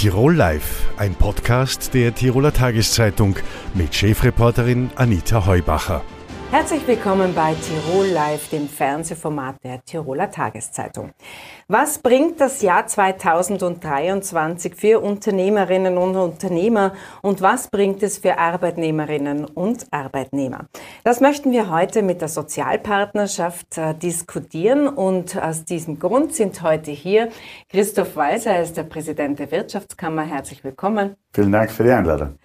Tirol 0.00 0.34
Live, 0.34 0.88
ein 0.96 1.14
Podcast 1.14 1.92
der 1.92 2.14
Tiroler 2.14 2.54
Tageszeitung 2.54 3.36
mit 3.74 3.94
Chefreporterin 3.94 4.88
Anita 4.96 5.44
Heubacher. 5.44 6.02
Herzlich 6.52 6.84
willkommen 6.88 7.32
bei 7.32 7.54
Tirol 7.54 8.06
Live, 8.06 8.48
dem 8.48 8.68
Fernsehformat 8.68 9.62
der 9.62 9.84
Tiroler 9.84 10.32
Tageszeitung. 10.32 11.12
Was 11.68 12.00
bringt 12.00 12.40
das 12.40 12.60
Jahr 12.60 12.88
2023 12.88 14.74
für 14.74 14.98
Unternehmerinnen 14.98 15.96
und 15.96 16.16
Unternehmer 16.16 16.92
und 17.22 17.40
was 17.40 17.68
bringt 17.68 18.02
es 18.02 18.18
für 18.18 18.36
Arbeitnehmerinnen 18.36 19.44
und 19.44 19.86
Arbeitnehmer? 19.92 20.66
Das 21.04 21.20
möchten 21.20 21.52
wir 21.52 21.70
heute 21.70 22.02
mit 22.02 22.20
der 22.20 22.26
Sozialpartnerschaft 22.26 23.78
äh, 23.78 23.94
diskutieren 23.94 24.88
und 24.88 25.40
aus 25.40 25.64
diesem 25.64 26.00
Grund 26.00 26.34
sind 26.34 26.62
heute 26.62 26.90
hier 26.90 27.28
Christoph 27.68 28.16
Walser, 28.16 28.56
er 28.56 28.62
ist 28.62 28.76
der 28.76 28.82
Präsident 28.82 29.38
der 29.38 29.52
Wirtschaftskammer. 29.52 30.22
Herzlich 30.22 30.64
willkommen. 30.64 31.14
Vielen 31.32 31.52
Dank 31.52 31.70
für 31.70 31.84
die 31.84 31.92
Einladung. 31.92 32.40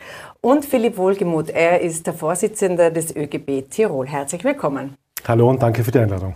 Und 0.46 0.64
Philipp 0.64 0.98
Wohlgemuth, 0.98 1.50
er 1.50 1.82
ist 1.82 2.06
der 2.06 2.14
Vorsitzende 2.14 2.92
des 2.92 3.16
ÖGB 3.16 3.68
Tirol. 3.68 4.06
Herzlich 4.06 4.44
willkommen. 4.44 4.94
Hallo 5.28 5.50
und 5.50 5.64
danke 5.64 5.84
für 5.84 5.90
die 5.90 5.98
Einladung. 5.98 6.36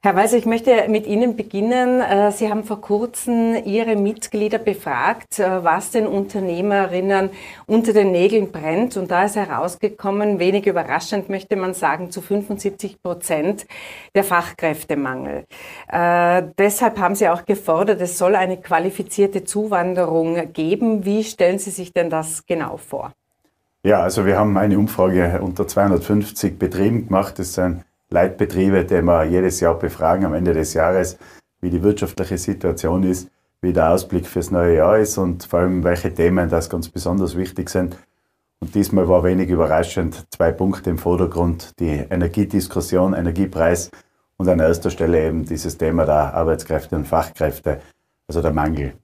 Herr 0.00 0.14
Weiser, 0.14 0.36
ich 0.36 0.46
möchte 0.46 0.86
mit 0.88 1.08
Ihnen 1.08 1.34
beginnen. 1.34 2.00
Äh, 2.00 2.30
Sie 2.30 2.48
haben 2.48 2.62
vor 2.62 2.80
kurzem 2.80 3.56
Ihre 3.64 3.96
Mitglieder 3.96 4.58
befragt, 4.58 5.40
äh, 5.40 5.64
was 5.64 5.90
den 5.90 6.06
Unternehmerinnen 6.06 7.30
unter 7.66 7.92
den 7.92 8.12
Nägeln 8.12 8.52
brennt. 8.52 8.96
Und 8.96 9.10
da 9.10 9.24
ist 9.24 9.34
herausgekommen, 9.34 10.38
wenig 10.38 10.68
überraschend 10.68 11.28
möchte 11.28 11.56
man 11.56 11.74
sagen, 11.74 12.12
zu 12.12 12.20
75 12.20 13.02
Prozent 13.02 13.66
der 14.14 14.22
Fachkräftemangel. 14.22 15.46
Äh, 15.88 16.44
deshalb 16.56 17.00
haben 17.00 17.16
Sie 17.16 17.28
auch 17.28 17.44
gefordert, 17.44 18.00
es 18.00 18.18
soll 18.18 18.36
eine 18.36 18.56
qualifizierte 18.56 19.42
Zuwanderung 19.42 20.52
geben. 20.52 21.04
Wie 21.04 21.24
stellen 21.24 21.58
Sie 21.58 21.70
sich 21.70 21.92
denn 21.92 22.08
das 22.08 22.46
genau 22.46 22.76
vor? 22.76 23.14
Ja, 23.82 24.00
also 24.00 24.24
wir 24.24 24.38
haben 24.38 24.56
eine 24.58 24.78
Umfrage 24.78 25.40
unter 25.42 25.66
250 25.66 26.56
Betrieben 26.56 27.08
gemacht. 27.08 27.40
Das 27.40 27.54
sind 27.54 27.82
Leitbetriebe, 28.10 28.84
die 28.84 29.02
wir 29.02 29.24
jedes 29.24 29.60
Jahr 29.60 29.78
befragen 29.78 30.24
am 30.24 30.34
Ende 30.34 30.54
des 30.54 30.74
Jahres, 30.74 31.18
wie 31.60 31.70
die 31.70 31.82
wirtschaftliche 31.82 32.38
Situation 32.38 33.02
ist, 33.02 33.30
wie 33.60 33.72
der 33.72 33.90
Ausblick 33.90 34.26
fürs 34.26 34.50
neue 34.50 34.76
Jahr 34.76 34.98
ist 34.98 35.18
und 35.18 35.44
vor 35.44 35.60
allem 35.60 35.84
welche 35.84 36.12
Themen 36.12 36.48
das 36.48 36.70
ganz 36.70 36.88
besonders 36.88 37.36
wichtig 37.36 37.68
sind. 37.70 37.96
Und 38.60 38.74
diesmal 38.74 39.08
war 39.08 39.22
wenig 39.24 39.50
überraschend 39.50 40.26
zwei 40.30 40.52
Punkte 40.52 40.90
im 40.90 40.98
Vordergrund, 40.98 41.78
die 41.78 42.04
Energiediskussion, 42.10 43.14
Energiepreis 43.14 43.90
und 44.36 44.48
an 44.48 44.60
erster 44.60 44.90
Stelle 44.90 45.26
eben 45.26 45.44
dieses 45.44 45.76
Thema 45.76 46.04
der 46.04 46.34
Arbeitskräfte 46.34 46.96
und 46.96 47.06
Fachkräfte, 47.06 47.80
also 48.26 48.42
der 48.42 48.52
Mangel. 48.52 48.94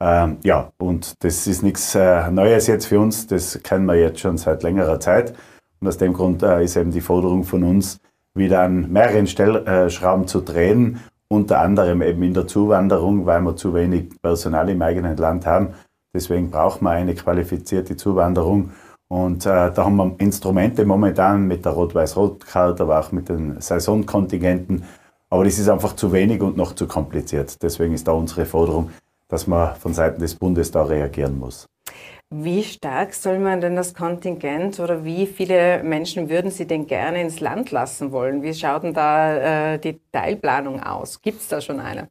Ähm, 0.00 0.38
ja, 0.42 0.72
und 0.78 1.14
das 1.24 1.46
ist 1.46 1.62
nichts 1.62 1.94
äh, 1.94 2.30
Neues 2.30 2.66
jetzt 2.66 2.86
für 2.86 2.98
uns, 2.98 3.28
das 3.28 3.60
kennen 3.62 3.86
wir 3.86 3.94
jetzt 3.94 4.20
schon 4.20 4.36
seit 4.36 4.62
längerer 4.62 4.98
Zeit. 4.98 5.34
Und 5.80 5.88
aus 5.88 5.98
dem 5.98 6.12
Grund 6.12 6.42
äh, 6.42 6.64
ist 6.64 6.76
eben 6.76 6.90
die 6.90 7.00
Forderung 7.00 7.44
von 7.44 7.62
uns, 7.62 8.00
wieder 8.34 8.62
an 8.62 8.90
mehreren 8.92 9.26
Stellschrauben 9.26 10.26
zu 10.26 10.40
drehen, 10.40 11.00
unter 11.28 11.60
anderem 11.60 12.02
eben 12.02 12.22
in 12.22 12.34
der 12.34 12.46
Zuwanderung, 12.46 13.26
weil 13.26 13.40
wir 13.40 13.56
zu 13.56 13.74
wenig 13.74 14.20
Personal 14.20 14.68
im 14.68 14.82
eigenen 14.82 15.16
Land 15.16 15.46
haben. 15.46 15.68
Deswegen 16.14 16.50
braucht 16.50 16.82
man 16.82 16.94
eine 16.94 17.14
qualifizierte 17.14 17.96
Zuwanderung. 17.96 18.70
Und 19.08 19.44
äh, 19.46 19.70
da 19.72 19.84
haben 19.84 19.96
wir 19.96 20.14
Instrumente 20.18 20.84
momentan 20.84 21.46
mit 21.46 21.64
der 21.64 21.72
Rot-Weiß-Rot-Karte, 21.72 22.82
aber 22.82 23.00
auch 23.00 23.12
mit 23.12 23.28
den 23.28 23.60
Saisonkontingenten. 23.60 24.84
Aber 25.30 25.44
das 25.44 25.58
ist 25.58 25.68
einfach 25.68 25.96
zu 25.96 26.12
wenig 26.12 26.42
und 26.42 26.56
noch 26.56 26.74
zu 26.74 26.86
kompliziert. 26.86 27.62
Deswegen 27.62 27.94
ist 27.94 28.06
da 28.06 28.12
unsere 28.12 28.44
Forderung, 28.44 28.90
dass 29.28 29.46
man 29.46 29.74
von 29.76 29.94
Seiten 29.94 30.20
des 30.20 30.34
Bundes 30.34 30.70
da 30.70 30.82
reagieren 30.82 31.38
muss. 31.38 31.66
Wie 32.34 32.62
stark 32.62 33.12
soll 33.12 33.38
man 33.38 33.60
denn 33.60 33.76
das 33.76 33.92
Kontingent 33.92 34.80
oder 34.80 35.04
wie 35.04 35.26
viele 35.26 35.82
Menschen 35.82 36.30
würden 36.30 36.50
Sie 36.50 36.66
denn 36.66 36.86
gerne 36.86 37.20
ins 37.20 37.40
Land 37.40 37.70
lassen 37.72 38.10
wollen? 38.10 38.42
Wie 38.42 38.54
schaut 38.54 38.84
denn 38.84 38.94
da 38.94 39.74
äh, 39.74 39.78
die 39.78 40.00
Teilplanung 40.12 40.82
aus? 40.82 41.20
Gibt 41.20 41.42
es 41.42 41.48
da 41.48 41.60
schon 41.60 41.78
eine? 41.78 42.08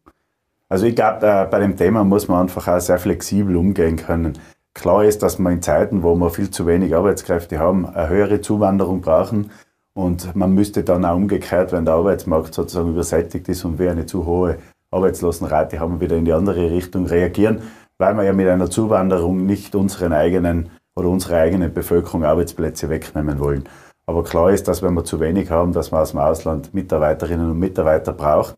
Also 0.70 0.86
ich 0.86 0.96
glaube, 0.96 1.26
äh, 1.26 1.48
bei 1.50 1.58
dem 1.58 1.76
Thema 1.76 2.04
muss 2.04 2.28
man 2.28 2.42
einfach 2.42 2.68
auch 2.68 2.80
sehr 2.80 3.00
flexibel 3.00 3.56
umgehen 3.56 3.96
können. 3.96 4.38
Klar 4.76 5.06
ist, 5.06 5.24
dass 5.24 5.40
man 5.40 5.54
in 5.54 5.62
Zeiten, 5.64 6.04
wo 6.04 6.14
wir 6.14 6.30
viel 6.30 6.52
zu 6.52 6.68
wenig 6.68 6.96
Arbeitskräfte 6.96 7.58
haben, 7.58 7.88
eine 7.88 8.10
höhere 8.10 8.42
Zuwanderung 8.42 9.02
brauchen. 9.02 9.50
Und 9.94 10.36
man 10.36 10.54
müsste 10.54 10.84
dann 10.84 11.04
auch 11.04 11.16
umgekehrt, 11.16 11.72
wenn 11.72 11.86
der 11.86 11.96
Arbeitsmarkt 11.96 12.54
sozusagen 12.54 12.92
übersättigt 12.92 13.50
ist 13.50 13.66
und 13.66 13.80
wir 13.80 13.90
eine 13.90 14.06
zu 14.06 14.28
hohe 14.28 14.60
Arbeitslosenrate 14.92 15.80
haben, 15.80 16.00
wieder 16.00 16.16
in 16.16 16.26
die 16.26 16.34
andere 16.34 16.70
Richtung 16.70 17.08
reagieren 17.08 17.64
weil 18.02 18.18
wir 18.18 18.24
ja 18.24 18.34
mit 18.34 18.48
einer 18.48 18.70
Zuwanderung 18.70 19.46
nicht 19.46 19.76
unseren 19.76 20.12
eigenen 20.12 20.72
oder 20.96 21.08
unsere 21.08 21.38
eigene 21.38 21.70
Bevölkerung 21.70 22.26
Arbeitsplätze 22.26 22.90
wegnehmen 22.90 23.40
wollen. 23.40 23.70
Aber 24.08 24.24
klar 24.24 24.52
ist, 24.52 24.68
dass 24.68 24.82
wenn 24.82 24.96
wir 24.96 25.06
zu 25.06 25.20
wenig 25.20 25.52
haben, 25.52 25.72
dass 25.72 25.92
man 25.92 26.02
aus 26.02 26.12
dem 26.12 26.20
Ausland 26.20 26.74
Mitarbeiterinnen 26.74 27.52
und 27.52 27.60
Mitarbeiter 27.60 28.12
braucht. 28.12 28.56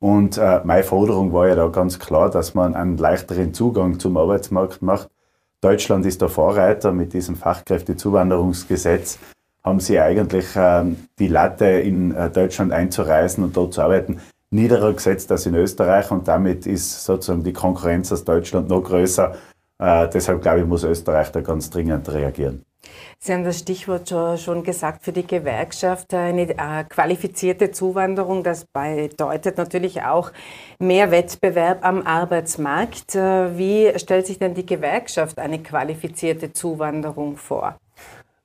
Und 0.00 0.38
äh, 0.38 0.60
meine 0.64 0.82
Forderung 0.82 1.32
war 1.32 1.46
ja 1.46 1.54
da 1.54 1.68
ganz 1.68 2.00
klar, 2.00 2.30
dass 2.30 2.54
man 2.54 2.74
einen 2.74 2.96
leichteren 2.96 3.54
Zugang 3.54 4.00
zum 4.00 4.16
Arbeitsmarkt 4.16 4.82
macht. 4.82 5.08
Deutschland 5.60 6.04
ist 6.04 6.20
der 6.20 6.28
Vorreiter 6.28 6.90
mit 6.90 7.12
diesem 7.12 7.36
Fachkräftezuwanderungsgesetz. 7.36 9.18
Haben 9.62 9.78
sie 9.78 10.00
eigentlich 10.00 10.56
äh, 10.56 10.82
die 11.18 11.28
Latte 11.28 11.66
in 11.66 12.12
äh, 12.12 12.28
Deutschland 12.28 12.72
einzureisen 12.72 13.44
und 13.44 13.56
dort 13.56 13.74
zu 13.74 13.82
arbeiten 13.82 14.18
niederer 14.50 14.92
gesetzt 14.92 15.30
als 15.30 15.46
in 15.46 15.54
Österreich 15.54 16.10
und 16.10 16.28
damit 16.28 16.66
ist 16.66 17.04
sozusagen 17.04 17.44
die 17.44 17.52
Konkurrenz 17.52 18.12
aus 18.12 18.24
Deutschland 18.24 18.68
noch 18.68 18.82
größer. 18.82 19.34
Äh, 19.78 20.08
deshalb 20.08 20.42
glaube 20.42 20.60
ich, 20.60 20.66
muss 20.66 20.84
Österreich 20.84 21.30
da 21.32 21.40
ganz 21.40 21.70
dringend 21.70 22.10
reagieren. 22.12 22.64
Sie 23.18 23.34
haben 23.34 23.44
das 23.44 23.58
Stichwort 23.58 24.08
schon 24.08 24.62
gesagt 24.62 25.04
für 25.04 25.12
die 25.12 25.26
Gewerkschaft, 25.26 26.14
eine 26.14 26.48
äh, 26.48 26.84
qualifizierte 26.88 27.70
Zuwanderung. 27.70 28.42
Das 28.42 28.64
bedeutet 28.64 29.58
natürlich 29.58 30.02
auch 30.02 30.32
mehr 30.78 31.10
Wettbewerb 31.10 31.84
am 31.84 32.06
Arbeitsmarkt. 32.06 33.14
Äh, 33.14 33.58
wie 33.58 33.98
stellt 33.98 34.26
sich 34.26 34.38
denn 34.38 34.54
die 34.54 34.64
Gewerkschaft 34.64 35.38
eine 35.38 35.58
qualifizierte 35.58 36.54
Zuwanderung 36.54 37.36
vor? 37.36 37.76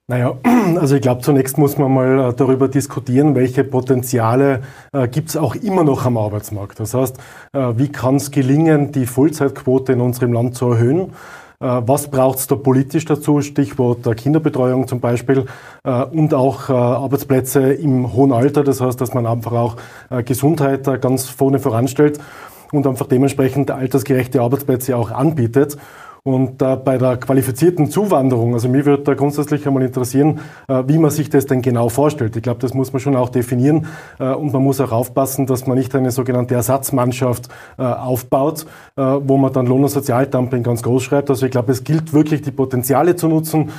Naja, 0.07 0.37
also 0.79 0.95
ich 0.95 1.01
glaube, 1.01 1.21
zunächst 1.21 1.57
muss 1.57 1.79
man 1.79 1.91
mal 1.91 2.29
äh, 2.29 2.33
darüber 2.33 2.67
diskutieren, 2.67 3.33
welche 3.33 3.63
Potenziale 3.63 4.61
äh, 4.93 5.07
gibt 5.07 5.29
es 5.29 5.37
auch 5.37 5.55
immer 5.55 5.83
noch 5.83 6.05
am 6.05 6.17
Arbeitsmarkt. 6.17 6.79
Das 6.79 6.93
heißt, 6.93 7.17
äh, 7.53 7.73
wie 7.75 7.91
kann 7.91 8.17
es 8.17 8.29
gelingen, 8.29 8.91
die 8.91 9.07
Vollzeitquote 9.07 9.93
in 9.93 10.01
unserem 10.01 10.31
Land 10.31 10.55
zu 10.55 10.69
erhöhen? 10.69 11.13
Äh, 11.59 11.81
was 11.87 12.11
braucht 12.11 12.37
es 12.37 12.45
da 12.45 12.55
politisch 12.55 13.05
dazu? 13.05 13.41
Stichwort 13.41 14.15
Kinderbetreuung 14.15 14.87
zum 14.87 14.99
Beispiel 14.99 15.47
äh, 15.83 16.03
und 16.03 16.35
auch 16.35 16.69
Arbeitsplätze 16.69 17.73
im 17.73 18.13
hohen 18.13 18.31
Alter. 18.31 18.63
Das 18.63 18.81
heißt, 18.81 19.01
dass 19.01 19.15
man 19.15 19.25
einfach 19.25 19.53
auch 19.53 19.75
Gesundheit 20.23 21.01
ganz 21.01 21.25
vorne 21.29 21.57
voranstellt 21.57 22.19
und 22.71 22.85
einfach 22.85 23.07
dementsprechend 23.07 23.71
altersgerechte 23.71 24.41
Arbeitsplätze 24.41 24.95
auch 24.95 25.09
anbietet. 25.09 25.77
Und 26.27 26.59
äh, 26.63 26.75
bei 26.75 26.97
der 26.97 27.17
qualifizierten 27.17 27.91
Zuwanderung, 27.91 28.55
also 28.55 28.67
mir 28.67 28.83
würde 28.87 29.03
da 29.03 29.13
grundsätzlich 29.13 29.67
einmal 29.67 29.83
interessieren, 29.83 30.39
äh, 30.67 30.81
wie 30.87 30.97
man 30.97 31.11
sich 31.11 31.29
das 31.29 31.45
denn 31.45 31.61
genau 31.61 31.87
vorstellt. 31.87 32.35
Ich 32.35 32.41
glaube, 32.41 32.59
das 32.61 32.73
muss 32.73 32.91
man 32.91 32.99
schon 32.99 33.15
auch 33.15 33.29
definieren 33.29 33.85
äh, 34.19 34.33
und 34.33 34.51
man 34.51 34.63
muss 34.63 34.81
auch 34.81 34.91
aufpassen, 34.91 35.45
dass 35.45 35.67
man 35.67 35.77
nicht 35.77 35.93
eine 35.93 36.09
sogenannte 36.09 36.55
Ersatzmannschaft 36.55 37.49
äh, 37.77 37.83
aufbaut, 37.83 38.65
äh, 38.95 39.03
wo 39.03 39.37
man 39.37 39.53
dann 39.53 39.67
Lohn- 39.67 39.83
und 39.83 39.89
Sozialdumping 39.89 40.63
ganz 40.63 40.81
groß 40.81 41.03
schreibt. 41.03 41.29
Also 41.29 41.45
ich 41.45 41.51
glaube, 41.51 41.71
es 41.71 41.83
gilt 41.83 42.11
wirklich, 42.11 42.41
die 42.41 42.49
Potenziale 42.49 43.15
zu 43.15 43.27
nutzen, 43.27 43.69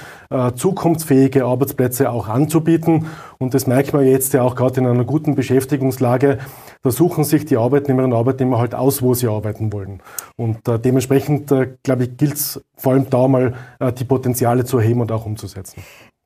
zukunftsfähige 0.55 1.45
Arbeitsplätze 1.45 2.11
auch 2.11 2.29
anzubieten. 2.29 3.07
Und 3.39 3.55
das 3.55 3.67
merkt 3.67 3.93
man 3.93 4.07
jetzt 4.07 4.33
ja 4.35 4.43
auch 4.43 4.55
gerade 4.55 4.81
in 4.81 4.87
einer 4.87 5.05
guten 5.05 5.35
Beschäftigungslage. 5.35 6.39
Da 6.83 6.91
suchen 6.91 7.25
sich 7.25 7.45
die 7.45 7.57
Arbeitnehmerinnen 7.57 8.13
und 8.13 8.19
Arbeitnehmer 8.19 8.59
halt 8.59 8.75
aus, 8.75 9.03
wo 9.03 9.15
sie 9.15 9.29
arbeiten 9.29 9.73
wollen. 9.73 10.01
Und 10.37 10.67
äh, 10.69 10.79
dementsprechend, 10.79 11.51
äh, 11.53 11.75
glaube 11.83 12.05
ich, 12.05 12.17
gilt 12.17 12.35
es 12.35 12.63
vor 12.77 12.93
allem 12.93 13.11
da 13.11 13.29
mal, 13.29 13.55
äh, 13.81 13.93
die 13.93 14.05
Potenziale 14.05 14.65
zu 14.65 14.79
erheben 14.79 15.01
und 15.01 15.13
auch 15.13 15.27
umzusetzen. 15.27 15.83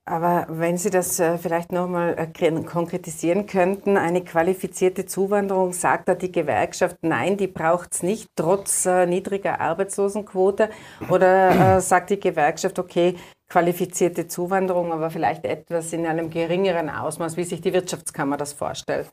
Aber 0.06 0.46
wenn 0.48 0.76
Sie 0.76 0.90
das 0.90 1.20
äh, 1.20 1.38
vielleicht 1.38 1.70
nochmal 1.70 2.16
äh, 2.18 2.62
konkretisieren 2.62 3.46
könnten, 3.46 3.96
eine 3.96 4.22
qualifizierte 4.22 5.06
Zuwanderung, 5.06 5.72
sagt 5.72 6.08
da 6.08 6.14
die 6.14 6.32
Gewerkschaft, 6.32 6.96
nein, 7.02 7.36
die 7.36 7.46
braucht 7.46 7.94
es 7.94 8.02
nicht, 8.02 8.28
trotz 8.34 8.86
äh, 8.86 9.06
niedriger 9.06 9.60
Arbeitslosenquote? 9.60 10.70
Oder 11.08 11.80
sagt 11.80 12.10
die 12.10 12.18
Gewerkschaft, 12.18 12.78
okay, 12.78 13.14
qualifizierte 13.50 14.28
Zuwanderung, 14.28 14.92
aber 14.92 15.10
vielleicht 15.10 15.44
etwas 15.44 15.92
in 15.92 16.06
einem 16.06 16.30
geringeren 16.30 16.88
Ausmaß, 16.88 17.36
wie 17.36 17.44
sich 17.44 17.60
die 17.60 17.72
Wirtschaftskammer 17.72 18.36
das 18.36 18.52
vorstellt? 18.52 19.10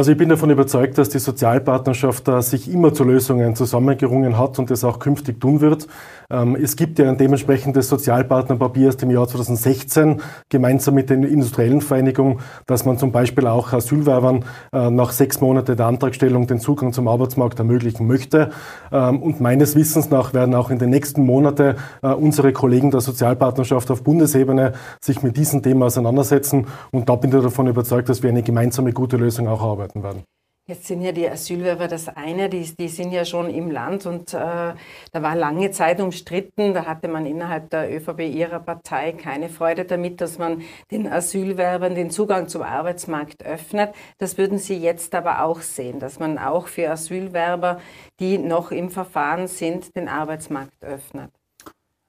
Also 0.00 0.12
ich 0.12 0.16
bin 0.16 0.30
davon 0.30 0.48
überzeugt, 0.48 0.96
dass 0.96 1.10
die 1.10 1.18
Sozialpartnerschaft 1.18 2.26
da 2.26 2.40
sich 2.40 2.72
immer 2.72 2.94
zu 2.94 3.04
Lösungen 3.04 3.54
zusammengerungen 3.54 4.38
hat 4.38 4.58
und 4.58 4.70
das 4.70 4.82
auch 4.82 4.98
künftig 4.98 5.42
tun 5.42 5.60
wird. 5.60 5.88
Ähm, 6.30 6.56
es 6.56 6.76
gibt 6.76 6.98
ja 6.98 7.06
ein 7.06 7.18
dementsprechendes 7.18 7.90
Sozialpartnerpapier 7.90 8.88
aus 8.88 8.96
dem 8.96 9.10
Jahr 9.10 9.28
2016 9.28 10.22
gemeinsam 10.48 10.94
mit 10.94 11.10
den 11.10 11.22
industriellen 11.24 11.82
Vereinigungen, 11.82 12.38
dass 12.66 12.86
man 12.86 12.96
zum 12.96 13.12
Beispiel 13.12 13.46
auch 13.46 13.74
Asylwerbern 13.74 14.46
äh, 14.72 14.88
nach 14.90 15.10
sechs 15.10 15.42
Monaten 15.42 15.76
der 15.76 15.84
Antragstellung 15.84 16.46
den 16.46 16.60
Zugang 16.60 16.94
zum 16.94 17.06
Arbeitsmarkt 17.06 17.58
ermöglichen 17.58 18.06
möchte. 18.06 18.52
Ähm, 18.90 19.20
und 19.20 19.42
meines 19.42 19.76
Wissens 19.76 20.08
nach 20.08 20.32
werden 20.32 20.54
auch 20.54 20.70
in 20.70 20.78
den 20.78 20.88
nächsten 20.88 21.26
Monaten 21.26 21.74
äh, 22.02 22.08
unsere 22.08 22.54
Kollegen 22.54 22.90
der 22.90 23.02
Sozialpartnerschaft 23.02 23.90
auf 23.90 24.02
Bundesebene 24.02 24.72
sich 24.98 25.22
mit 25.22 25.36
diesem 25.36 25.62
Thema 25.62 25.84
auseinandersetzen. 25.84 26.68
Und 26.90 27.10
da 27.10 27.16
bin 27.16 27.36
ich 27.36 27.42
davon 27.42 27.66
überzeugt, 27.66 28.08
dass 28.08 28.22
wir 28.22 28.30
eine 28.30 28.42
gemeinsame 28.42 28.94
gute 28.94 29.18
Lösung 29.18 29.46
auch 29.46 29.60
arbeiten 29.90 30.02
werden. 30.02 30.24
Jetzt 30.66 30.86
sind 30.86 31.02
ja 31.02 31.10
die 31.10 31.28
Asylwerber 31.28 31.88
das 31.88 32.06
eine, 32.06 32.48
die, 32.48 32.62
die 32.78 32.86
sind 32.86 33.10
ja 33.10 33.24
schon 33.24 33.50
im 33.50 33.72
Land 33.72 34.06
und 34.06 34.32
äh, 34.32 34.36
da 34.36 34.74
war 35.14 35.34
lange 35.34 35.72
Zeit 35.72 36.00
umstritten. 36.00 36.74
Da 36.74 36.86
hatte 36.86 37.08
man 37.08 37.26
innerhalb 37.26 37.70
der 37.70 37.92
ÖVP 37.92 38.20
ihrer 38.20 38.60
Partei 38.60 39.10
keine 39.10 39.48
Freude 39.48 39.84
damit, 39.84 40.20
dass 40.20 40.38
man 40.38 40.62
den 40.92 41.08
Asylwerbern 41.08 41.96
den 41.96 42.10
Zugang 42.10 42.46
zum 42.46 42.62
Arbeitsmarkt 42.62 43.44
öffnet. 43.44 43.92
Das 44.18 44.38
würden 44.38 44.58
Sie 44.58 44.76
jetzt 44.76 45.12
aber 45.16 45.42
auch 45.42 45.60
sehen, 45.60 45.98
dass 45.98 46.20
man 46.20 46.38
auch 46.38 46.68
für 46.68 46.88
Asylwerber, 46.88 47.80
die 48.20 48.38
noch 48.38 48.70
im 48.70 48.90
Verfahren 48.90 49.48
sind, 49.48 49.96
den 49.96 50.06
Arbeitsmarkt 50.06 50.84
öffnet. 50.84 51.30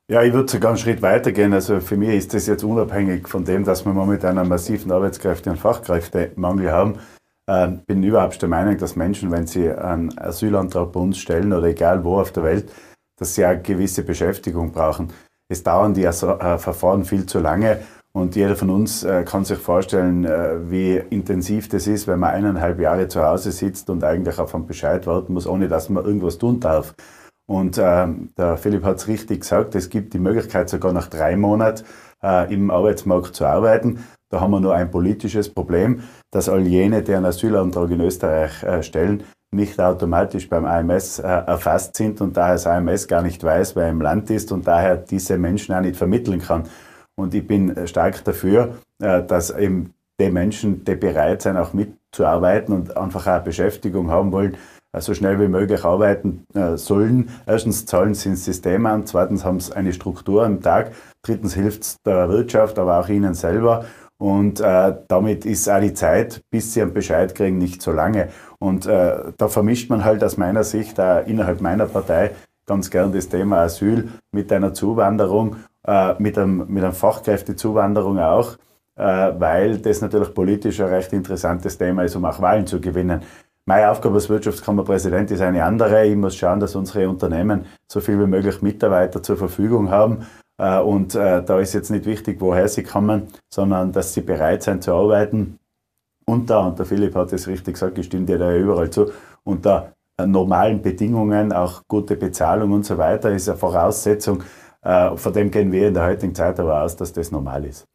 Ja, 0.07 0.21
ich 0.21 0.33
würde 0.33 0.51
sogar 0.51 0.71
einen 0.71 0.77
Schritt 0.77 1.01
weiter 1.01 1.31
gehen. 1.31 1.53
Also 1.53 1.79
für 1.79 1.97
mich 1.97 2.09
ist 2.09 2.33
das 2.35 2.45
jetzt 2.45 2.63
unabhängig 2.63 3.27
von 3.27 3.43
dem, 3.43 3.63
dass 3.63 3.85
wir 3.85 3.93
momentan 3.93 4.37
einen 4.37 4.49
massiven 4.49 4.91
Arbeitskräfte- 4.91 5.49
und 5.49 5.57
Fachkräftemangel 5.57 6.71
haben 6.71 6.99
bin 7.45 8.03
überhaupt 8.03 8.41
der 8.41 8.49
Meinung, 8.49 8.77
dass 8.77 8.95
Menschen, 8.95 9.31
wenn 9.31 9.47
sie 9.47 9.69
einen 9.69 10.17
Asylantrag 10.17 10.91
bei 10.91 10.99
uns 10.99 11.17
stellen 11.17 11.51
oder 11.51 11.67
egal 11.67 12.03
wo 12.03 12.19
auf 12.19 12.31
der 12.31 12.43
Welt, 12.43 12.71
dass 13.17 13.35
sie 13.35 13.43
eine 13.43 13.61
gewisse 13.61 14.03
Beschäftigung 14.03 14.71
brauchen. 14.71 15.11
Es 15.49 15.63
dauern 15.63 15.93
die 15.93 16.05
äh, 16.05 16.13
Verfahren 16.13 17.03
viel 17.03 17.25
zu 17.25 17.39
lange 17.39 17.81
und 18.13 18.35
jeder 18.35 18.55
von 18.55 18.69
uns 18.69 19.03
äh, 19.03 19.23
kann 19.23 19.45
sich 19.45 19.59
vorstellen, 19.59 20.25
äh, 20.25 20.69
wie 20.69 20.95
intensiv 20.95 21.69
das 21.69 21.87
ist, 21.87 22.07
wenn 22.07 22.19
man 22.19 22.31
eineinhalb 22.31 22.79
Jahre 22.79 23.07
zu 23.07 23.21
Hause 23.21 23.51
sitzt 23.51 23.89
und 23.89 24.03
eigentlich 24.03 24.37
auf 24.39 24.53
einen 24.53 24.65
Bescheid 24.65 25.07
warten 25.07 25.33
muss, 25.33 25.47
ohne 25.47 25.69
dass 25.69 25.89
man 25.89 26.03
irgendwas 26.03 26.37
tun 26.37 26.59
darf. 26.59 26.93
Und 27.47 27.77
äh, 27.77 28.07
der 28.37 28.57
Philipp 28.57 28.83
hat 28.83 28.97
es 28.97 29.07
richtig 29.07 29.41
gesagt, 29.41 29.75
es 29.75 29.89
gibt 29.89 30.13
die 30.13 30.19
Möglichkeit 30.19 30.69
sogar 30.69 30.93
nach 30.93 31.07
drei 31.07 31.35
Monaten 31.35 31.83
im 32.49 32.69
Arbeitsmarkt 32.69 33.33
zu 33.33 33.47
arbeiten. 33.47 34.03
Da 34.31 34.39
haben 34.39 34.51
wir 34.51 34.61
nur 34.61 34.73
ein 34.73 34.89
politisches 34.89 35.49
Problem, 35.49 36.03
dass 36.31 36.47
all 36.47 36.61
jene, 36.65 37.03
die 37.03 37.13
einen 37.13 37.25
Asylantrag 37.25 37.91
in 37.91 37.99
Österreich 37.99 38.63
äh, 38.63 38.81
stellen, 38.81 39.23
nicht 39.53 39.79
automatisch 39.81 40.47
beim 40.47 40.63
AMS 40.63 41.19
äh, 41.19 41.27
erfasst 41.27 41.97
sind 41.97 42.21
und 42.21 42.37
daher 42.37 42.53
das 42.53 42.65
AMS 42.65 43.09
gar 43.09 43.21
nicht 43.21 43.43
weiß, 43.43 43.75
wer 43.75 43.89
im 43.89 44.01
Land 44.01 44.29
ist 44.29 44.53
und 44.53 44.65
daher 44.65 44.95
diese 44.95 45.37
Menschen 45.37 45.75
auch 45.75 45.81
nicht 45.81 45.97
vermitteln 45.97 46.39
kann. 46.39 46.63
Und 47.15 47.33
ich 47.33 47.45
bin 47.45 47.75
äh, 47.75 47.85
stark 47.87 48.23
dafür, 48.23 48.77
dass 48.99 49.49
eben 49.49 49.95
die 50.19 50.29
Menschen, 50.29 50.85
die 50.85 50.93
bereit 50.93 51.41
sind, 51.41 51.57
auch 51.57 51.73
mitzuarbeiten 51.73 52.71
und 52.75 52.95
einfach 52.95 53.25
auch 53.25 53.43
Beschäftigung 53.43 54.11
haben 54.11 54.31
wollen, 54.31 54.55
so 54.95 55.15
schnell 55.15 55.39
wie 55.39 55.47
möglich 55.47 55.83
arbeiten 55.83 56.45
sollen. 56.75 57.29
Erstens 57.47 57.87
zahlen 57.87 58.13
sie 58.13 58.29
ins 58.29 58.45
System 58.45 58.85
an, 58.85 59.07
zweitens 59.07 59.43
haben 59.43 59.59
sie 59.59 59.75
eine 59.75 59.91
Struktur 59.91 60.45
am 60.45 60.61
Tag, 60.61 60.91
drittens 61.23 61.55
hilft 61.55 61.81
es 61.81 61.97
der 62.05 62.29
Wirtschaft, 62.29 62.77
aber 62.77 62.99
auch 62.99 63.09
ihnen 63.09 63.33
selber. 63.33 63.85
Und 64.21 64.59
äh, 64.59 64.93
damit 65.07 65.47
ist 65.47 65.67
auch 65.67 65.81
die 65.81 65.95
Zeit, 65.95 66.43
bis 66.51 66.75
sie 66.75 66.83
einen 66.83 66.93
Bescheid 66.93 67.33
kriegen, 67.33 67.57
nicht 67.57 67.81
so 67.81 67.91
lange. 67.91 68.27
Und 68.59 68.85
äh, 68.85 69.15
da 69.35 69.47
vermischt 69.47 69.89
man 69.89 70.05
halt 70.05 70.23
aus 70.23 70.37
meiner 70.37 70.63
Sicht 70.63 70.99
auch 70.99 71.25
innerhalb 71.25 71.59
meiner 71.59 71.87
Partei 71.87 72.29
ganz 72.67 72.91
gern 72.91 73.11
das 73.11 73.29
Thema 73.29 73.61
Asyl 73.61 74.09
mit 74.31 74.53
einer 74.53 74.75
Zuwanderung, 74.75 75.55
äh, 75.87 76.13
mit, 76.19 76.37
einem, 76.37 76.67
mit 76.67 76.83
einer 76.83 76.93
Fachkräftezuwanderung 76.93 78.19
auch, 78.19 78.57
äh, 78.95 79.31
weil 79.39 79.79
das 79.79 80.01
natürlich 80.01 80.35
politisch 80.35 80.79
ein 80.81 80.89
recht 80.89 81.11
interessantes 81.13 81.79
Thema 81.79 82.03
ist, 82.03 82.15
um 82.15 82.23
auch 82.23 82.39
Wahlen 82.39 82.67
zu 82.67 82.79
gewinnen. 82.79 83.23
Meine 83.65 83.89
Aufgabe 83.89 84.15
als 84.15 84.29
Wirtschaftskammerpräsident 84.29 85.31
ist 85.31 85.41
eine 85.41 85.63
andere. 85.63 86.05
Ich 86.05 86.15
muss 86.15 86.35
schauen, 86.35 86.59
dass 86.59 86.75
unsere 86.75 87.09
Unternehmen 87.09 87.65
so 87.91 87.99
viel 87.99 88.19
wie 88.19 88.27
möglich 88.27 88.61
Mitarbeiter 88.61 89.23
zur 89.23 89.37
Verfügung 89.37 89.89
haben 89.89 90.19
äh, 90.19 90.40
und 90.61 91.15
äh, 91.15 91.41
da 91.43 91.59
ist 91.59 91.73
jetzt 91.73 91.89
nicht 91.89 92.05
wichtig, 92.05 92.39
woher 92.39 92.67
sie 92.67 92.83
kommen, 92.83 93.27
sondern 93.51 93.91
dass 93.91 94.13
sie 94.13 94.21
bereit 94.21 94.61
sind 94.61 94.83
zu 94.83 94.93
arbeiten. 94.93 95.57
Unter, 96.25 96.67
und 96.67 96.77
der 96.77 96.85
Philipp 96.85 97.15
hat 97.15 97.33
es 97.33 97.47
richtig 97.47 97.73
gesagt, 97.73 97.97
ich 97.97 98.05
stimme 98.05 98.27
dir 98.27 98.37
da 98.37 98.55
überall 98.55 98.91
zu, 98.91 99.11
unter 99.43 99.93
äh, 100.19 100.27
normalen 100.27 100.79
Bedingungen, 100.79 101.51
auch 101.51 101.81
gute 101.87 102.15
Bezahlung 102.15 102.73
und 102.73 102.85
so 102.85 102.99
weiter, 102.99 103.31
ist 103.31 103.49
eine 103.49 103.57
Voraussetzung. 103.57 104.43
Von 104.83 105.33
dem 105.33 105.51
gehen 105.51 105.71
wir 105.71 105.89
in 105.89 105.93
der 105.93 106.07
heutigen 106.07 106.33
Zeit 106.33 106.59
aber 106.59 106.81
aus, 106.81 106.95
dass 106.95 107.13
das 107.13 107.31
normal 107.31 107.65
ist. 107.65 107.85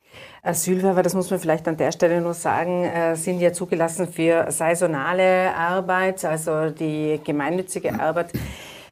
Asylwerber, 0.45 1.03
das 1.03 1.15
muss 1.15 1.29
man 1.29 1.41
vielleicht 1.41 1.67
an 1.67 1.77
der 1.77 1.91
Stelle 1.91 2.21
nur 2.21 2.33
sagen, 2.33 2.89
sind 3.15 3.41
ja 3.41 3.53
zugelassen 3.53 4.07
für 4.07 4.53
saisonale 4.53 5.53
Arbeit, 5.53 6.25
also 6.25 6.71
die 6.71 7.21
gemeinnützige 7.25 7.99
Arbeit 7.99 8.31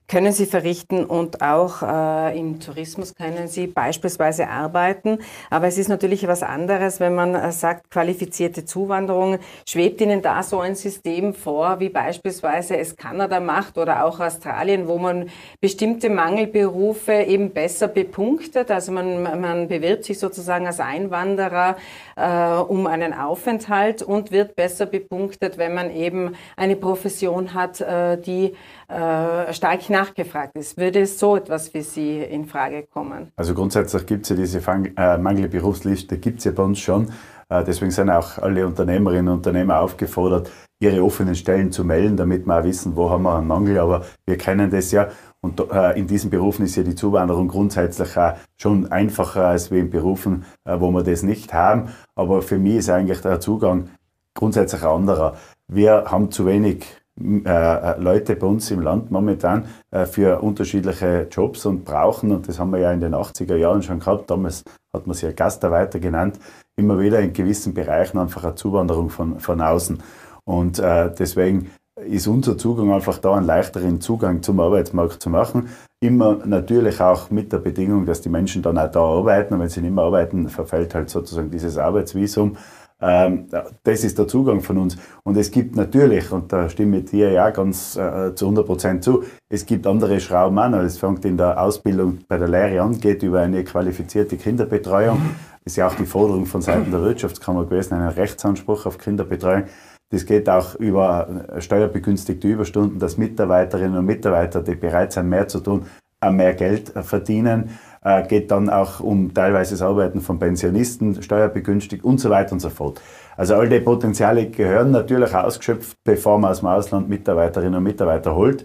können 0.07 0.33
Sie 0.33 0.45
verrichten 0.45 1.05
und 1.05 1.41
auch 1.41 1.83
äh, 1.83 2.39
im 2.39 2.61
Tourismus 2.61 3.15
können 3.15 3.49
Sie 3.49 3.67
beispielsweise 3.67 4.49
arbeiten. 4.49 5.19
Aber 5.49 5.67
es 5.67 5.79
ist 5.79 5.89
natürlich 5.89 6.27
was 6.27 6.43
anderes, 6.43 7.01
wenn 7.01 7.15
man 7.15 7.35
äh, 7.35 7.53
sagt, 7.53 7.91
qualifizierte 7.91 8.67
Zuwanderung. 8.67 9.39
Schwebt 9.67 10.01
Ihnen 10.03 10.21
da 10.21 10.43
so 10.43 10.61
ein 10.61 10.75
System 10.75 11.33
vor, 11.33 11.81
wie 11.81 11.89
beispielsweise 11.89 12.77
es 12.77 12.97
Kanada 12.97 13.41
macht 13.41 13.79
oder 13.79 14.05
auch 14.05 14.21
Australien, 14.21 14.89
wo 14.89 14.99
man 14.99 15.31
bestimmte 15.61 16.11
Mangelberufe 16.11 17.13
eben 17.13 17.51
besser 17.51 17.89
bepunktet? 17.89 18.71
Also 18.71 18.93
man, 18.93 19.23
man 19.41 19.69
bewirbt 19.69 20.05
sich 20.05 20.19
sozusagen 20.19 20.67
als 20.67 20.81
Einwanderer 20.81 21.77
äh, 22.17 22.49
um 22.61 22.87
einen 22.87 23.15
Aufenthalt 23.15 24.03
und 24.03 24.33
wird 24.33 24.55
besser 24.55 24.85
bepunktet, 24.85 25.57
wenn 25.57 25.73
man 25.73 25.91
eben 25.91 26.37
eine 26.57 26.77
Profession 26.77 27.55
hat, 27.55 27.81
äh, 27.81 28.19
die 28.19 28.55
äh, 28.89 29.53
stark 29.53 29.89
nachgefragt 29.91 30.57
ist. 30.57 30.77
Würde 30.77 31.07
so 31.07 31.37
etwas 31.37 31.69
für 31.69 31.83
Sie 31.83 32.21
in 32.21 32.47
Frage 32.47 32.85
kommen? 32.85 33.33
Also 33.37 33.55
grundsätzlich 33.55 34.07
gibt 34.07 34.23
es 34.25 34.31
ja 34.31 34.37
diese 34.37 34.61
Fang 34.61 34.87
äh, 34.97 35.19
Mangelberufsliste, 35.19 36.19
gibt 36.19 36.39
es 36.39 36.45
ja 36.45 36.53
bei 36.53 36.63
uns 36.63 36.79
schon. 36.79 37.09
Äh, 37.49 37.65
deswegen 37.65 37.91
sind 37.91 38.11
auch 38.11 38.39
alle 38.39 38.67
Unternehmerinnen 38.67 39.29
und 39.29 39.39
Unternehmer 39.39 39.81
aufgefordert, 39.81 40.51
ihre 40.81 41.03
offenen 41.03 41.35
Stellen 41.35 41.73
zu 41.73 41.85
melden, 41.85 42.17
damit 42.17 42.47
wir 42.47 42.59
auch 42.59 42.65
wissen, 42.65 42.97
wo 42.97 43.11
haben 43.11 43.23
wir 43.23 43.37
einen 43.37 43.47
Mangel. 43.47 43.79
Aber 43.79 44.05
wir 44.27 44.37
kennen 44.37 44.71
das 44.71 44.91
ja. 44.93 45.09
Und 45.41 45.61
äh, 45.71 45.99
in 45.99 46.07
diesen 46.07 46.31
Berufen 46.31 46.65
ist 46.65 46.77
ja 46.77 46.83
die 46.83 46.95
Zuwanderung 46.95 47.49
grundsätzlich 47.49 48.17
auch 48.17 48.35
schon 48.57 48.91
einfacher 48.91 49.47
als 49.47 49.71
wie 49.71 49.79
in 49.79 49.91
Berufen, 49.91 50.45
äh, 50.65 50.81
wo 50.81 50.91
wir 50.91 51.03
das 51.03 51.23
nicht 51.23 51.53
haben. 51.53 51.91
Aber 52.15 52.43
für 52.43 52.59
mich 52.59 52.77
ist 52.77 52.91
eigentlich 52.91 53.21
der 53.21 53.41
Zugang 53.41 53.91
grundsätzlich 54.35 54.83
ein 54.83 54.89
anderer. 54.89 55.37
Wir 55.69 56.05
haben 56.07 56.31
zu 56.31 56.47
wenig 56.47 56.87
äh, 57.21 57.49
äh, 57.49 58.01
Leute 58.01 58.35
bei 58.35 58.47
uns 58.47 58.71
im 58.73 58.81
Land 58.81 59.13
momentan 59.13 59.67
äh, 59.93 60.05
für 60.05 60.41
unterschiedliche 60.41 61.29
Jobs 61.31 61.65
und 61.65 61.85
brauchen, 61.85 62.33
und 62.33 62.49
das 62.49 62.59
haben 62.59 62.73
wir 62.73 62.81
ja 62.81 62.93
in 62.93 63.01
den 63.01 63.15
80er 63.15 63.55
Jahren 63.55 63.83
schon 63.83 64.01
gehabt, 64.01 64.31
damals 64.31 64.65
hat 64.93 65.07
man 65.07 65.15
sie 65.15 65.27
ja 65.27 65.33
Gastarbeiter 65.33 66.01
genannt, 66.01 66.41
immer 66.77 66.99
wieder 66.99 67.21
in 67.21 67.33
gewissen 67.33 67.73
Bereichen 67.73 68.19
einfach 68.19 68.43
eine 68.43 68.57
Zuwanderung 68.57 69.11
von, 69.11 69.39
von 69.39 69.61
außen. 69.61 70.03
Und 70.45 70.79
deswegen 70.79 71.71
ist 72.01 72.27
unser 72.27 72.59
Zugang 72.59 72.93
einfach 72.93 73.19
da, 73.19 73.35
einen 73.35 73.47
leichteren 73.47 74.01
Zugang 74.01 74.43
zum 74.43 74.61
Arbeitsmarkt 74.61 75.23
zu 75.23 75.31
machen. 75.31 75.69
Immer 76.01 76.45
natürlich 76.45 77.01
auch 77.01 77.31
mit 77.31 77.53
der 77.53 77.59
Bedingung, 77.59 78.05
dass 78.05 78.21
die 78.21 78.29
Menschen 78.29 78.63
dann 78.63 78.77
auch 78.79 78.91
da 78.91 79.01
arbeiten. 79.01 79.55
Und 79.55 79.61
wenn 79.61 79.69
sie 79.69 79.81
nicht 79.81 79.95
mehr 79.95 80.05
arbeiten, 80.05 80.49
verfällt 80.49 80.95
halt 80.95 81.09
sozusagen 81.09 81.51
dieses 81.51 81.79
Arbeitsvisum. 81.79 82.57
Ähm, 83.05 83.49
das 83.83 84.03
ist 84.03 84.19
der 84.19 84.27
Zugang 84.27 84.63
von 84.63 84.79
uns. 84.79 84.97
Und 85.25 85.37
es 85.37 85.51
gibt 85.51 85.77
natürlich, 85.77 86.33
und 86.33 86.51
da 86.53 86.71
stimme 86.71 86.99
ich 86.99 87.05
dir 87.11 87.31
ja 87.31 87.51
ganz 87.51 87.97
äh, 87.97 88.35
zu 88.35 88.47
100 88.47 88.67
Prozent 88.67 89.05
zu, 89.05 89.25
es 89.51 89.67
gibt 89.67 89.87
andere 89.87 90.19
Schrauben 90.21 90.59
an. 90.59 90.73
Es 90.75 90.97
fängt 90.97 91.25
in 91.27 91.37
der 91.37 91.61
Ausbildung 91.61 92.21
bei 92.29 92.39
der 92.39 92.49
Lehre 92.49 92.81
an, 92.81 92.99
geht 92.99 93.23
über 93.23 93.41
eine 93.41 93.63
qualifizierte 93.63 94.39
Kinderbetreuung. 94.39 95.21
Ist 95.67 95.77
ja 95.77 95.87
auch 95.87 95.95
die 95.95 96.07
Forderung 96.07 96.47
von 96.47 96.63
Seiten 96.63 96.91
der 96.91 97.03
Wirtschaftskammer 97.03 97.65
gewesen, 97.65 97.95
einen 97.95 98.09
Rechtsanspruch 98.09 98.87
auf 98.87 98.97
Kinderbetreuung. 98.97 99.65
Das 100.11 100.25
geht 100.25 100.49
auch 100.49 100.75
über 100.77 101.45
steuerbegünstigte 101.59 102.49
Überstunden, 102.49 102.99
dass 102.99 103.19
Mitarbeiterinnen 103.19 103.99
und 103.99 104.07
Mitarbeiter, 104.07 104.63
die 104.63 104.77
bereit 104.77 105.13
sind, 105.13 105.29
mehr 105.29 105.49
zu 105.49 105.61
tun, 105.61 105.87
mehr 106.31 106.55
Geld 106.55 106.93
verdienen 107.03 107.65
äh, 107.65 107.94
geht 108.29 108.51
dann 108.51 108.69
auch 108.69 109.01
um 109.01 109.33
teilweise 109.33 109.73
das 109.73 109.83
Arbeiten 109.83 110.21
von 110.21 110.39
Pensionisten, 110.39 111.23
steuerbegünstigt 111.23 112.05
und 112.05 112.19
so 112.19 112.31
weiter 112.31 112.53
und 112.53 112.61
so 112.61 112.71
fort. 112.71 113.01
Also 113.37 113.55
all 113.55 113.69
die 113.69 113.81
Potenziale 113.81 114.51
gehören 114.51 114.91
natürlich 114.91 115.35
ausgeschöpft, 115.35 115.97
bevor 116.05 116.39
man 116.39 116.51
aus 116.51 116.61
dem 116.61 116.69
Ausland 116.69 117.09
Mitarbeiterinnen 117.09 117.77
und 117.77 117.83
Mitarbeiter 117.83 118.35
holt. 118.35 118.65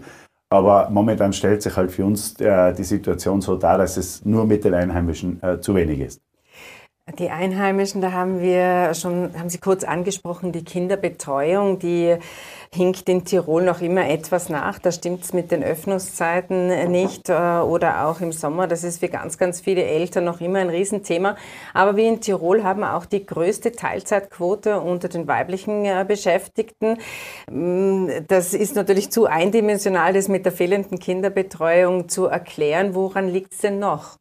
Aber 0.50 0.90
momentan 0.90 1.32
stellt 1.32 1.62
sich 1.62 1.76
halt 1.76 1.92
für 1.92 2.04
uns 2.04 2.38
äh, 2.40 2.72
die 2.74 2.84
Situation 2.84 3.40
so 3.40 3.56
dar, 3.56 3.78
dass 3.78 3.96
es 3.96 4.24
nur 4.24 4.44
mit 4.44 4.64
den 4.64 4.74
Einheimischen 4.74 5.42
äh, 5.42 5.60
zu 5.60 5.74
wenig 5.74 6.00
ist. 6.00 6.20
Die 7.18 7.30
Einheimischen, 7.30 8.00
da 8.00 8.12
haben 8.12 8.40
wir 8.40 8.94
schon, 8.94 9.30
haben 9.36 9.48
Sie 9.48 9.58
kurz 9.58 9.84
angesprochen, 9.84 10.52
die 10.52 10.62
Kinderbetreuung, 10.62 11.78
die 11.78 12.16
hinkt 12.72 13.08
in 13.08 13.24
Tirol 13.24 13.64
noch 13.64 13.80
immer 13.80 14.08
etwas 14.08 14.48
nach. 14.48 14.78
Da 14.78 14.92
stimmt 14.92 15.24
es 15.24 15.32
mit 15.32 15.50
den 15.50 15.64
Öffnungszeiten 15.64 16.90
nicht 16.92 17.28
äh, 17.28 17.32
oder 17.32 18.06
auch 18.06 18.20
im 18.20 18.30
Sommer. 18.30 18.68
Das 18.68 18.84
ist 18.84 19.00
für 19.00 19.08
ganz, 19.08 19.38
ganz 19.38 19.60
viele 19.60 19.82
Eltern 19.82 20.24
noch 20.24 20.40
immer 20.40 20.60
ein 20.60 20.70
Riesenthema. 20.70 21.36
Aber 21.74 21.96
wir 21.96 22.06
in 22.06 22.20
Tirol 22.20 22.62
haben 22.62 22.84
auch 22.84 23.06
die 23.06 23.26
größte 23.26 23.72
Teilzeitquote 23.72 24.80
unter 24.80 25.08
den 25.08 25.26
weiblichen 25.26 25.84
äh, 25.84 26.04
Beschäftigten. 26.06 26.98
Mm, 27.50 28.08
das 28.28 28.54
ist 28.54 28.76
natürlich 28.76 29.10
zu 29.10 29.26
eindimensional, 29.26 30.12
das 30.12 30.28
mit 30.28 30.44
der 30.44 30.52
fehlenden 30.52 31.00
Kinderbetreuung 31.00 32.08
zu 32.08 32.26
erklären. 32.26 32.94
Woran 32.94 33.26
liegt 33.26 33.52
es 33.52 33.58
denn 33.58 33.80
noch? 33.80 34.19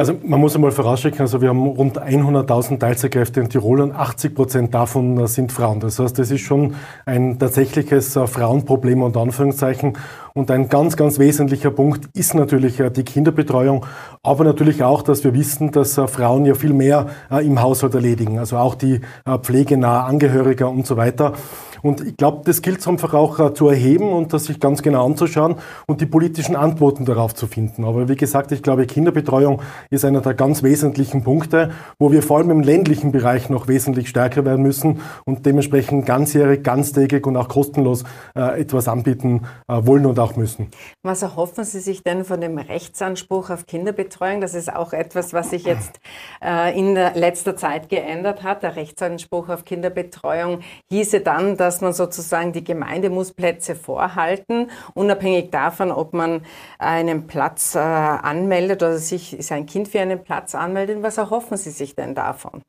Also 0.00 0.14
man 0.24 0.40
muss 0.40 0.54
einmal 0.54 0.70
vorausschicken, 0.70 1.20
also 1.20 1.42
wir 1.42 1.50
haben 1.50 1.66
rund 1.66 2.00
100.000 2.00 2.78
Teilzeitkräfte 2.78 3.40
in 3.40 3.50
Tirol 3.50 3.82
und 3.82 3.92
80 3.92 4.34
Prozent 4.34 4.72
davon 4.72 5.18
äh, 5.18 5.28
sind 5.28 5.52
Frauen. 5.52 5.78
Das 5.80 5.98
heißt, 5.98 6.18
das 6.18 6.30
ist 6.30 6.40
schon 6.40 6.74
ein 7.04 7.38
tatsächliches 7.38 8.16
äh, 8.16 8.26
Frauenproblem 8.26 9.02
unter 9.02 9.20
Anführungszeichen. 9.20 9.98
Und 10.32 10.50
ein 10.50 10.70
ganz, 10.70 10.96
ganz 10.96 11.18
wesentlicher 11.18 11.70
Punkt 11.70 12.08
ist 12.16 12.32
natürlich 12.32 12.80
äh, 12.80 12.88
die 12.88 13.02
Kinderbetreuung, 13.02 13.84
aber 14.22 14.44
natürlich 14.44 14.82
auch, 14.82 15.02
dass 15.02 15.22
wir 15.22 15.34
wissen, 15.34 15.70
dass 15.70 15.96
Frauen 16.06 16.46
ja 16.46 16.54
viel 16.54 16.72
mehr 16.72 17.08
im 17.42 17.60
Haushalt 17.60 17.94
erledigen, 17.94 18.38
also 18.38 18.56
auch 18.56 18.76
die 18.76 19.02
Pflege 19.42 19.76
nahe 19.76 20.04
Angehöriger 20.04 20.70
und 20.70 20.86
so 20.86 20.96
weiter. 20.96 21.34
Und 21.82 22.06
ich 22.06 22.16
glaube, 22.16 22.42
das 22.44 22.62
gilt 22.62 22.80
es 22.80 22.88
einfach 22.88 23.14
auch 23.14 23.38
äh, 23.38 23.54
zu 23.54 23.68
erheben 23.68 24.10
und 24.12 24.32
das 24.32 24.44
sich 24.44 24.60
ganz 24.60 24.82
genau 24.82 25.06
anzuschauen 25.06 25.56
und 25.86 26.00
die 26.00 26.06
politischen 26.06 26.56
Antworten 26.56 27.04
darauf 27.04 27.34
zu 27.34 27.46
finden. 27.46 27.84
Aber 27.84 28.08
wie 28.08 28.16
gesagt, 28.16 28.52
ich 28.52 28.62
glaube, 28.62 28.86
Kinderbetreuung 28.86 29.62
ist 29.90 30.04
einer 30.04 30.20
der 30.20 30.34
ganz 30.34 30.62
wesentlichen 30.62 31.22
Punkte, 31.22 31.70
wo 31.98 32.12
wir 32.12 32.22
vor 32.22 32.38
allem 32.38 32.50
im 32.50 32.60
ländlichen 32.60 33.12
Bereich 33.12 33.48
noch 33.50 33.68
wesentlich 33.68 34.08
stärker 34.08 34.44
werden 34.44 34.62
müssen 34.62 35.00
und 35.24 35.46
dementsprechend 35.46 36.06
ganzjährig, 36.06 36.62
ganztägig 36.62 37.26
und 37.26 37.36
auch 37.36 37.48
kostenlos 37.48 38.04
äh, 38.36 38.60
etwas 38.60 38.88
anbieten 38.88 39.46
äh, 39.68 39.86
wollen 39.86 40.06
und 40.06 40.18
auch 40.18 40.36
müssen. 40.36 40.68
Was 41.02 41.22
erhoffen 41.22 41.64
Sie 41.64 41.80
sich 41.80 42.02
denn 42.02 42.24
von 42.24 42.40
dem 42.40 42.58
Rechtsanspruch 42.58 43.50
auf 43.50 43.66
Kinderbetreuung? 43.66 44.40
Das 44.40 44.54
ist 44.54 44.74
auch 44.74 44.92
etwas, 44.92 45.32
was 45.32 45.50
sich 45.50 45.64
jetzt 45.64 46.00
äh, 46.44 46.78
in 46.78 46.94
letzter 46.94 47.56
Zeit 47.56 47.88
geändert 47.88 48.42
hat. 48.42 48.62
Der 48.62 48.76
Rechtsanspruch 48.76 49.48
auf 49.48 49.64
Kinderbetreuung 49.64 50.60
hieße 50.90 51.20
dann, 51.20 51.56
dass 51.56 51.69
dass 51.70 51.80
man 51.80 51.92
sozusagen 51.92 52.52
die 52.52 52.64
Gemeinde 52.64 53.10
muss 53.10 53.30
Plätze 53.32 53.76
vorhalten, 53.76 54.72
unabhängig 54.94 55.52
davon, 55.52 55.92
ob 55.92 56.12
man 56.12 56.42
einen 56.80 57.28
Platz 57.28 57.76
äh, 57.76 57.78
anmeldet 57.78 58.82
oder 58.82 58.98
sich 58.98 59.36
sein 59.38 59.66
Kind 59.66 59.86
für 59.86 60.00
einen 60.00 60.24
Platz 60.24 60.56
anmeldet. 60.56 61.00
Was 61.02 61.16
erhoffen 61.16 61.56
Sie 61.56 61.70
sich 61.70 61.94
denn 61.94 62.16
davon? 62.16 62.62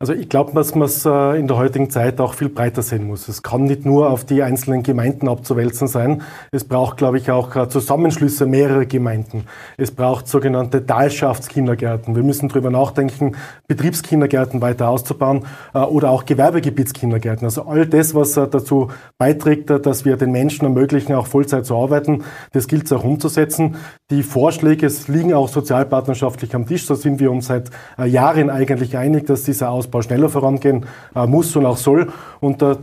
Also 0.00 0.12
ich 0.12 0.28
glaube, 0.28 0.52
dass 0.54 0.76
man 0.76 0.86
es 0.86 1.04
äh, 1.04 1.40
in 1.40 1.48
der 1.48 1.56
heutigen 1.56 1.90
Zeit 1.90 2.20
auch 2.20 2.34
viel 2.34 2.48
breiter 2.48 2.82
sehen 2.82 3.08
muss. 3.08 3.26
Es 3.26 3.42
kann 3.42 3.64
nicht 3.64 3.84
nur 3.84 4.10
auf 4.10 4.24
die 4.24 4.44
einzelnen 4.44 4.84
Gemeinden 4.84 5.28
abzuwälzen 5.28 5.88
sein. 5.88 6.22
Es 6.52 6.62
braucht, 6.62 6.98
glaube 6.98 7.18
ich, 7.18 7.32
auch 7.32 7.56
äh, 7.56 7.68
Zusammenschlüsse 7.68 8.46
mehrerer 8.46 8.84
Gemeinden. 8.84 9.46
Es 9.76 9.90
braucht 9.90 10.28
sogenannte 10.28 10.86
Talschaftskindergärten. 10.86 12.14
Wir 12.14 12.22
müssen 12.22 12.48
darüber 12.48 12.70
nachdenken, 12.70 13.34
Betriebskindergärten 13.66 14.60
weiter 14.60 14.88
auszubauen 14.88 15.46
äh, 15.74 15.80
oder 15.80 16.10
auch 16.10 16.26
Gewerbegebietskindergärten. 16.26 17.44
Also 17.44 17.62
all 17.62 17.84
das, 17.84 18.14
was 18.14 18.34
dazu 18.34 18.92
beiträgt, 19.18 19.68
dass 19.68 20.04
wir 20.04 20.16
den 20.16 20.30
Menschen 20.30 20.64
ermöglichen, 20.64 21.12
auch 21.14 21.26
Vollzeit 21.26 21.66
zu 21.66 21.74
arbeiten, 21.74 22.22
das 22.52 22.68
gilt 22.68 22.84
es 22.84 22.92
auch 22.92 23.02
umzusetzen. 23.02 23.74
Die 24.10 24.22
Vorschläge 24.22 24.88
liegen 25.08 25.34
auch 25.34 25.48
sozialpartnerschaftlich 25.48 26.54
am 26.54 26.68
Tisch. 26.68 26.86
Da 26.86 26.94
sind 26.94 27.18
wir 27.18 27.32
uns 27.32 27.48
seit 27.48 27.70
Jahren 28.06 28.48
eigentlich 28.48 28.96
einig, 28.96 29.26
dass 29.26 29.42
dieser 29.42 29.70
Ausbau 29.70 29.87
schneller 30.02 30.28
vorangehen 30.28 30.86
äh, 31.14 31.26
muss 31.26 31.54
und 31.56 31.66
auch 31.66 31.76
soll. 31.76 32.12
Und 32.40 32.62
äh, 32.62 32.76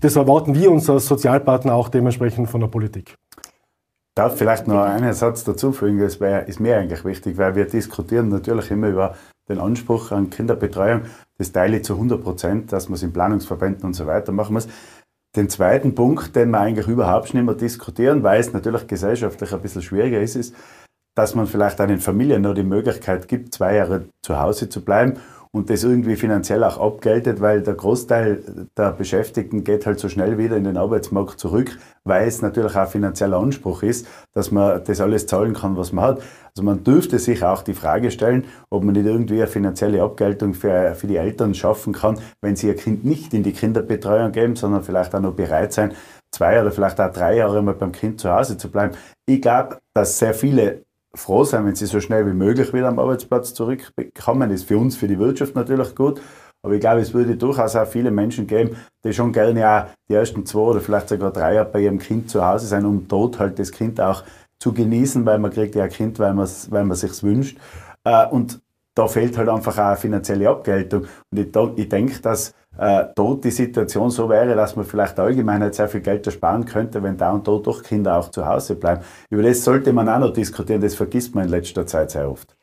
das 0.00 0.16
erwarten 0.16 0.54
wir 0.54 0.70
uns 0.70 0.88
als 0.88 1.06
Sozialpartner 1.06 1.74
auch 1.74 1.88
dementsprechend 1.88 2.48
von 2.48 2.60
der 2.60 2.68
Politik. 2.68 3.16
Darf 4.14 4.36
vielleicht 4.36 4.66
noch 4.66 4.82
einen 4.82 5.12
Satz 5.12 5.44
dazu 5.44 5.72
fügen, 5.72 6.00
das 6.00 6.20
wär, 6.20 6.46
ist 6.48 6.58
mir 6.58 6.78
eigentlich 6.78 7.04
wichtig, 7.04 7.38
weil 7.38 7.54
wir 7.54 7.66
diskutieren 7.66 8.28
natürlich 8.28 8.70
immer 8.70 8.88
über 8.88 9.14
den 9.48 9.58
Anspruch 9.58 10.10
an 10.10 10.30
Kinderbetreuung. 10.30 11.02
Das 11.38 11.52
teile 11.52 11.78
ich 11.78 11.84
zu 11.84 11.94
100 11.94 12.22
Prozent, 12.22 12.72
dass 12.72 12.88
man 12.88 12.94
es 12.94 13.02
in 13.02 13.12
Planungsverbänden 13.12 13.84
und 13.84 13.94
so 13.94 14.06
weiter 14.06 14.32
machen 14.32 14.54
muss. 14.54 14.68
Den 15.36 15.48
zweiten 15.48 15.94
Punkt, 15.94 16.34
den 16.34 16.50
wir 16.50 16.60
eigentlich 16.60 16.88
überhaupt 16.88 17.34
nicht 17.34 17.44
mehr 17.44 17.54
diskutieren, 17.54 18.22
weil 18.22 18.40
es 18.40 18.52
natürlich 18.52 18.86
gesellschaftlich 18.86 19.52
ein 19.52 19.62
bisschen 19.62 19.82
schwieriger 19.82 20.20
ist, 20.20 20.34
ist, 20.34 20.54
dass 21.14 21.34
man 21.34 21.46
vielleicht 21.46 21.80
einen 21.80 21.98
Familien 21.98 22.42
noch 22.42 22.54
die 22.54 22.62
Möglichkeit 22.62 23.28
gibt, 23.28 23.54
zwei 23.54 23.76
Jahre 23.76 24.06
zu 24.22 24.40
Hause 24.40 24.68
zu 24.68 24.84
bleiben 24.84 25.20
und 25.52 25.68
das 25.68 25.82
irgendwie 25.82 26.14
finanziell 26.14 26.62
auch 26.62 26.78
abgeltet, 26.78 27.40
weil 27.40 27.62
der 27.62 27.74
Großteil 27.74 28.68
der 28.76 28.92
Beschäftigten 28.92 29.64
geht 29.64 29.84
halt 29.84 29.98
so 29.98 30.08
schnell 30.08 30.38
wieder 30.38 30.56
in 30.56 30.64
den 30.64 30.76
Arbeitsmarkt 30.76 31.40
zurück, 31.40 31.76
weil 32.04 32.28
es 32.28 32.40
natürlich 32.40 32.76
auch 32.76 32.88
finanzieller 32.88 33.38
Anspruch 33.38 33.82
ist, 33.82 34.06
dass 34.32 34.52
man 34.52 34.82
das 34.84 35.00
alles 35.00 35.26
zahlen 35.26 35.54
kann, 35.54 35.76
was 35.76 35.92
man 35.92 36.04
hat. 36.04 36.22
Also 36.54 36.62
man 36.62 36.84
dürfte 36.84 37.18
sich 37.18 37.42
auch 37.42 37.62
die 37.62 37.74
Frage 37.74 38.12
stellen, 38.12 38.44
ob 38.70 38.84
man 38.84 38.94
nicht 38.94 39.06
irgendwie 39.06 39.38
eine 39.38 39.48
finanzielle 39.48 40.02
Abgeltung 40.02 40.54
für, 40.54 40.94
für 40.94 41.08
die 41.08 41.16
Eltern 41.16 41.54
schaffen 41.54 41.92
kann, 41.92 42.18
wenn 42.40 42.54
sie 42.54 42.68
ihr 42.68 42.76
Kind 42.76 43.04
nicht 43.04 43.34
in 43.34 43.42
die 43.42 43.52
Kinderbetreuung 43.52 44.30
geben, 44.30 44.54
sondern 44.54 44.84
vielleicht 44.84 45.14
auch 45.14 45.20
noch 45.20 45.34
bereit 45.34 45.72
sein, 45.72 45.92
zwei 46.32 46.60
oder 46.60 46.70
vielleicht 46.70 47.00
auch 47.00 47.12
drei 47.12 47.36
Jahre 47.36 47.60
mal 47.62 47.74
beim 47.74 47.92
Kind 47.92 48.20
zu 48.20 48.30
Hause 48.30 48.56
zu 48.56 48.70
bleiben. 48.70 48.94
Ich 49.26 49.42
glaube, 49.42 49.78
dass 49.94 50.18
sehr 50.18 50.34
viele 50.34 50.84
froh 51.14 51.44
sein, 51.44 51.66
wenn 51.66 51.74
sie 51.74 51.86
so 51.86 52.00
schnell 52.00 52.26
wie 52.26 52.32
möglich 52.32 52.72
wieder 52.72 52.88
am 52.88 52.98
Arbeitsplatz 52.98 53.54
zurückkommen. 53.54 54.50
Das 54.50 54.60
ist 54.60 54.68
für 54.68 54.78
uns, 54.78 54.96
für 54.96 55.08
die 55.08 55.18
Wirtschaft 55.18 55.54
natürlich 55.54 55.94
gut. 55.94 56.20
Aber 56.62 56.74
ich 56.74 56.80
glaube, 56.80 57.00
es 57.00 57.14
würde 57.14 57.36
durchaus 57.36 57.74
auch 57.74 57.86
viele 57.86 58.10
Menschen 58.10 58.46
geben, 58.46 58.76
die 59.02 59.12
schon 59.12 59.32
gerne 59.32 59.68
auch 59.68 59.84
die 60.08 60.14
ersten 60.14 60.44
zwei 60.44 60.60
oder 60.60 60.80
vielleicht 60.80 61.08
sogar 61.08 61.32
drei 61.32 61.54
Jahre 61.54 61.70
bei 61.70 61.80
ihrem 61.80 61.98
Kind 61.98 62.28
zu 62.30 62.44
Hause 62.44 62.66
sein, 62.66 62.84
um 62.84 63.08
dort 63.08 63.38
halt 63.38 63.58
das 63.58 63.72
Kind 63.72 64.00
auch 64.00 64.24
zu 64.58 64.72
genießen, 64.74 65.24
weil 65.24 65.38
man 65.38 65.50
kriegt 65.50 65.74
ja 65.74 65.84
ein 65.84 65.90
Kind, 65.90 66.18
weil 66.18 66.34
man 66.34 66.44
es 66.44 67.00
sich's 67.00 67.22
wünscht. 67.22 67.58
Äh, 68.04 68.26
und 68.26 68.60
da 68.94 69.08
fehlt 69.08 69.38
halt 69.38 69.48
einfach 69.48 69.78
auch 69.78 69.84
eine 69.84 69.96
finanzielle 69.96 70.50
Abgeltung. 70.50 71.06
Und 71.30 71.38
ich, 71.38 71.48
ich 71.76 71.88
denke, 71.88 72.20
dass 72.20 72.52
äh, 72.78 73.06
dort 73.14 73.44
die 73.44 73.50
Situation 73.50 74.10
so 74.10 74.28
wäre, 74.28 74.54
dass 74.54 74.76
man 74.76 74.84
vielleicht 74.84 75.18
allgemein 75.18 75.62
halt 75.62 75.74
sehr 75.74 75.88
viel 75.88 76.00
Geld 76.00 76.26
ersparen 76.26 76.64
könnte, 76.64 77.02
wenn 77.02 77.16
da 77.16 77.32
und 77.32 77.46
dort 77.46 77.66
doch 77.66 77.82
Kinder 77.82 78.16
auch 78.16 78.30
zu 78.30 78.46
Hause 78.46 78.76
bleiben. 78.76 79.02
Über 79.30 79.42
das 79.42 79.64
sollte 79.64 79.92
man 79.92 80.08
auch 80.08 80.18
noch 80.20 80.32
diskutieren, 80.32 80.80
das 80.80 80.94
vergisst 80.94 81.34
man 81.34 81.44
in 81.44 81.50
letzter 81.50 81.86
Zeit 81.86 82.10
sehr 82.10 82.30
oft. 82.30 82.56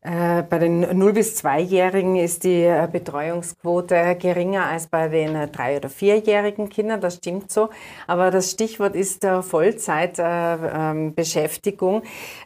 Äh, 0.00 0.44
bei 0.44 0.60
den 0.60 0.86
0- 0.86 1.12
bis 1.12 1.42
2-Jährigen 1.42 2.14
ist 2.14 2.44
die 2.44 2.62
äh, 2.62 2.86
Betreuungsquote 2.90 4.16
geringer 4.16 4.66
als 4.66 4.86
bei 4.86 5.08
den 5.08 5.36
3- 5.36 5.78
oder 5.78 5.88
4-jährigen 5.88 6.68
Kindern, 6.68 7.00
das 7.00 7.16
stimmt 7.16 7.50
so. 7.50 7.70
Aber 8.06 8.30
das 8.30 8.52
Stichwort 8.52 8.94
ist 8.94 9.26
Vollzeitbeschäftigung. 9.26 12.02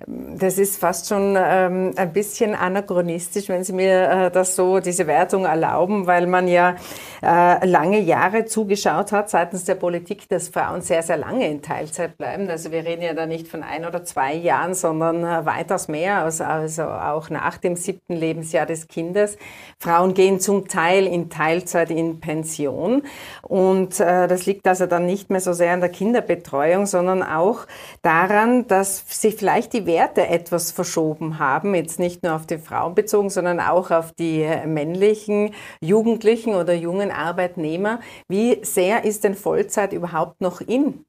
Das 0.07 0.57
ist 0.57 0.79
fast 0.79 1.09
schon 1.09 1.37
ähm, 1.39 1.93
ein 1.95 2.13
bisschen 2.15 2.55
anachronistisch, 2.55 3.51
wenn 3.51 3.65
Sie 3.65 3.75
mir 3.75 4.31
das 4.31 4.57
so, 4.57 4.81
diese 4.81 5.07
Wertung 5.07 5.45
erlauben, 5.45 6.07
weil 6.07 6.27
man 6.27 6.49
ja 6.49 6.77
lange 7.21 8.01
Jahre 8.01 8.47
zugeschaut 8.47 9.13
hat 9.13 9.29
seitens 9.31 9.65
der 9.65 9.77
Politik, 9.77 10.29
dass 10.29 10.49
Frauen 10.49 10.81
sehr, 10.81 11.05
sehr 11.05 11.19
lange 11.19 11.49
in 11.49 11.63
Teilzeit 11.63 12.17
bleiben. 12.17 12.51
Also 12.51 12.73
wir 12.73 12.85
reden 12.85 13.03
ja 13.03 13.15
da 13.15 13.27
nicht 13.27 13.47
von 13.47 13.63
ein 13.63 13.85
oder 13.85 14.03
zwei 14.05 14.35
Jahren, 14.35 14.75
sondern 14.75 15.23
weitaus 15.47 15.87
mehr, 15.87 16.25
also, 16.25 16.43
also 16.43 16.83
auch 16.83 17.31
nach 17.31 17.42
nach 17.43 17.57
dem 17.57 17.75
siebten 17.75 18.15
Lebensjahr 18.15 18.67
des 18.67 18.87
Kindes. 18.87 19.37
Frauen 19.81 20.15
gehen 20.15 20.39
zum 20.39 20.69
Teil 20.69 21.07
in 21.07 21.29
Teilzeit 21.29 21.91
in 21.91 22.21
Pension. 22.21 23.03
Und 23.43 23.99
äh, 23.99 24.29
das 24.29 24.47
liegt 24.47 24.67
also 24.69 24.87
dann 24.87 25.07
nicht 25.07 25.29
mehr 25.31 25.41
so 25.41 25.53
sehr 25.53 25.73
an 25.73 25.81
der 25.81 25.89
Kinderbetreuung, 25.89 26.87
sondern 26.87 27.23
auch 27.25 27.67
daran, 28.03 28.69
dass 28.69 29.05
sich 29.09 29.35
vielleicht 29.35 29.73
die 29.73 29.87
Werte 29.87 30.29
etwas 30.29 30.71
verschoben 30.71 31.41
haben. 31.41 31.75
Jetzt 31.75 31.99
nicht 31.99 32.23
nur 32.23 32.35
auf 32.35 32.47
die 32.47 32.59
Frauen 32.59 32.95
bezogen, 32.95 33.29
sondern 33.29 33.59
auch 33.59 33.91
auf 33.91 34.13
die 34.13 34.49
männlichen 34.65 35.53
Jugendlichen 35.81 36.55
oder 36.55 36.75
jungen 36.75 37.11
Arbeitnehmer. 37.11 37.99
Wie 38.29 38.65
sehr 38.65 39.05
ist 39.05 39.25
denn 39.25 39.35
Vollzeit 39.35 39.93
überhaupt 39.93 40.41
noch 40.41 40.61
in? 40.61 41.05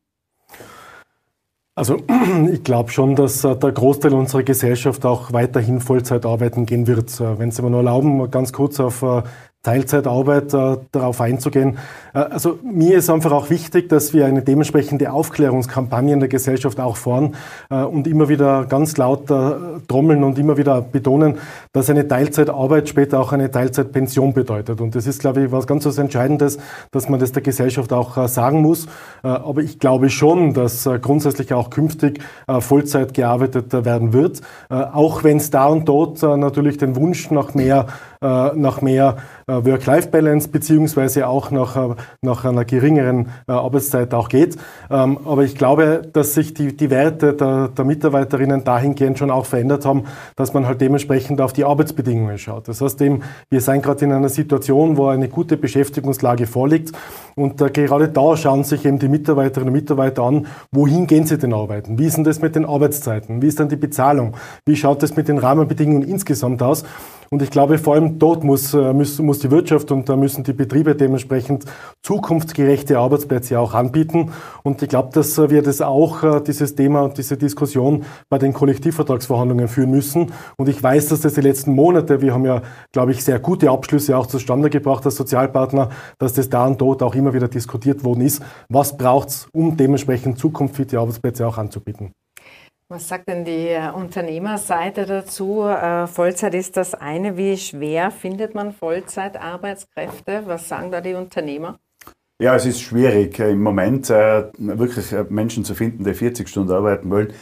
Also 1.75 1.97
ich 2.51 2.63
glaube 2.63 2.91
schon, 2.91 3.15
dass 3.15 3.43
äh, 3.43 3.55
der 3.55 3.71
Großteil 3.71 4.13
unserer 4.13 4.43
Gesellschaft 4.43 5.05
auch 5.05 5.33
weiterhin 5.33 5.79
Vollzeit 5.79 6.25
arbeiten 6.25 6.65
gehen 6.65 6.87
wird. 6.87 7.19
Wenn 7.19 7.51
Sie 7.51 7.61
mir 7.61 7.71
nur 7.71 7.79
erlauben, 7.79 8.29
ganz 8.29 8.53
kurz 8.53 8.79
auf 8.79 9.01
äh, 9.01 9.23
Teilzeitarbeit 9.63 10.53
äh, 10.53 10.77
darauf 10.91 11.21
einzugehen. 11.21 11.79
Äh, 12.13 12.19
also 12.19 12.59
mir 12.63 12.97
ist 12.97 13.09
einfach 13.09 13.31
auch 13.31 13.49
wichtig, 13.49 13.89
dass 13.89 14.13
wir 14.13 14.25
eine 14.25 14.41
dementsprechende 14.41 15.11
Aufklärungskampagne 15.11 16.13
in 16.13 16.19
der 16.19 16.29
Gesellschaft 16.29 16.79
auch 16.79 16.97
fahren 16.97 17.35
äh, 17.69 17.83
und 17.83 18.07
immer 18.07 18.29
wieder 18.29 18.65
ganz 18.65 18.97
laut 18.97 19.29
äh, 19.29 19.51
trommeln 19.87 20.23
und 20.23 20.37
immer 20.37 20.57
wieder 20.57 20.81
betonen, 20.81 21.37
dass 21.71 21.89
eine 21.89 22.07
Teilzeitarbeit 22.07 22.89
später 22.89 23.19
auch 23.19 23.33
eine 23.33 23.51
Teilzeitpension 23.51 24.33
bedeutet. 24.33 24.81
Und 24.81 24.95
das 24.95 25.07
ist, 25.07 25.19
glaube 25.19 25.45
ich, 25.45 25.51
was 25.51 25.67
ganz 25.67 25.85
was 25.85 25.97
Entscheidendes, 25.97 26.57
dass 26.91 27.09
man 27.09 27.19
das 27.19 27.31
der 27.31 27.41
Gesellschaft 27.41 27.91
auch 27.93 28.27
sagen 28.27 28.61
muss. 28.61 28.87
aber 29.21 29.61
ich 29.61 29.79
glaube 29.79 30.09
schon, 30.09 30.53
dass 30.53 30.87
grundsätzlich 31.01 31.53
auch 31.53 31.69
künftig 31.69 32.19
Vollzeit 32.47 33.13
gearbeitet 33.13 33.73
werden 33.85 34.13
wird, 34.13 34.41
auch 34.69 35.23
wenn 35.23 35.37
es 35.37 35.49
da 35.49 35.67
und 35.67 35.87
dort 35.87 36.21
natürlich 36.21 36.77
den 36.77 36.95
Wunsch 36.95 37.31
nach 37.31 37.53
mehr 37.53 37.87
nach 38.21 38.81
mehr 38.81 39.17
Work-Life-Balance 39.47 40.49
beziehungsweise 40.49 41.27
auch 41.27 41.51
nach, 41.51 41.95
nach 42.21 42.45
einer 42.45 42.65
geringeren 42.65 43.29
Arbeitszeit 43.47 44.13
auch 44.13 44.29
geht. 44.29 44.57
Ähm, 44.89 45.19
aber 45.25 45.43
ich 45.43 45.55
glaube, 45.55 46.01
dass 46.11 46.33
sich 46.33 46.53
die, 46.53 46.75
die 46.75 46.89
Werte 46.89 47.33
der, 47.33 47.69
der 47.69 47.85
Mitarbeiterinnen 47.85 48.63
dahingehend 48.63 49.19
schon 49.19 49.31
auch 49.31 49.45
verändert 49.45 49.85
haben, 49.85 50.03
dass 50.35 50.53
man 50.53 50.65
halt 50.65 50.81
dementsprechend 50.81 51.41
auf 51.41 51.53
die 51.53 51.63
Arbeitsbedingungen 51.63 52.37
schaut. 52.37 52.67
Das 52.67 52.81
heißt 52.81 53.01
eben, 53.01 53.21
wir 53.49 53.61
sind 53.61 53.83
gerade 53.83 54.05
in 54.05 54.11
einer 54.11 54.29
Situation, 54.29 54.97
wo 54.97 55.07
eine 55.07 55.29
gute 55.29 55.57
Beschäftigungslage 55.57 56.47
vorliegt 56.47 56.91
und 57.35 57.57
gerade 57.73 58.09
da 58.09 58.37
schauen 58.37 58.63
sich 58.63 58.85
eben 58.85 58.99
die 58.99 59.07
Mitarbeiterinnen 59.07 59.73
und 59.73 59.79
Mitarbeiter 59.79 60.23
an, 60.23 60.47
wohin 60.71 61.07
gehen 61.07 61.25
sie 61.25 61.37
denn 61.37 61.53
arbeiten? 61.53 61.97
Wie 61.97 62.05
ist 62.05 62.17
denn 62.17 62.23
das 62.23 62.41
mit 62.41 62.55
den 62.55 62.65
Arbeitszeiten? 62.65 63.41
Wie 63.41 63.47
ist 63.47 63.59
dann 63.59 63.69
die 63.69 63.75
Bezahlung? 63.75 64.35
Wie 64.65 64.75
schaut 64.75 65.03
das 65.03 65.15
mit 65.15 65.27
den 65.27 65.37
Rahmenbedingungen 65.37 66.03
insgesamt 66.03 66.61
aus? 66.61 66.83
Und 67.33 67.41
ich 67.41 67.49
glaube, 67.49 67.79
vor 67.79 67.95
allem 67.95 68.19
dort 68.19 68.43
muss, 68.43 68.75
äh, 68.75 68.93
muss, 68.93 69.17
muss 69.17 69.39
die 69.39 69.49
Wirtschaft 69.49 69.91
und 69.91 70.07
da 70.07 70.15
müssen 70.15 70.43
die 70.43 70.53
Betriebe 70.53 70.93
dementsprechend 70.93 71.65
zukunftsgerechte 72.03 72.99
Arbeitsplätze 72.99 73.59
auch 73.59 73.73
anbieten. 73.73 74.31
Und 74.61 74.83
ich 74.83 74.89
glaube, 74.89 75.09
dass 75.13 75.39
wir 75.49 75.63
das 75.63 75.81
auch, 75.81 76.21
äh, 76.21 76.41
dieses 76.41 76.75
Thema 76.75 77.01
und 77.01 77.17
diese 77.17 77.35
Diskussion 77.35 78.03
bei 78.29 78.37
den 78.37 78.53
Kollektivvertragsverhandlungen 78.53 79.67
führen 79.67 79.89
müssen. 79.89 80.31
Und 80.57 80.69
ich 80.69 80.83
weiß, 80.83 81.07
dass 81.07 81.21
das 81.21 81.33
die 81.33 81.41
letzten 81.41 81.73
Monate, 81.73 82.21
wir 82.21 82.35
haben 82.35 82.45
ja, 82.45 82.61
glaube 82.91 83.13
ich, 83.13 83.23
sehr 83.23 83.39
gute 83.39 83.71
Abschlüsse 83.71 84.15
auch 84.15 84.27
zustande 84.27 84.69
gebracht 84.69 85.03
als 85.03 85.15
Sozialpartner, 85.15 85.89
dass 86.19 86.33
das 86.33 86.51
da 86.51 86.67
und 86.67 86.79
dort 86.79 87.01
auch 87.01 87.15
immer 87.15 87.33
wieder 87.33 87.47
diskutiert 87.47 88.03
worden 88.03 88.21
ist. 88.21 88.43
Was 88.69 88.95
braucht 88.95 89.29
es, 89.29 89.47
um 89.53 89.75
dementsprechend 89.75 90.37
zukunftsfite 90.37 90.99
Arbeitsplätze 90.99 91.47
auch 91.47 91.57
anzubieten? 91.57 92.13
Was 92.89 93.07
sagt 93.07 93.27
denn 93.27 93.45
die 93.45 93.69
äh, 93.69 93.89
Unternehmerseite 93.91 95.05
dazu? 95.05 95.63
Äh, 95.63 96.05
Vollzeit 96.07 96.53
ist 96.53 96.77
das 96.77 96.93
eine. 96.93 97.37
Wie 97.37 97.57
schwer 97.57 98.11
findet 98.11 98.53
man 98.55 98.71
Vollzeitarbeitskräfte? 98.71 100.43
Was 100.45 100.67
sagen 100.67 100.91
da 100.91 101.01
die 101.01 101.13
Unternehmer? 101.13 101.79
Ja, 102.41 102.55
es 102.55 102.65
ist 102.65 102.81
schwierig 102.81 103.39
äh, 103.39 103.51
im 103.51 103.63
Moment 103.63 104.09
wirklich 104.09 105.13
Menschen 105.29 105.63
zu 105.63 105.75
finden, 105.75 106.03
die 106.03 106.13
40 106.13 106.47
Stunden 106.47 106.71
arbeiten 106.71 107.09
wollen. 107.09 107.33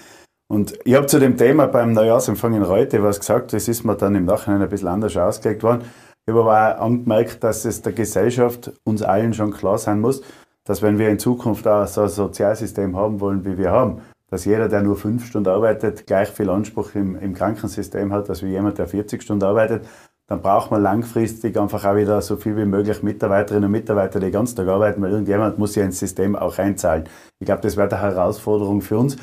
Und 0.47 0.77
ich 0.83 0.95
habe 0.95 1.07
zu 1.07 1.19
dem 1.19 1.37
Thema 1.37 1.67
beim 1.67 1.93
Neujahrsempfang 1.93 2.53
in 2.53 2.63
Reute 2.63 3.01
was 3.01 3.19
gesagt, 3.19 3.53
das 3.53 3.67
ist 3.67 3.83
mir 3.83 3.95
dann 3.95 4.15
im 4.15 4.25
Nachhinein 4.25 4.61
ein 4.61 4.69
bisschen 4.69 4.89
anders 4.89 5.15
ausgelegt 5.17 5.63
worden. 5.63 5.83
Ich 6.25 6.33
habe 6.33 6.41
aber 6.41 6.77
auch 6.77 6.85
angemerkt, 6.85 7.43
dass 7.43 7.65
es 7.65 7.81
der 7.81 7.93
Gesellschaft, 7.93 8.71
uns 8.83 9.01
allen 9.01 9.33
schon 9.33 9.51
klar 9.51 9.77
sein 9.77 10.01
muss, 10.01 10.21
dass 10.65 10.81
wenn 10.81 10.99
wir 10.99 11.09
in 11.09 11.19
Zukunft 11.19 11.67
auch 11.67 11.87
so 11.87 12.01
ein 12.01 12.09
Sozialsystem 12.09 12.95
haben 12.95 13.19
wollen, 13.19 13.43
wie 13.45 13.57
wir 13.57 13.71
haben, 13.71 14.01
dass 14.31 14.45
jeder, 14.45 14.69
der 14.69 14.81
nur 14.81 14.95
fünf 14.95 15.27
Stunden 15.27 15.49
arbeitet, 15.49 16.07
gleich 16.07 16.29
viel 16.29 16.49
Anspruch 16.49 16.95
im, 16.95 17.15
im 17.17 17.35
Krankensystem 17.35 18.11
hat, 18.13 18.29
als 18.29 18.41
wie 18.41 18.47
jemand, 18.47 18.79
der 18.79 18.87
40 18.87 19.21
Stunden 19.21 19.43
arbeitet, 19.43 19.85
dann 20.27 20.41
braucht 20.41 20.71
man 20.71 20.81
langfristig 20.81 21.59
einfach 21.59 21.83
auch 21.83 21.97
wieder 21.97 22.21
so 22.21 22.37
viel 22.37 22.55
wie 22.55 22.63
möglich 22.63 23.03
Mitarbeiterinnen 23.03 23.65
und 23.65 23.71
Mitarbeiter, 23.71 24.21
die 24.21 24.27
den 24.27 24.31
ganzen 24.31 24.55
Tag 24.55 24.69
arbeiten, 24.69 25.01
weil 25.01 25.11
irgendjemand 25.11 25.59
muss 25.59 25.75
ja 25.75 25.83
ins 25.83 25.99
System 25.99 26.37
auch 26.37 26.57
einzahlen. 26.57 27.03
Ich 27.39 27.45
glaube, 27.45 27.61
das 27.61 27.75
wäre 27.75 27.91
eine 27.91 28.01
Herausforderung 28.01 28.81
für 28.81 28.97
uns. 28.97 29.17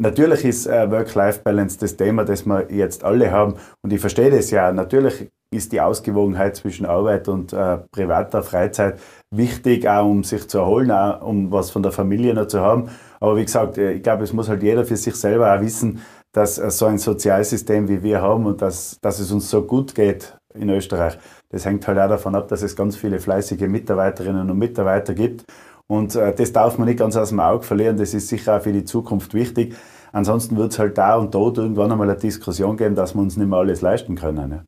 Natürlich 0.00 0.44
ist 0.44 0.66
äh, 0.66 0.88
Work-Life-Balance 0.90 1.78
das 1.80 1.96
Thema, 1.96 2.24
das 2.24 2.46
wir 2.46 2.70
jetzt 2.70 3.02
alle 3.02 3.32
haben. 3.32 3.54
Und 3.82 3.92
ich 3.92 4.00
verstehe 4.00 4.30
das 4.30 4.52
ja. 4.52 4.70
Natürlich 4.72 5.28
ist 5.50 5.72
die 5.72 5.80
Ausgewogenheit 5.80 6.54
zwischen 6.54 6.86
Arbeit 6.86 7.26
und 7.26 7.52
äh, 7.52 7.78
privater 7.90 8.44
Freizeit 8.44 9.00
wichtig, 9.34 9.88
auch 9.88 10.06
um 10.06 10.22
sich 10.22 10.48
zu 10.48 10.58
erholen, 10.58 10.92
auch 10.92 11.22
um 11.22 11.50
was 11.50 11.70
von 11.70 11.82
der 11.82 11.90
Familie 11.90 12.32
noch 12.32 12.46
zu 12.46 12.60
haben. 12.60 12.90
Aber 13.18 13.36
wie 13.36 13.44
gesagt, 13.44 13.76
äh, 13.76 13.94
ich 13.94 14.02
glaube, 14.04 14.22
es 14.22 14.32
muss 14.32 14.48
halt 14.48 14.62
jeder 14.62 14.84
für 14.84 14.96
sich 14.96 15.16
selber 15.16 15.52
auch 15.52 15.60
wissen, 15.60 16.00
dass 16.32 16.58
äh, 16.58 16.70
so 16.70 16.86
ein 16.86 16.98
Sozialsystem 16.98 17.88
wie 17.88 18.00
wir 18.00 18.22
haben 18.22 18.46
und 18.46 18.62
dass, 18.62 18.98
dass 19.00 19.18
es 19.18 19.32
uns 19.32 19.50
so 19.50 19.62
gut 19.62 19.96
geht 19.96 20.36
in 20.54 20.70
Österreich, 20.70 21.18
das 21.50 21.64
hängt 21.64 21.86
halt 21.88 21.98
auch 21.98 22.08
davon 22.08 22.36
ab, 22.36 22.46
dass 22.46 22.62
es 22.62 22.76
ganz 22.76 22.96
viele 22.96 23.18
fleißige 23.18 23.62
Mitarbeiterinnen 23.62 24.48
und 24.48 24.58
Mitarbeiter 24.58 25.14
gibt. 25.14 25.44
Und 25.90 26.14
äh, 26.14 26.34
das 26.34 26.52
darf 26.52 26.78
man 26.78 26.86
nicht 26.86 26.98
ganz 26.98 27.16
aus 27.16 27.30
dem 27.30 27.40
Auge 27.40 27.64
verlieren. 27.64 27.96
Das 27.96 28.14
ist 28.14 28.28
sicher 28.28 28.56
auch 28.56 28.62
für 28.62 28.72
die 28.72 28.84
Zukunft 28.84 29.34
wichtig. 29.34 29.74
Ansonsten 30.12 30.56
wird 30.56 30.72
es 30.72 30.78
halt 30.78 30.98
da 30.98 31.16
und 31.16 31.34
dort 31.34 31.58
irgendwann 31.58 31.90
einmal 31.90 32.08
eine 32.08 32.18
Diskussion 32.18 32.76
geben, 32.76 32.94
dass 32.94 33.14
wir 33.14 33.22
uns 33.22 33.36
nicht 33.36 33.48
mehr 33.48 33.58
alles 33.58 33.80
leisten 33.80 34.14
können. 34.14 34.48
Ne? 34.48 34.67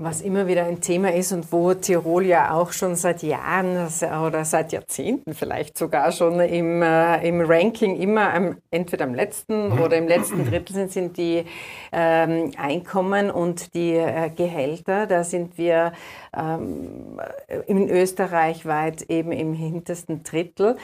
Was 0.00 0.20
immer 0.20 0.46
wieder 0.46 0.64
ein 0.64 0.80
Thema 0.80 1.12
ist 1.12 1.32
und 1.32 1.50
wo 1.50 1.74
Tirol 1.74 2.24
ja 2.24 2.52
auch 2.52 2.70
schon 2.70 2.94
seit 2.94 3.24
Jahren 3.24 3.88
oder 4.24 4.44
seit 4.44 4.70
Jahrzehnten 4.70 5.34
vielleicht 5.34 5.76
sogar 5.76 6.12
schon 6.12 6.38
im, 6.38 6.82
äh, 6.82 7.26
im 7.26 7.40
Ranking 7.40 8.00
immer 8.00 8.32
am, 8.32 8.58
entweder 8.70 9.06
am 9.06 9.14
letzten 9.14 9.72
oder 9.72 9.96
im 9.96 10.06
letzten 10.06 10.48
Drittel 10.48 10.76
sind, 10.76 10.92
sind 10.92 11.16
die 11.16 11.44
ähm, 11.90 12.52
Einkommen 12.56 13.32
und 13.32 13.74
die 13.74 13.94
äh, 13.94 14.30
Gehälter. 14.30 15.08
Da 15.08 15.24
sind 15.24 15.58
wir 15.58 15.90
ähm, 16.36 17.18
in 17.66 17.88
Österreich 17.88 18.66
weit 18.66 19.02
eben 19.02 19.32
im 19.32 19.52
hintersten 19.52 20.22
Drittel. 20.22 20.76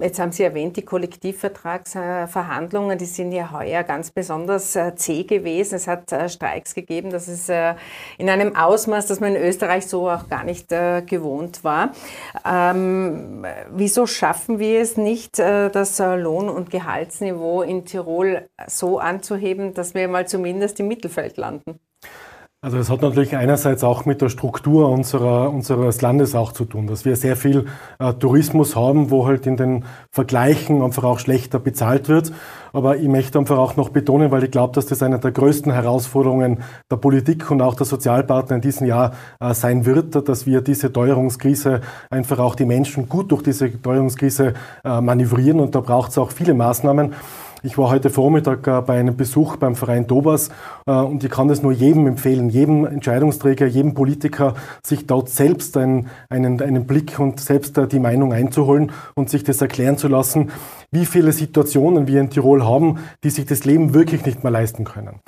Jetzt 0.00 0.20
haben 0.20 0.30
Sie 0.30 0.44
erwähnt, 0.44 0.76
die 0.76 0.82
Kollektivvertragsverhandlungen, 0.82 2.98
die 2.98 3.06
sind 3.06 3.32
ja 3.32 3.50
heuer 3.50 3.82
ganz 3.82 4.12
besonders 4.12 4.76
äh, 4.76 4.94
zäh 4.94 5.24
gewesen. 5.24 5.74
Es 5.74 5.88
hat 5.88 6.12
äh, 6.12 6.28
Streiks 6.28 6.72
gegeben, 6.74 7.10
das 7.10 7.26
ist 7.26 7.48
äh, 7.48 7.74
in 8.16 8.30
einem 8.30 8.43
einem 8.44 8.56
Ausmaß, 8.56 9.06
das 9.06 9.20
man 9.20 9.34
in 9.34 9.42
Österreich 9.42 9.86
so 9.86 10.08
auch 10.08 10.28
gar 10.28 10.44
nicht 10.44 10.72
äh, 10.72 11.02
gewohnt 11.02 11.64
war. 11.64 11.92
Ähm, 12.44 13.44
wieso 13.70 14.06
schaffen 14.06 14.58
wir 14.58 14.80
es 14.80 14.96
nicht, 14.96 15.38
äh, 15.38 15.70
das 15.70 15.98
äh, 16.00 16.16
Lohn- 16.16 16.48
und 16.48 16.70
Gehaltsniveau 16.70 17.62
in 17.62 17.84
Tirol 17.84 18.48
so 18.66 18.98
anzuheben, 18.98 19.74
dass 19.74 19.94
wir 19.94 20.08
mal 20.08 20.26
zumindest 20.26 20.80
im 20.80 20.88
Mittelfeld 20.88 21.36
landen? 21.36 21.80
Also 22.64 22.78
es 22.78 22.88
hat 22.88 23.02
natürlich 23.02 23.36
einerseits 23.36 23.84
auch 23.84 24.06
mit 24.06 24.22
der 24.22 24.30
Struktur 24.30 24.88
unserer, 24.88 25.50
unseres 25.50 26.00
Landes 26.00 26.34
auch 26.34 26.50
zu 26.50 26.64
tun, 26.64 26.86
dass 26.86 27.04
wir 27.04 27.14
sehr 27.14 27.36
viel 27.36 27.66
äh, 27.98 28.14
Tourismus 28.14 28.74
haben, 28.74 29.10
wo 29.10 29.26
halt 29.26 29.46
in 29.46 29.58
den 29.58 29.84
Vergleichen 30.10 30.80
einfach 30.80 31.04
auch 31.04 31.18
schlechter 31.18 31.58
bezahlt 31.58 32.08
wird. 32.08 32.32
Aber 32.72 32.96
ich 32.96 33.06
möchte 33.06 33.38
einfach 33.38 33.58
auch 33.58 33.76
noch 33.76 33.90
betonen, 33.90 34.30
weil 34.30 34.44
ich 34.44 34.50
glaube, 34.50 34.72
dass 34.72 34.86
das 34.86 35.02
eine 35.02 35.18
der 35.18 35.32
größten 35.32 35.72
Herausforderungen 35.72 36.62
der 36.90 36.96
Politik 36.96 37.50
und 37.50 37.60
auch 37.60 37.74
der 37.74 37.84
Sozialpartner 37.84 38.56
in 38.56 38.62
diesem 38.62 38.86
Jahr 38.86 39.12
äh, 39.40 39.52
sein 39.52 39.84
wird, 39.84 40.26
dass 40.26 40.46
wir 40.46 40.62
diese 40.62 40.90
Teuerungskrise 40.90 41.82
einfach 42.08 42.38
auch 42.38 42.54
die 42.54 42.64
Menschen 42.64 43.10
gut 43.10 43.30
durch 43.30 43.42
diese 43.42 43.82
Teuerungskrise 43.82 44.54
äh, 44.82 45.02
manövrieren. 45.02 45.60
Und 45.60 45.74
da 45.74 45.80
braucht 45.80 46.12
es 46.12 46.16
auch 46.16 46.30
viele 46.30 46.54
Maßnahmen. 46.54 47.12
Ich 47.66 47.78
war 47.78 47.88
heute 47.88 48.10
Vormittag 48.10 48.66
äh, 48.66 48.82
bei 48.82 49.00
einem 49.00 49.16
Besuch 49.16 49.56
beim 49.56 49.74
Verein 49.74 50.06
Dobas 50.06 50.50
äh, 50.86 50.92
und 50.92 51.24
ich 51.24 51.30
kann 51.30 51.48
das 51.48 51.62
nur 51.62 51.72
jedem 51.72 52.06
empfehlen, 52.06 52.50
jedem 52.50 52.84
Entscheidungsträger, 52.84 53.64
jedem 53.64 53.94
Politiker, 53.94 54.54
sich 54.82 55.06
dort 55.06 55.30
selbst 55.30 55.74
einen, 55.78 56.10
einen, 56.28 56.60
einen 56.60 56.86
Blick 56.86 57.18
und 57.18 57.40
selbst 57.40 57.78
äh, 57.78 57.88
die 57.88 58.00
Meinung 58.00 58.34
einzuholen 58.34 58.92
und 59.14 59.30
sich 59.30 59.44
das 59.44 59.62
erklären 59.62 59.96
zu 59.96 60.08
lassen, 60.08 60.50
wie 60.90 61.06
viele 61.06 61.32
Situationen 61.32 62.06
wir 62.06 62.20
in 62.20 62.28
Tirol 62.28 62.66
haben, 62.66 62.98
die 63.22 63.30
sich 63.30 63.46
das 63.46 63.64
Leben 63.64 63.94
wirklich 63.94 64.26
nicht 64.26 64.44
mehr 64.44 64.52
leisten 64.52 64.84
können. 64.84 65.20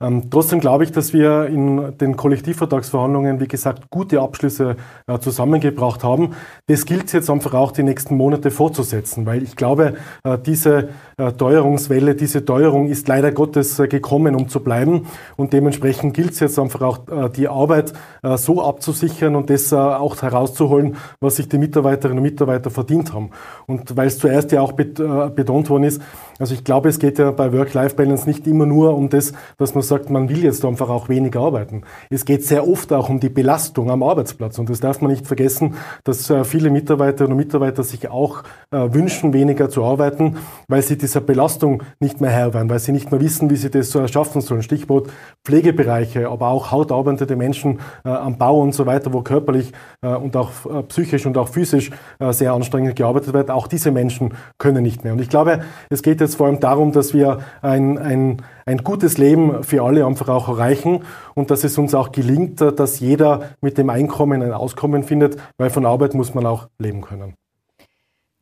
Ähm, 0.00 0.30
trotzdem 0.30 0.60
glaube 0.60 0.84
ich, 0.84 0.92
dass 0.92 1.12
wir 1.12 1.46
in 1.46 1.96
den 1.98 2.16
Kollektivvertragsverhandlungen, 2.16 3.40
wie 3.40 3.48
gesagt, 3.48 3.90
gute 3.90 4.20
Abschlüsse 4.20 4.76
äh, 5.06 5.18
zusammengebracht 5.18 6.04
haben. 6.04 6.34
Das 6.66 6.86
gilt 6.86 7.12
jetzt 7.12 7.30
einfach 7.30 7.54
auch 7.54 7.72
die 7.72 7.82
nächsten 7.82 8.16
Monate 8.16 8.50
fortzusetzen, 8.50 9.26
weil 9.26 9.42
ich 9.42 9.56
glaube, 9.56 9.94
äh, 10.24 10.38
diese 10.38 10.88
äh, 11.16 11.32
Teuerungswelle, 11.32 12.14
diese 12.14 12.44
Teuerung 12.44 12.88
ist 12.88 13.08
leider 13.08 13.32
Gottes 13.32 13.78
äh, 13.78 13.88
gekommen, 13.88 14.34
um 14.34 14.48
zu 14.48 14.60
bleiben. 14.60 15.06
Und 15.36 15.52
dementsprechend 15.52 16.14
gilt 16.14 16.32
es 16.32 16.40
jetzt 16.40 16.58
einfach 16.58 16.82
auch, 16.82 17.08
äh, 17.08 17.30
die 17.30 17.48
Arbeit 17.48 17.92
äh, 18.22 18.36
so 18.36 18.62
abzusichern 18.62 19.36
und 19.36 19.50
das 19.50 19.72
auch 19.72 20.20
herauszuholen, 20.22 20.96
was 21.20 21.36
sich 21.36 21.48
die 21.48 21.58
Mitarbeiterinnen 21.58 22.18
und 22.18 22.24
Mitarbeiter 22.24 22.70
verdient 22.70 23.12
haben. 23.12 23.30
Und 23.66 23.96
weil 23.96 24.08
es 24.08 24.18
zuerst 24.18 24.52
ja 24.52 24.60
auch 24.60 24.72
betont 24.72 25.70
worden 25.70 25.84
ist, 25.84 26.02
also 26.38 26.54
ich 26.54 26.64
glaube, 26.64 26.88
es 26.88 26.98
geht 26.98 27.18
ja 27.18 27.30
bei 27.30 27.52
Work-Life-Balance 27.52 28.28
nicht 28.28 28.46
immer 28.46 28.66
nur 28.66 28.96
um 28.96 29.08
das, 29.08 29.32
dass 29.56 29.74
man 29.74 29.83
sagt, 29.84 30.10
man 30.10 30.28
will 30.28 30.42
jetzt 30.42 30.64
einfach 30.64 30.88
auch 30.88 31.08
weniger 31.08 31.40
arbeiten. 31.40 31.82
Es 32.10 32.24
geht 32.24 32.44
sehr 32.44 32.66
oft 32.68 32.92
auch 32.92 33.08
um 33.08 33.20
die 33.20 33.28
Belastung 33.28 33.90
am 33.90 34.02
Arbeitsplatz. 34.02 34.58
Und 34.58 34.68
das 34.70 34.80
darf 34.80 35.00
man 35.00 35.10
nicht 35.10 35.26
vergessen, 35.26 35.74
dass 36.02 36.28
äh, 36.30 36.44
viele 36.44 36.70
Mitarbeiterinnen 36.70 37.32
und 37.32 37.38
Mitarbeiter 37.38 37.82
sich 37.82 38.08
auch 38.10 38.42
äh, 38.70 38.92
wünschen, 38.92 39.32
weniger 39.32 39.70
zu 39.70 39.84
arbeiten, 39.84 40.38
weil 40.68 40.82
sie 40.82 40.98
dieser 40.98 41.20
Belastung 41.20 41.82
nicht 42.00 42.20
mehr 42.20 42.30
Herr 42.30 42.54
werden, 42.54 42.68
weil 42.68 42.78
sie 42.78 42.92
nicht 42.92 43.10
mehr 43.10 43.20
wissen, 43.20 43.50
wie 43.50 43.56
sie 43.56 43.70
das 43.70 43.90
so 43.90 43.98
erschaffen 43.98 44.40
sollen. 44.40 44.62
Stichwort 44.62 45.10
Pflegebereiche, 45.44 46.28
aber 46.28 46.48
auch 46.48 46.72
hautarbeitende 46.72 47.36
Menschen 47.36 47.80
äh, 48.04 48.08
am 48.08 48.38
Bau 48.38 48.60
und 48.60 48.74
so 48.74 48.86
weiter, 48.86 49.12
wo 49.12 49.22
körperlich 49.22 49.72
und 50.00 50.36
auch 50.36 50.50
psychisch 50.88 51.26
und 51.26 51.38
auch 51.38 51.48
physisch 51.48 51.90
sehr 52.30 52.52
anstrengend 52.52 52.96
gearbeitet 52.96 53.32
wird. 53.32 53.50
Auch 53.50 53.66
diese 53.66 53.90
Menschen 53.90 54.34
können 54.58 54.82
nicht 54.82 55.04
mehr. 55.04 55.12
Und 55.12 55.20
ich 55.20 55.28
glaube, 55.28 55.62
es 55.90 56.02
geht 56.02 56.20
jetzt 56.20 56.36
vor 56.36 56.46
allem 56.46 56.60
darum, 56.60 56.92
dass 56.92 57.14
wir 57.14 57.38
ein, 57.62 57.98
ein, 57.98 58.42
ein 58.66 58.78
gutes 58.78 59.18
Leben 59.18 59.62
für 59.62 59.82
alle 59.82 60.06
einfach 60.06 60.28
auch 60.28 60.48
erreichen 60.48 61.04
und 61.34 61.50
dass 61.50 61.64
es 61.64 61.78
uns 61.78 61.94
auch 61.94 62.12
gelingt, 62.12 62.60
dass 62.60 63.00
jeder 63.00 63.50
mit 63.60 63.78
dem 63.78 63.90
Einkommen 63.90 64.42
ein 64.42 64.52
Auskommen 64.52 65.04
findet, 65.04 65.36
weil 65.58 65.70
von 65.70 65.86
Arbeit 65.86 66.14
muss 66.14 66.34
man 66.34 66.46
auch 66.46 66.68
leben 66.78 67.02
können. 67.02 67.34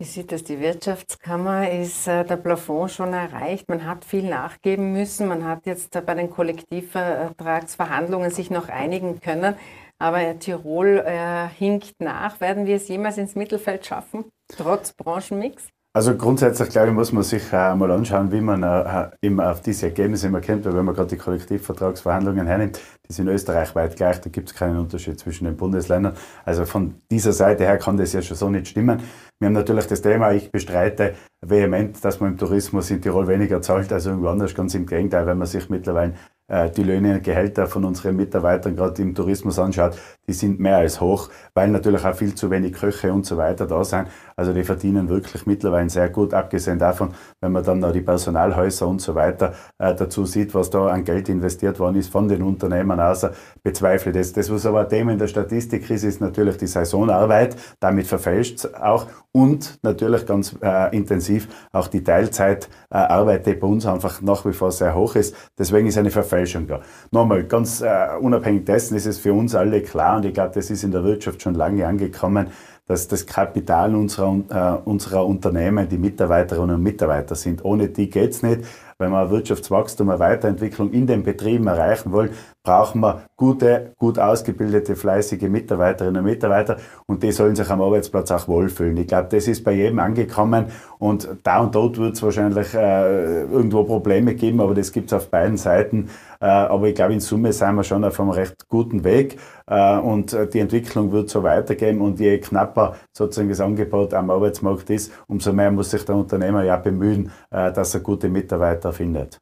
Wie 0.02 0.08
sieht 0.08 0.32
das? 0.32 0.42
Die 0.42 0.58
Wirtschaftskammer 0.58 1.70
ist 1.70 2.08
äh, 2.08 2.24
der 2.24 2.36
Plafond 2.36 2.90
schon 2.90 3.12
erreicht. 3.12 3.68
Man 3.68 3.86
hat 3.86 4.04
viel 4.04 4.28
nachgeben 4.28 4.92
müssen. 4.92 5.28
Man 5.28 5.44
hat 5.44 5.64
jetzt 5.64 5.94
äh, 5.94 6.00
bei 6.00 6.16
den 6.16 6.28
Kollektivvertragsverhandlungen 6.28 8.32
sich 8.32 8.50
noch 8.50 8.68
einigen 8.68 9.20
können. 9.20 9.54
Aber 10.00 10.40
Tirol 10.40 11.04
äh, 11.06 11.46
hinkt 11.56 12.00
nach. 12.00 12.40
Werden 12.40 12.66
wir 12.66 12.74
es 12.74 12.88
jemals 12.88 13.16
ins 13.16 13.36
Mittelfeld 13.36 13.86
schaffen, 13.86 14.24
trotz 14.48 14.92
Branchenmix? 14.92 15.68
Also 15.94 16.16
grundsätzlich, 16.16 16.70
glaube 16.70 16.88
ich, 16.88 16.94
muss 16.94 17.12
man 17.12 17.22
sich 17.22 17.52
äh, 17.52 17.74
mal 17.74 17.90
anschauen, 17.90 18.32
wie 18.32 18.40
man 18.40 18.62
äh, 18.62 19.10
immer 19.20 19.50
auf 19.50 19.60
diese 19.60 19.86
Ergebnisse 19.88 20.28
immer 20.28 20.40
kommt, 20.40 20.64
weil 20.64 20.74
wenn 20.74 20.86
man 20.86 20.94
gerade 20.94 21.10
die 21.10 21.18
Kollektivvertragsverhandlungen 21.18 22.46
hernimmt, 22.46 22.80
die 23.06 23.12
sind 23.12 23.28
österreichweit 23.28 23.94
gleich, 23.96 24.18
da 24.22 24.30
gibt 24.30 24.48
es 24.48 24.54
keinen 24.54 24.78
Unterschied 24.78 25.20
zwischen 25.20 25.44
den 25.44 25.54
Bundesländern. 25.54 26.16
Also 26.46 26.64
von 26.64 26.94
dieser 27.10 27.34
Seite 27.34 27.64
her 27.64 27.76
kann 27.76 27.98
das 27.98 28.14
ja 28.14 28.22
schon 28.22 28.38
so 28.38 28.48
nicht 28.48 28.68
stimmen. 28.68 29.02
Wir 29.38 29.48
haben 29.48 29.52
natürlich 29.52 29.86
das 29.86 30.00
Thema, 30.00 30.32
ich 30.32 30.50
bestreite 30.50 31.14
vehement, 31.42 32.02
dass 32.04 32.20
man 32.20 32.32
im 32.32 32.38
Tourismus 32.38 32.90
in 32.90 33.02
Tirol 33.02 33.26
weniger 33.26 33.60
zahlt 33.60 33.92
als 33.92 34.06
irgendwo 34.06 34.28
anders. 34.28 34.54
Ganz 34.54 34.74
im 34.74 34.86
Gegenteil, 34.86 35.26
wenn 35.26 35.38
man 35.38 35.46
sich 35.46 35.68
mittlerweile 35.68 36.14
äh, 36.52 36.70
die 36.70 36.82
Löhne 36.82 37.14
und 37.14 37.24
Gehälter 37.24 37.66
von 37.66 37.84
unseren 37.84 38.14
Mitarbeitern 38.16 38.76
gerade 38.76 39.00
im 39.00 39.14
Tourismus 39.14 39.58
anschaut, 39.58 39.96
die 40.28 40.34
sind 40.34 40.60
mehr 40.60 40.76
als 40.76 41.00
hoch, 41.00 41.30
weil 41.54 41.70
natürlich 41.70 42.04
auch 42.04 42.14
viel 42.14 42.34
zu 42.34 42.50
wenig 42.50 42.74
Köche 42.74 43.12
und 43.12 43.24
so 43.24 43.36
weiter 43.38 43.66
da 43.66 43.82
sind. 43.84 44.08
Also 44.36 44.52
die 44.52 44.62
verdienen 44.62 45.08
wirklich 45.08 45.46
mittlerweile 45.46 45.88
sehr 45.88 46.10
gut, 46.10 46.34
abgesehen 46.34 46.78
davon, 46.78 47.14
wenn 47.40 47.52
man 47.52 47.64
dann 47.64 47.78
noch 47.78 47.92
die 47.92 48.02
Personalhäuser 48.02 48.86
und 48.86 49.00
so 49.00 49.14
weiter 49.14 49.54
äh, 49.78 49.94
dazu 49.94 50.26
sieht, 50.26 50.54
was 50.54 50.68
da 50.68 50.88
an 50.88 51.04
Geld 51.04 51.30
investiert 51.30 51.78
worden 51.80 51.96
ist 51.96 52.12
von 52.12 52.28
den 52.28 52.42
Unternehmen 52.42 53.00
außer, 53.00 53.32
bezweifle 53.62 54.12
das. 54.12 54.32
Das, 54.34 54.52
was 54.52 54.66
aber 54.66 54.80
ein 54.80 54.88
Thema 54.90 55.12
in 55.12 55.18
der 55.18 55.28
Statistik 55.28 55.88
ist, 55.88 56.04
ist 56.04 56.20
natürlich 56.20 56.58
die 56.58 56.66
Saisonarbeit, 56.66 57.56
damit 57.80 58.06
verfälscht 58.06 58.58
es 58.58 58.74
auch 58.74 59.06
und 59.32 59.78
natürlich 59.82 60.26
ganz 60.26 60.54
äh, 60.60 60.94
intensiv 60.94 61.31
auch 61.72 61.88
die 61.88 62.02
Teilzeitarbeit, 62.02 63.46
die 63.46 63.54
bei 63.54 63.66
uns 63.66 63.86
einfach 63.86 64.20
nach 64.20 64.44
wie 64.44 64.52
vor 64.52 64.72
sehr 64.72 64.94
hoch 64.94 65.14
ist. 65.14 65.34
Deswegen 65.58 65.86
ist 65.86 65.98
eine 65.98 66.10
Verfälschung 66.10 66.66
da. 66.66 66.80
Nochmal, 67.10 67.44
ganz 67.44 67.80
äh, 67.80 68.08
unabhängig 68.20 68.64
dessen 68.64 68.96
ist 68.96 69.06
es 69.06 69.18
für 69.18 69.32
uns 69.32 69.54
alle 69.54 69.82
klar 69.82 70.16
und 70.16 70.24
ich 70.24 70.34
glaube, 70.34 70.52
das 70.54 70.70
ist 70.70 70.84
in 70.84 70.90
der 70.90 71.04
Wirtschaft 71.04 71.42
schon 71.42 71.54
lange 71.54 71.86
angekommen, 71.86 72.48
dass 72.86 73.08
das 73.08 73.26
Kapital 73.26 73.94
unserer, 73.94 74.80
äh, 74.84 74.88
unserer 74.88 75.24
Unternehmen 75.24 75.88
die 75.88 75.98
Mitarbeiterinnen 75.98 76.76
und 76.76 76.82
Mitarbeiter 76.82 77.34
sind. 77.34 77.64
Ohne 77.64 77.88
die 77.88 78.10
geht's 78.10 78.42
nicht. 78.42 78.62
Wenn 79.02 79.10
wir 79.10 79.30
Wirtschaftswachstum, 79.30 80.08
eine 80.08 80.18
Weiterentwicklung 80.20 80.92
in 80.92 81.06
den 81.06 81.22
Betrieben 81.24 81.66
erreichen 81.66 82.12
wollen, 82.12 82.30
brauchen 82.62 83.00
wir 83.00 83.22
gute, 83.36 83.92
gut 83.98 84.18
ausgebildete, 84.18 84.94
fleißige 84.94 85.42
Mitarbeiterinnen 85.42 86.18
und 86.18 86.30
Mitarbeiter 86.30 86.76
und 87.06 87.22
die 87.22 87.32
sollen 87.32 87.56
sich 87.56 87.68
am 87.68 87.82
Arbeitsplatz 87.82 88.30
auch 88.30 88.46
wohlfühlen. 88.46 88.96
Ich 88.98 89.08
glaube, 89.08 89.28
das 89.30 89.48
ist 89.48 89.64
bei 89.64 89.72
jedem 89.72 89.98
angekommen 89.98 90.66
und 90.98 91.28
da 91.42 91.60
und 91.60 91.74
dort 91.74 91.98
wird 91.98 92.14
es 92.14 92.22
wahrscheinlich 92.22 92.72
äh, 92.74 93.42
irgendwo 93.42 93.82
Probleme 93.82 94.36
geben, 94.36 94.60
aber 94.60 94.74
das 94.74 94.92
gibt 94.92 95.10
es 95.10 95.12
auf 95.12 95.28
beiden 95.28 95.56
Seiten. 95.56 96.08
Äh, 96.42 96.46
aber 96.46 96.88
ich 96.88 96.96
glaube, 96.96 97.12
in 97.12 97.20
Summe 97.20 97.52
sind 97.52 97.76
wir 97.76 97.84
schon 97.84 98.04
auf 98.04 98.18
einem 98.18 98.30
recht 98.30 98.68
guten 98.68 99.04
Weg 99.04 99.38
äh, 99.68 99.96
und 99.96 100.36
die 100.52 100.58
Entwicklung 100.58 101.12
wird 101.12 101.30
so 101.30 101.44
weitergehen 101.44 102.00
und 102.00 102.18
je 102.18 102.38
knapper 102.38 102.96
sozusagen 103.16 103.48
das 103.48 103.60
Angebot 103.60 104.12
am 104.12 104.28
Arbeitsmarkt 104.28 104.90
ist, 104.90 105.12
umso 105.28 105.52
mehr 105.52 105.70
muss 105.70 105.92
sich 105.92 106.04
der 106.04 106.16
Unternehmer 106.16 106.64
ja 106.64 106.76
bemühen, 106.76 107.30
äh, 107.50 107.72
dass 107.72 107.94
er 107.94 108.00
gute 108.00 108.28
Mitarbeiter 108.28 108.92
findet. 108.92 109.38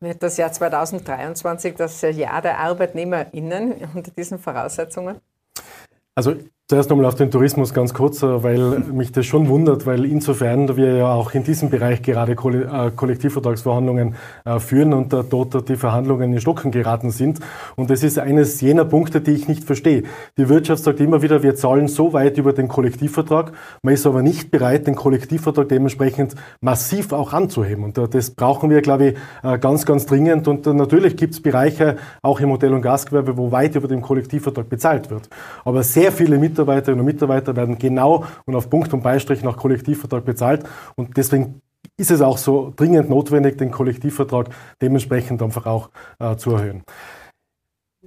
Wird 0.00 0.22
das 0.22 0.38
Jahr 0.38 0.50
2023 0.50 1.74
das 1.74 2.00
Jahr 2.00 2.40
der 2.40 2.60
ArbeitnehmerInnen 2.60 3.74
unter 3.94 4.10
diesen 4.10 4.38
Voraussetzungen? 4.38 5.20
Also 6.14 6.36
Zuerst 6.68 6.90
nochmal 6.90 7.06
auf 7.06 7.14
den 7.14 7.30
Tourismus 7.30 7.72
ganz 7.72 7.94
kurz, 7.94 8.24
äh, 8.24 8.42
weil 8.42 8.80
mich 8.80 9.12
das 9.12 9.24
schon 9.24 9.46
wundert, 9.46 9.86
weil 9.86 10.04
insofern 10.04 10.76
wir 10.76 10.96
ja 10.96 11.12
auch 11.12 11.32
in 11.32 11.44
diesem 11.44 11.70
Bereich 11.70 12.02
gerade 12.02 12.32
äh, 12.32 12.90
Kollektivvertragsverhandlungen 12.90 14.16
äh, 14.44 14.58
führen 14.58 14.92
und 14.92 15.12
dort 15.12 15.68
die 15.68 15.76
Verhandlungen 15.76 16.32
in 16.32 16.40
Stocken 16.40 16.72
geraten 16.72 17.12
sind. 17.12 17.38
Und 17.76 17.88
das 17.88 18.02
ist 18.02 18.18
eines 18.18 18.60
jener 18.60 18.84
Punkte, 18.84 19.20
die 19.20 19.30
ich 19.30 19.46
nicht 19.46 19.62
verstehe. 19.62 20.02
Die 20.38 20.48
Wirtschaft 20.48 20.82
sagt 20.82 20.98
immer 20.98 21.22
wieder, 21.22 21.44
wir 21.44 21.54
zahlen 21.54 21.86
so 21.86 22.12
weit 22.12 22.36
über 22.36 22.52
den 22.52 22.66
Kollektivvertrag, 22.66 23.52
man 23.82 23.94
ist 23.94 24.04
aber 24.04 24.22
nicht 24.22 24.50
bereit, 24.50 24.88
den 24.88 24.96
Kollektivvertrag 24.96 25.68
dementsprechend 25.68 26.34
massiv 26.60 27.12
auch 27.12 27.32
anzuheben. 27.32 27.84
Und 27.84 27.96
das 28.12 28.30
brauchen 28.30 28.70
wir, 28.70 28.82
glaube 28.82 29.10
ich, 29.10 29.60
ganz, 29.60 29.86
ganz 29.86 30.06
dringend. 30.06 30.48
Und 30.48 30.66
natürlich 30.66 31.16
gibt 31.16 31.34
es 31.34 31.40
Bereiche, 31.40 31.96
auch 32.22 32.40
im 32.40 32.50
Hotel- 32.50 32.74
und 32.74 32.82
Gastgewerbe, 32.82 33.36
wo 33.36 33.52
weit 33.52 33.76
über 33.76 33.86
den 33.86 34.02
Kollektivvertrag 34.02 34.68
bezahlt 34.68 35.10
wird. 35.10 35.28
Aber 35.64 35.84
sehr 35.84 36.10
viele 36.10 36.38
mit 36.38 36.55
Mitarbeiterinnen 36.56 37.00
und 37.00 37.06
Mitarbeiter 37.06 37.54
werden 37.54 37.78
genau 37.78 38.24
und 38.46 38.54
auf 38.54 38.70
Punkt 38.70 38.92
und 38.94 39.02
Beistrich 39.02 39.42
nach 39.42 39.56
Kollektivvertrag 39.56 40.24
bezahlt. 40.24 40.64
Und 40.94 41.16
deswegen 41.16 41.60
ist 41.98 42.10
es 42.10 42.22
auch 42.22 42.38
so 42.38 42.72
dringend 42.74 43.10
notwendig, 43.10 43.58
den 43.58 43.70
Kollektivvertrag 43.70 44.48
dementsprechend 44.80 45.42
einfach 45.42 45.66
auch 45.66 45.90
äh, 46.18 46.36
zu 46.36 46.52
erhöhen. 46.52 46.82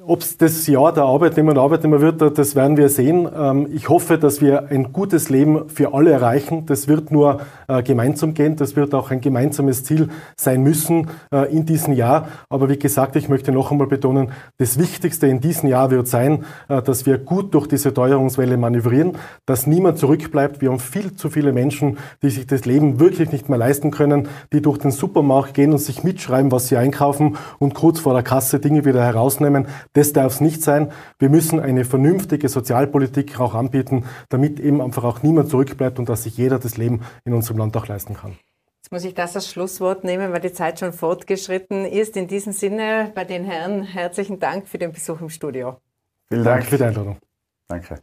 Ob 0.10 0.22
es 0.22 0.38
das 0.38 0.66
Jahr 0.66 0.92
der 0.92 1.04
Arbeitnehmer 1.04 1.52
und 1.52 1.60
Arbeitnehmer 1.60 2.02
wird, 2.02 2.36
das 2.36 2.56
werden 2.56 2.78
wir 2.78 2.90
sehen. 2.90 3.30
Ähm, 3.32 3.68
ich 3.72 3.90
hoffe, 3.90 4.18
dass 4.18 4.42
wir 4.42 4.70
ein 4.72 4.92
gutes 4.92 5.30
Leben 5.30 5.70
für 5.70 5.94
alle 5.94 6.10
erreichen. 6.10 6.66
Das 6.66 6.88
wird 6.88 7.12
nur 7.12 7.42
äh, 7.68 7.84
gemeinsam 7.84 8.34
gehen. 8.34 8.56
Das 8.56 8.76
wird 8.76 8.96
auch 8.96 9.12
ein 9.12 9.22
gemeinsames 9.22 9.84
Ziel 9.84 10.10
sein 10.36 10.64
müssen 10.64 11.10
äh, 11.32 11.56
in 11.56 11.68
diesem 11.68 11.94
Jahr. 11.94 12.28
Aber 12.50 12.70
wie 12.70 12.80
gesagt, 12.80 13.18
ich 13.18 13.30
möchte 13.30 13.52
noch 13.52 13.70
einmal 13.70 13.86
betonen, 13.86 14.32
das 14.58 14.80
Wichtigste 14.80 15.28
in 15.28 15.42
diesem 15.42 15.70
Jahr 15.70 15.92
wird 15.92 16.08
sein, 16.08 16.44
äh, 16.70 16.82
dass 16.82 17.06
wir 17.06 17.20
gut 17.20 17.54
durch 17.54 17.68
diese 17.68 17.94
Teuerungswelle 17.94 18.58
manövrieren, 18.58 19.16
dass 19.46 19.68
niemand 19.68 20.00
zurückbleibt. 20.00 20.60
Wir 20.60 20.72
haben 20.72 20.80
viel 20.80 21.14
zu 21.18 21.30
viele 21.30 21.54
Menschen, 21.54 22.00
die 22.24 22.32
sich 22.32 22.48
das 22.48 22.66
Leben 22.66 23.00
wirklich 23.00 23.32
nicht 23.32 23.48
mehr 23.48 23.60
leisten 23.60 23.92
können, 23.92 24.28
die 24.54 24.64
durch 24.64 24.80
den 24.80 24.90
Supermarkt 24.90 25.54
gehen 25.54 25.72
und 25.72 25.78
sich 25.78 26.04
mitschreiben, 26.04 26.52
was 26.52 26.68
sie 26.68 26.78
einkaufen 26.78 27.38
und 27.60 27.76
kurz 27.76 28.00
vor 28.00 28.16
der 28.16 28.24
Kasse 28.24 28.60
Dinge 28.60 28.86
wieder 28.86 29.04
herausnehmen. 29.04 29.68
Das 29.99 29.99
darf 30.14 30.34
es 30.34 30.42
nicht 30.42 30.62
sein. 30.62 30.92
Wir 31.20 31.30
müssen 31.30 31.60
eine 31.60 31.86
vernünftige 31.86 32.50
Sozialpolitik 32.50 33.40
auch 33.40 33.54
anbieten, 33.54 34.06
damit 34.30 34.60
eben 34.60 34.82
einfach 34.82 35.04
auch 35.04 35.24
niemand 35.24 35.50
zurückbleibt 35.50 36.00
und 36.00 36.10
dass 36.10 36.24
sich 36.24 36.38
jeder 36.38 36.60
das 36.60 36.78
Leben 36.78 37.02
in 37.26 37.34
unserem 37.34 37.58
Land 37.58 37.76
auch 37.78 37.88
leisten 37.88 38.16
kann. 38.16 38.38
Jetzt 38.82 38.92
muss 38.92 39.04
ich 39.04 39.14
das 39.14 39.36
als 39.36 39.50
Schlusswort 39.52 40.04
nehmen, 40.04 40.32
weil 40.32 40.42
die 40.42 40.54
Zeit 40.54 40.80
schon 40.80 40.94
fortgeschritten 40.94 41.86
ist. 41.86 42.18
In 42.18 42.28
diesem 42.28 42.54
Sinne 42.54 43.12
bei 43.14 43.26
den 43.26 43.44
Herren 43.44 43.84
herzlichen 43.84 44.40
Dank 44.40 44.68
für 44.68 44.78
den 44.78 44.92
Besuch 44.92 45.22
im 45.22 45.30
Studio. 45.30 45.78
Vielen 46.30 46.44
Dank 46.44 46.66
für 46.66 46.78
die 46.78 46.84
Einladung. 46.86 47.18
Danke. 47.68 48.00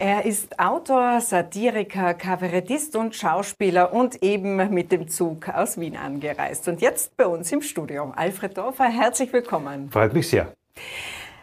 Er 0.00 0.24
ist 0.24 0.60
Autor, 0.60 1.20
Satiriker, 1.20 2.14
Kabarettist 2.14 2.94
und 2.94 3.16
Schauspieler 3.16 3.92
und 3.92 4.22
eben 4.22 4.56
mit 4.72 4.92
dem 4.92 5.08
Zug 5.08 5.48
aus 5.48 5.76
Wien 5.80 5.96
angereist. 5.96 6.68
Und 6.68 6.80
jetzt 6.80 7.16
bei 7.16 7.26
uns 7.26 7.50
im 7.50 7.62
Studio. 7.62 8.12
Alfred 8.14 8.56
Dorfer, 8.56 8.84
herzlich 8.84 9.32
willkommen. 9.32 9.90
Freut 9.90 10.14
mich 10.14 10.28
sehr. 10.28 10.52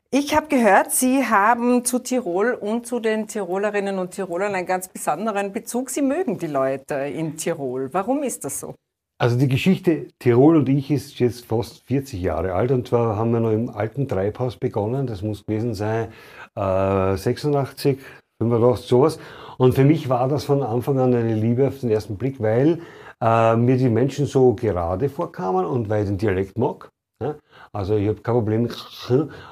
Ich 0.09 0.33
habe 0.33 0.47
gehört, 0.47 0.91
Sie 0.91 1.25
haben 1.25 1.83
zu 1.83 1.99
Tirol 1.99 2.53
und 2.53 2.87
zu 2.87 3.01
den 3.01 3.27
Tirolerinnen 3.27 3.99
und 3.99 4.11
Tirolern 4.11 4.55
einen 4.55 4.65
ganz 4.65 4.87
besonderen 4.87 5.51
Bezug. 5.51 5.89
Sie 5.89 6.01
mögen 6.01 6.37
die 6.37 6.47
Leute 6.47 6.95
in 6.95 7.35
Tirol. 7.35 7.89
Warum 7.91 8.23
ist 8.23 8.45
das 8.45 8.61
so? 8.61 8.75
Also 9.17 9.37
die 9.37 9.49
Geschichte 9.49 10.07
Tirol 10.19 10.55
und 10.55 10.69
ich 10.69 10.91
ist 10.91 11.19
jetzt 11.19 11.45
fast 11.45 11.85
40 11.87 12.21
Jahre 12.21 12.53
alt 12.53 12.71
und 12.71 12.87
zwar 12.87 13.17
haben 13.17 13.31
wir 13.31 13.41
noch 13.41 13.51
im 13.51 13.69
alten 13.69 14.07
Treibhaus 14.07 14.55
begonnen. 14.55 15.07
Das 15.07 15.21
muss 15.21 15.45
gewesen 15.45 15.73
sein 15.73 16.07
äh, 16.55 17.17
86, 17.17 17.99
85, 18.39 18.87
sowas. 18.87 19.19
Und 19.57 19.73
für 19.73 19.85
mich 19.85 20.09
war 20.09 20.27
das 20.27 20.43
von 20.43 20.63
Anfang 20.63 20.99
an 20.99 21.13
eine 21.13 21.35
Liebe 21.35 21.67
auf 21.67 21.79
den 21.79 21.89
ersten 21.89 22.17
Blick, 22.17 22.41
weil 22.41 22.79
äh, 23.21 23.55
mir 23.55 23.77
die 23.77 23.89
Menschen 23.89 24.25
so 24.25 24.53
gerade 24.53 25.09
vorkamen 25.09 25.65
und 25.65 25.89
weil 25.89 26.03
ich 26.03 26.09
den 26.09 26.17
Dialekt 26.17 26.57
mag. 26.57 26.89
Ja? 27.21 27.35
Also 27.71 27.95
ich 27.95 28.07
habe 28.07 28.21
kein 28.21 28.35
Problem. 28.35 28.69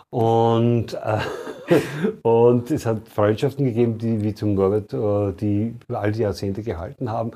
Und, 0.10 0.94
äh, 0.94 1.20
und 2.24 2.72
es 2.72 2.86
hat 2.86 3.08
Freundschaften 3.08 3.66
gegeben, 3.66 3.98
die 3.98 4.22
wie 4.22 4.34
zum 4.34 4.56
Norbert, 4.56 4.94
äh, 4.94 5.34
die 5.34 5.76
all 5.90 6.12
die 6.12 6.22
Jahrzehnte 6.22 6.64
gehalten 6.64 7.10
haben. 7.10 7.32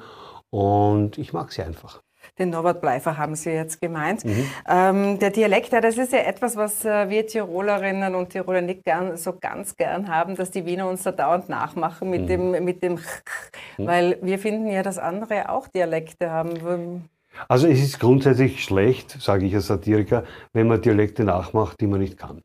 Und 0.50 1.18
ich 1.18 1.34
mag 1.34 1.52
sie 1.52 1.62
einfach 1.62 2.02
den 2.40 2.50
Norbert 2.52 2.82
Bleifer 2.82 3.18
haben 3.18 3.36
Sie 3.36 3.52
jetzt 3.52 3.82
gemeint. 3.82 4.26
Mhm. 4.26 4.50
Ähm, 4.68 5.20
der 5.20 5.32
Dialekt, 5.32 5.74
das 5.74 5.98
ist 5.98 6.14
ja 6.14 6.20
etwas, 6.20 6.56
was 6.56 6.86
äh, 6.86 7.10
wir 7.10 7.26
Tirolerinnen 7.26 8.16
und 8.16 8.30
Tiroler 8.30 8.62
nicht 8.62 8.84
gern, 8.84 9.18
so 9.18 9.34
ganz 9.40 9.76
gern 9.76 10.08
haben, 10.10 10.36
dass 10.36 10.52
die 10.52 10.66
Wiener 10.66 10.88
uns 10.90 11.04
da 11.04 11.12
dauernd 11.12 11.50
nachmachen 11.50 12.10
mit 12.10 12.24
mhm. 12.24 12.28
dem, 12.28 12.64
mit 12.64 12.84
dem 12.84 12.94
mhm. 12.94 13.88
weil 13.88 14.18
wir 14.22 14.40
finden 14.40 14.68
ja, 14.68 14.84
dass 14.84 14.98
andere 14.98 15.50
auch 15.50 15.68
Dialekte 15.68 16.30
haben. 16.30 17.10
Also 17.48 17.68
es 17.68 17.82
ist 17.82 18.00
grundsätzlich 18.00 18.64
schlecht, 18.64 19.22
sage 19.22 19.46
ich 19.46 19.56
als 19.56 19.68
Satiriker, 19.68 20.24
wenn 20.54 20.68
man 20.68 20.82
Dialekte 20.82 21.24
nachmacht, 21.24 21.80
die 21.82 21.88
man 21.88 22.00
nicht 22.00 22.18
kann. 22.18 22.42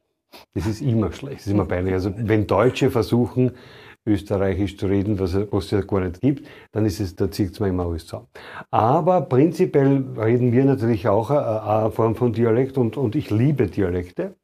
Das 0.54 0.66
ist 0.66 0.80
immer 0.80 1.12
schlecht, 1.12 1.40
das 1.40 1.46
ist 1.46 1.52
immer 1.52 1.66
peinlich. 1.66 1.94
Also 1.94 2.12
wenn 2.16 2.46
Deutsche 2.46 2.90
versuchen, 2.90 3.52
Österreichisch 4.04 4.76
zu 4.76 4.86
reden, 4.86 5.18
was, 5.18 5.34
es 5.34 5.70
ja 5.70 5.80
gar 5.82 6.00
nicht 6.00 6.20
gibt, 6.20 6.46
dann 6.72 6.84
ist 6.84 7.00
es, 7.00 7.14
da 7.14 7.30
zieht 7.30 7.52
es 7.52 7.60
mir 7.60 7.68
immer 7.68 7.86
alles 7.86 8.06
zusammen. 8.06 8.26
Aber 8.70 9.20
prinzipiell 9.22 10.04
reden 10.18 10.52
wir 10.52 10.64
natürlich 10.64 11.08
auch 11.08 11.30
eine, 11.30 11.62
eine 11.62 11.90
Form 11.90 12.14
von 12.14 12.32
Dialekt 12.32 12.78
und, 12.78 12.96
und 12.96 13.14
ich 13.14 13.30
liebe 13.30 13.66
Dialekte. 13.68 14.34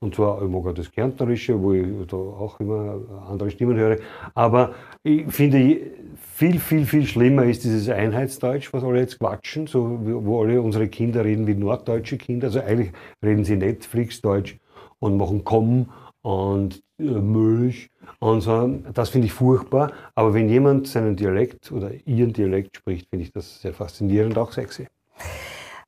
Und 0.00 0.16
zwar, 0.16 0.42
ich 0.42 0.48
mag 0.48 0.74
das 0.74 0.90
Kärntnerische, 0.90 1.60
wo 1.62 1.72
ich 1.72 1.86
da 2.08 2.16
auch 2.16 2.58
immer 2.58 3.00
andere 3.28 3.50
Stimmen 3.50 3.76
höre. 3.76 3.98
Aber 4.34 4.74
ich 5.04 5.30
finde, 5.32 5.80
viel, 6.16 6.58
viel, 6.58 6.86
viel 6.86 7.06
schlimmer 7.06 7.44
ist 7.44 7.62
dieses 7.62 7.88
Einheitsdeutsch, 7.88 8.72
was 8.72 8.82
alle 8.82 9.00
jetzt 9.00 9.18
quatschen, 9.20 9.66
so, 9.66 10.00
wo 10.02 10.42
alle 10.42 10.60
unsere 10.60 10.88
Kinder 10.88 11.24
reden 11.24 11.46
wie 11.46 11.54
norddeutsche 11.54 12.16
Kinder. 12.16 12.48
Also 12.48 12.60
eigentlich 12.60 12.90
reden 13.22 13.44
sie 13.44 13.56
Netflix-Deutsch 13.56 14.58
und 14.98 15.16
machen 15.18 15.44
Komm 15.44 15.86
und 16.22 16.76
äh, 16.76 16.91
Milch 17.02 17.90
und 18.18 18.40
so. 18.40 18.80
Das 18.92 19.10
finde 19.10 19.26
ich 19.26 19.32
furchtbar. 19.32 19.92
Aber 20.14 20.34
wenn 20.34 20.48
jemand 20.48 20.88
seinen 20.88 21.16
Dialekt 21.16 21.70
oder 21.72 21.90
ihren 22.06 22.32
Dialekt 22.32 22.76
spricht, 22.76 23.08
finde 23.10 23.24
ich 23.24 23.32
das 23.32 23.60
sehr 23.60 23.72
faszinierend, 23.72 24.38
auch 24.38 24.52
sexy. 24.52 24.86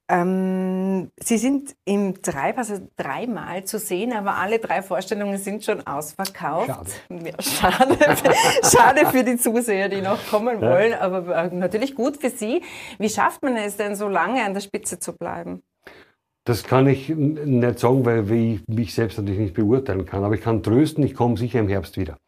Ähm, 0.06 1.10
Sie 1.18 1.38
sind 1.38 1.74
im 1.86 2.20
Treib, 2.20 2.58
also 2.58 2.74
dreimal 2.94 3.64
zu 3.64 3.78
sehen, 3.78 4.12
aber 4.12 4.34
alle 4.34 4.58
drei 4.58 4.82
Vorstellungen 4.82 5.38
sind 5.38 5.64
schon 5.64 5.86
ausverkauft. 5.86 6.68
Schade. 6.68 6.90
Ja, 7.24 7.42
schade, 7.42 7.98
schade 8.62 9.06
für 9.06 9.24
die 9.24 9.38
Zuseher, 9.38 9.88
die 9.88 10.02
noch 10.02 10.18
kommen 10.28 10.60
wollen, 10.60 10.90
ja. 10.90 11.00
aber 11.00 11.34
äh, 11.34 11.54
natürlich 11.54 11.94
gut 11.94 12.18
für 12.18 12.28
Sie. 12.28 12.62
Wie 12.98 13.08
schafft 13.08 13.42
man 13.42 13.56
es 13.56 13.76
denn, 13.78 13.96
so 13.96 14.08
lange 14.08 14.44
an 14.44 14.52
der 14.52 14.60
Spitze 14.60 14.98
zu 14.98 15.14
bleiben? 15.14 15.62
Das 16.44 16.62
kann 16.62 16.86
ich 16.86 17.08
nicht 17.08 17.78
sagen, 17.78 18.04
weil 18.04 18.30
ich 18.30 18.68
mich 18.68 18.94
selbst 18.94 19.16
natürlich 19.18 19.40
nicht 19.40 19.54
beurteilen 19.54 20.04
kann. 20.04 20.24
Aber 20.24 20.34
ich 20.34 20.42
kann 20.42 20.62
trösten, 20.62 21.02
ich 21.04 21.14
komme 21.14 21.36
sicher 21.36 21.60
im 21.60 21.68
Herbst 21.68 21.96
wieder. 21.96 22.18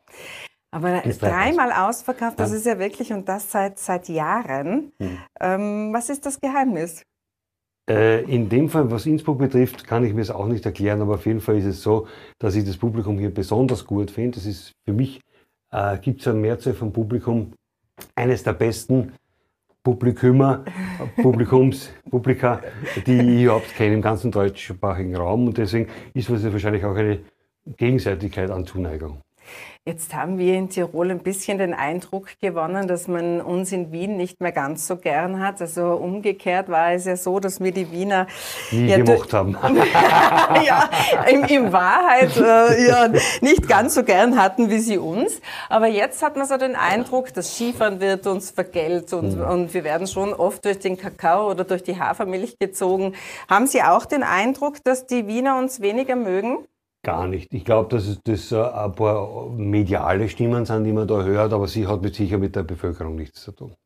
Aber 0.70 1.00
dreimal 1.00 1.72
ausverkauft, 1.72 2.40
das 2.40 2.50
ja. 2.50 2.57
ist 2.57 2.66
ja 2.66 2.79
wirklich, 2.79 3.12
und 3.12 3.29
das 3.29 3.50
seit, 3.50 3.79
seit 3.79 4.09
Jahren. 4.09 4.92
Hm. 4.98 5.18
Ähm, 5.40 5.90
was 5.92 6.11
ist 6.11 6.26
das 6.26 6.40
Geheimnis? 6.40 7.02
Äh, 7.88 8.24
in 8.24 8.48
dem 8.48 8.68
Fall, 8.68 8.90
was 8.90 9.07
Innsbruck 9.07 9.38
betrifft, 9.38 9.87
kann 9.87 10.05
ich 10.05 10.12
mir 10.12 10.22
es 10.22 10.31
auch 10.31 10.46
nicht 10.46 10.66
erklären, 10.66 11.00
aber 11.00 11.14
auf 11.14 11.26
jeden 11.26 11.40
Fall 11.40 11.57
ist 11.59 11.66
es 11.66 11.83
so, 11.83 12.09
dass 12.38 12.57
ich 12.57 12.64
das 12.64 12.76
Publikum 12.76 13.18
hier 13.18 13.33
besonders 13.33 13.87
gut 13.87 14.11
finde. 14.11 14.38
Das 14.38 14.46
ist 14.46 14.72
für 14.85 14.92
mich, 14.92 15.20
äh, 15.70 15.98
gibt 15.98 16.20
es 16.20 16.26
eine 16.26 16.38
Mehrzahl 16.38 16.74
vom 16.74 16.92
Publikum, 16.92 17.52
eines 18.14 18.42
der 18.42 18.55
besten 18.55 19.12
Publikumer, 19.87 20.64
Publikums, 21.22 21.92
Publika, 22.11 22.61
die 23.07 23.20
ich 23.20 23.42
überhaupt 23.44 23.72
kenne 23.77 23.94
im 23.94 24.03
ganzen 24.03 24.33
deutschsprachigen 24.33 25.14
Raum. 25.14 25.46
Und 25.46 25.59
deswegen 25.59 25.88
ist 26.12 26.29
es 26.29 26.42
wahrscheinlich 26.42 26.85
auch 26.85 26.96
eine 26.96 27.20
Gegenseitigkeit 27.77 28.51
an 28.51 28.66
Zuneigung. 28.66 29.22
Jetzt 29.88 30.16
haben 30.16 30.37
wir 30.37 30.55
in 30.55 30.68
Tirol 30.68 31.12
ein 31.12 31.20
bisschen 31.20 31.59
den 31.59 31.72
Eindruck 31.72 32.27
gewonnen, 32.40 32.88
dass 32.88 33.07
man 33.07 33.40
uns 33.40 33.70
in 33.70 33.92
Wien 33.92 34.16
nicht 34.16 34.40
mehr 34.40 34.51
ganz 34.51 34.88
so 34.88 34.96
gern 34.96 35.38
hat. 35.38 35.61
Also 35.61 35.92
umgekehrt 35.92 36.68
war 36.68 36.90
es 36.90 37.05
ja 37.05 37.16
so, 37.16 37.38
dass 37.38 37.61
wir 37.61 37.70
die 37.70 37.92
Wiener 37.92 38.27
nie 38.72 38.88
ja, 38.88 38.96
gemocht 38.96 39.33
haben. 39.33 39.57
ja, 40.66 40.90
in, 41.31 41.44
in 41.44 41.72
Wahrheit 41.72 42.37
äh, 42.37 42.88
ja, 42.88 43.09
nicht 43.40 43.68
ganz 43.68 43.94
so 43.94 44.03
gern 44.03 44.37
hatten 44.37 44.70
wie 44.70 44.81
sie 44.81 44.99
uns. 44.99 45.40
Aber 45.68 45.87
jetzt 45.87 46.20
hat 46.20 46.37
man 46.37 46.49
so 46.49 46.57
den 46.57 46.75
Eindruck, 46.75 47.33
das 47.33 47.55
Skifahren 47.55 48.01
wird 48.01 48.27
uns 48.27 48.51
vergällt 48.51 49.12
und, 49.12 49.37
mhm. 49.37 49.44
und 49.44 49.72
wir 49.72 49.85
werden 49.85 50.09
schon 50.09 50.35
oft 50.35 50.64
durch 50.64 50.81
den 50.81 50.96
Kakao 50.96 51.49
oder 51.49 51.62
durch 51.62 51.85
die 51.85 51.96
Hafermilch 51.96 52.59
gezogen. 52.59 53.14
Haben 53.49 53.68
Sie 53.68 53.85
auch 53.85 54.05
den 54.05 54.25
Eindruck, 54.25 54.83
dass 54.83 55.07
die 55.07 55.29
Wiener 55.29 55.57
uns 55.57 55.81
weniger 55.81 56.16
mögen? 56.16 56.66
Gar 57.07 57.29
nicht. 57.29 57.55
Ich 57.55 57.64
glaube, 57.64 57.88
dass 57.88 58.21
das 58.25 58.51
äh, 58.51 58.61
ein 58.61 58.90
paar 58.90 59.49
mediale 59.51 60.29
Stimmen 60.29 60.64
sind, 60.64 60.83
die 60.83 60.92
man 60.92 61.07
da 61.07 61.23
hört, 61.23 61.53
aber 61.53 61.69
sie 61.69 61.87
hat 61.87 62.03
mit 62.03 62.16
sicher 62.16 62.37
mit 62.37 62.57
der 62.57 62.64
Bevölkerung 62.64 63.14
nichts 63.14 63.42
zu 63.42 63.53
tun. 63.53 63.77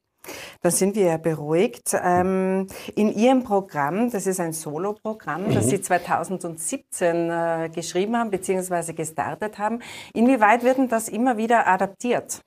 Da 0.63 0.71
sind 0.71 0.97
wir 0.97 1.05
ja 1.05 1.17
beruhigt. 1.19 1.95
Ähm, 2.03 2.67
in 2.97 3.13
Ihrem 3.13 3.45
Programm, 3.45 4.11
das 4.11 4.27
ist 4.27 4.41
ein 4.41 4.55
Solo-Programm, 4.55 5.53
das 5.53 5.67
mhm. 5.67 5.69
Sie 5.69 5.81
2017 5.83 7.31
äh, 7.31 7.71
geschrieben 7.75 8.17
haben 8.17 8.31
bzw. 8.31 8.95
gestartet 8.95 9.59
haben, 9.59 9.81
inwieweit 10.15 10.65
wird 10.65 10.79
denn 10.79 10.89
das 10.89 11.11
immer 11.11 11.37
wieder 11.37 11.69
adaptiert? 11.69 12.41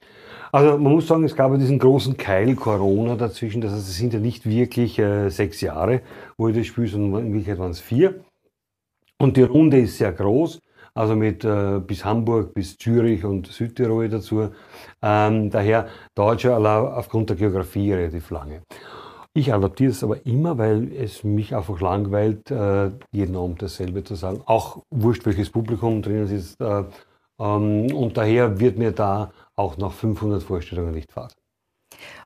Also 0.52 0.80
man 0.80 0.94
muss 0.94 1.06
sagen, 1.06 1.24
es 1.24 1.36
gab 1.36 1.52
ja 1.52 1.58
diesen 1.58 1.78
großen 1.78 2.18
Keil 2.18 2.56
Corona 2.56 3.16
dazwischen. 3.16 3.62
Das 3.62 3.74
heißt, 3.74 3.90
es 3.90 3.98
sind 3.98 4.16
ja 4.16 4.20
nicht 4.20 4.48
wirklich 4.48 4.98
äh, 4.98 5.30
sechs 5.30 5.62
Jahre, 5.62 6.02
wo 6.36 6.48
ich 6.48 6.58
das 6.58 6.66
spiele, 6.66 6.88
sondern 6.88 7.28
in 7.28 7.34
Wirklichkeit 7.34 7.60
waren 7.60 7.70
es 7.70 7.80
vier. 7.80 8.24
Und 9.24 9.38
die 9.38 9.44
Runde 9.44 9.80
ist 9.80 10.00
sehr 10.00 10.12
groß, 10.12 10.60
also 10.94 11.16
mit 11.16 11.46
äh, 11.46 11.80
bis 11.80 12.04
Hamburg, 12.04 12.54
bis 12.54 12.78
Zürich 12.78 13.24
und 13.24 13.48
Südtirol 13.48 14.10
dazu. 14.10 14.50
Ähm, 15.02 15.50
daher 15.50 15.88
dauert 16.14 16.42
schon 16.42 16.66
aufgrund 16.66 17.30
der 17.30 17.38
Geografie 17.38 17.94
relativ 17.94 18.32
lange. 18.32 18.64
Ich 19.34 19.54
adaptiere 19.54 19.92
es 19.92 20.04
aber 20.04 20.26
immer, 20.26 20.58
weil 20.58 20.92
es 20.92 21.24
mich 21.24 21.56
einfach 21.56 21.80
langweilt, 21.80 22.52
äh, 22.52 22.92
jeden 23.14 23.38
Abend 23.38 23.62
dasselbe 23.62 24.04
zu 24.04 24.16
sagen. 24.16 24.42
Auch 24.46 24.84
wurscht, 24.90 25.26
welches 25.26 25.50
Publikum 25.50 26.02
drin 26.02 26.28
ist. 26.28 26.60
Äh, 26.60 26.84
ähm, 27.40 27.96
und 27.96 28.18
daher 28.18 28.60
wird 28.60 28.78
mir 28.78 28.92
da 28.92 29.32
auch 29.56 29.78
nach 29.78 29.94
500 29.94 30.44
Vorstellungen 30.44 30.96
nicht 30.96 31.14
fad. 31.14 31.34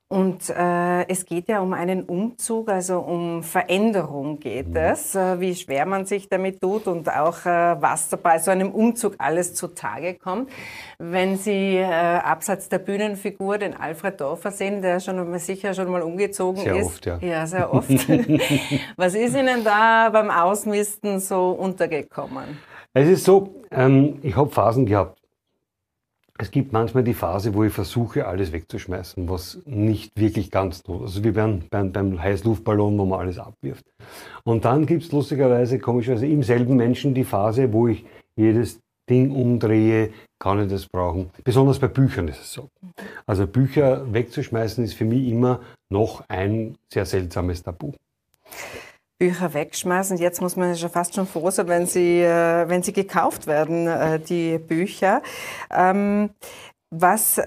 Und 0.09 0.49
äh, 0.49 1.05
es 1.09 1.25
geht 1.25 1.49
ja 1.49 1.59
um 1.59 1.73
einen 1.73 2.03
Umzug, 2.03 2.69
also 2.69 2.99
um 2.99 3.43
Veränderung 3.43 4.39
geht 4.39 4.69
mhm. 4.69 4.77
es, 4.77 5.15
äh, 5.15 5.41
wie 5.41 5.53
schwer 5.53 5.85
man 5.85 6.05
sich 6.05 6.29
damit 6.29 6.61
tut 6.61 6.87
und 6.87 7.09
auch 7.09 7.45
äh, 7.45 7.75
was 7.81 8.09
bei 8.23 8.39
so 8.39 8.49
einem 8.51 8.71
Umzug 8.71 9.15
alles 9.17 9.53
zutage 9.53 10.13
kommt. 10.13 10.49
Wenn 10.97 11.35
Sie 11.35 11.75
äh, 11.75 11.83
abseits 11.83 12.69
der 12.69 12.79
Bühnenfigur 12.79 13.57
den 13.57 13.73
Alfred 13.75 14.21
Dorfer 14.21 14.51
sehen, 14.51 14.81
der 14.81 15.01
schon 15.01 15.29
mal 15.29 15.39
sicher 15.39 15.73
schon 15.73 15.91
mal 15.91 16.01
umgezogen 16.01 16.63
sehr 16.63 16.75
ist. 16.77 16.85
Oft, 16.85 17.05
ja. 17.05 17.17
ja, 17.19 17.45
sehr 17.45 17.73
oft. 17.73 17.89
was 18.95 19.13
ist 19.13 19.35
Ihnen 19.35 19.65
da 19.65 20.09
beim 20.09 20.29
Ausmisten 20.29 21.19
so 21.19 21.49
untergekommen? 21.49 22.59
Es 22.93 23.09
ist 23.09 23.25
so, 23.25 23.55
ähm, 23.71 24.19
ich 24.21 24.37
habe 24.37 24.49
Phasen 24.49 24.85
gehabt 24.85 25.19
es 26.37 26.51
gibt 26.51 26.71
manchmal 26.71 27.03
die 27.03 27.13
Phase, 27.13 27.53
wo 27.53 27.63
ich 27.63 27.73
versuche, 27.73 28.27
alles 28.27 28.51
wegzuschmeißen, 28.51 29.27
was 29.27 29.59
nicht 29.65 30.11
wirklich 30.15 30.51
ganz 30.51 30.83
tut. 30.83 31.01
Also 31.01 31.23
wie 31.23 31.31
beim, 31.31 31.63
beim, 31.69 31.91
beim 31.91 32.21
Heißluftballon, 32.21 32.97
wo 32.97 33.05
man 33.05 33.19
alles 33.21 33.39
abwirft. 33.39 33.85
Und 34.43 34.65
dann 34.65 34.85
gibt 34.85 35.03
es 35.03 35.11
lustigerweise, 35.11 35.79
komischerweise, 35.79 36.27
im 36.27 36.43
selben 36.43 36.75
Menschen 36.75 37.13
die 37.13 37.23
Phase, 37.23 37.73
wo 37.73 37.87
ich 37.87 38.05
jedes 38.35 38.79
Ding 39.09 39.31
umdrehe, 39.31 40.11
kann 40.39 40.61
ich 40.61 40.69
das 40.69 40.85
brauchen. 40.85 41.31
Besonders 41.43 41.79
bei 41.79 41.87
Büchern 41.87 42.27
ist 42.27 42.41
es 42.41 42.53
so. 42.53 42.69
Also 43.25 43.47
Bücher 43.47 44.13
wegzuschmeißen 44.13 44.83
ist 44.83 44.93
für 44.93 45.05
mich 45.05 45.27
immer 45.27 45.61
noch 45.89 46.23
ein 46.27 46.75
sehr 46.93 47.05
seltsames 47.05 47.63
Tabu. 47.63 47.93
Bücher 49.19 49.53
wegschmeißen. 49.53 50.17
Jetzt 50.17 50.41
muss 50.41 50.55
man 50.55 50.75
schon 50.75 50.89
fast 50.89 51.15
schon 51.15 51.27
froh 51.27 51.49
sein, 51.49 51.67
wenn 51.67 51.85
sie, 51.87 52.21
äh, 52.21 52.67
wenn 52.69 52.83
sie 52.83 52.93
gekauft 52.93 53.47
werden, 53.47 53.87
äh, 53.87 54.19
die 54.19 54.59
Bücher. 54.59 55.21
Ähm, 55.71 56.29
was 56.89 57.41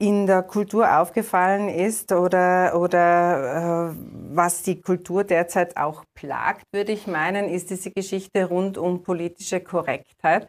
in 0.00 0.28
der 0.28 0.42
Kultur 0.42 1.00
aufgefallen 1.00 1.68
ist 1.68 2.12
oder, 2.12 2.78
oder 2.78 3.90
äh, 3.90 3.94
was 4.32 4.62
die 4.62 4.80
Kultur 4.80 5.24
derzeit 5.24 5.76
auch 5.76 6.04
plagt, 6.14 6.62
würde 6.72 6.92
ich 6.92 7.08
meinen, 7.08 7.48
ist 7.48 7.70
diese 7.70 7.90
Geschichte 7.90 8.44
rund 8.44 8.78
um 8.78 9.02
politische 9.02 9.58
Korrektheit. 9.58 10.48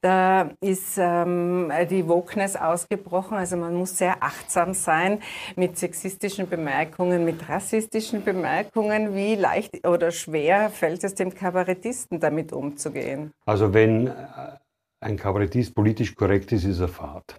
Da 0.00 0.50
ist 0.62 0.96
ähm, 0.96 1.70
die 1.90 2.08
Wokeness 2.08 2.56
ausgebrochen, 2.56 3.36
also 3.36 3.58
man 3.58 3.74
muss 3.74 3.98
sehr 3.98 4.22
achtsam 4.22 4.72
sein 4.72 5.20
mit 5.56 5.76
sexistischen 5.76 6.48
Bemerkungen, 6.48 7.26
mit 7.26 7.46
rassistischen 7.48 8.24
Bemerkungen. 8.24 9.14
Wie 9.14 9.34
leicht 9.34 9.86
oder 9.86 10.10
schwer 10.10 10.70
fällt 10.70 11.04
es 11.04 11.14
dem 11.14 11.34
Kabarettisten 11.34 12.18
damit 12.18 12.50
umzugehen? 12.54 13.32
Also 13.44 13.74
wenn 13.74 14.10
ein 15.00 15.16
Kabarettist 15.18 15.74
politisch 15.74 16.14
korrekt 16.14 16.52
ist, 16.52 16.64
ist 16.64 16.80
er 16.80 16.88
Fahrt. 16.88 17.38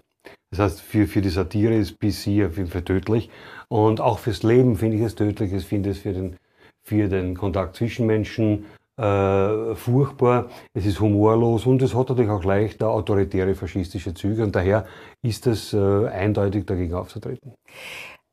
Das 0.52 0.60
heißt, 0.60 0.82
für, 0.82 1.08
für 1.08 1.22
die 1.22 1.30
Satire 1.30 1.76
ist 1.76 2.00
PC 2.00 2.46
auf 2.46 2.58
jeden 2.58 2.68
Fall 2.68 2.84
tödlich. 2.84 3.30
Und 3.68 4.00
auch 4.00 4.20
fürs 4.20 4.44
Leben 4.44 4.76
finde 4.76 4.98
ich 4.98 5.04
es 5.04 5.16
tödlich. 5.16 5.52
Ich 5.52 5.66
finde 5.66 5.90
es 5.90 6.00
für 6.00 6.14
den, 6.14 6.38
für 6.84 7.10
den 7.10 7.36
Kontakt 7.36 7.76
zwischen 7.76 8.06
Menschen 8.06 8.66
äh, 8.98 9.76
furchtbar. 9.76 10.50
Es 10.74 10.86
ist 10.86 11.00
humorlos 11.00 11.66
und 11.66 11.82
es 11.82 11.94
hat 11.94 12.10
natürlich 12.10 12.32
auch 12.32 12.44
leicht 12.44 12.82
autoritäre 12.82 13.56
faschistische 13.56 14.14
Züge. 14.14 14.44
Und 14.44 14.56
daher 14.56 14.86
ist 15.22 15.48
es 15.48 15.74
äh, 15.74 16.08
eindeutig 16.08 16.66
dagegen 16.66 16.94
aufzutreten. 16.94 17.54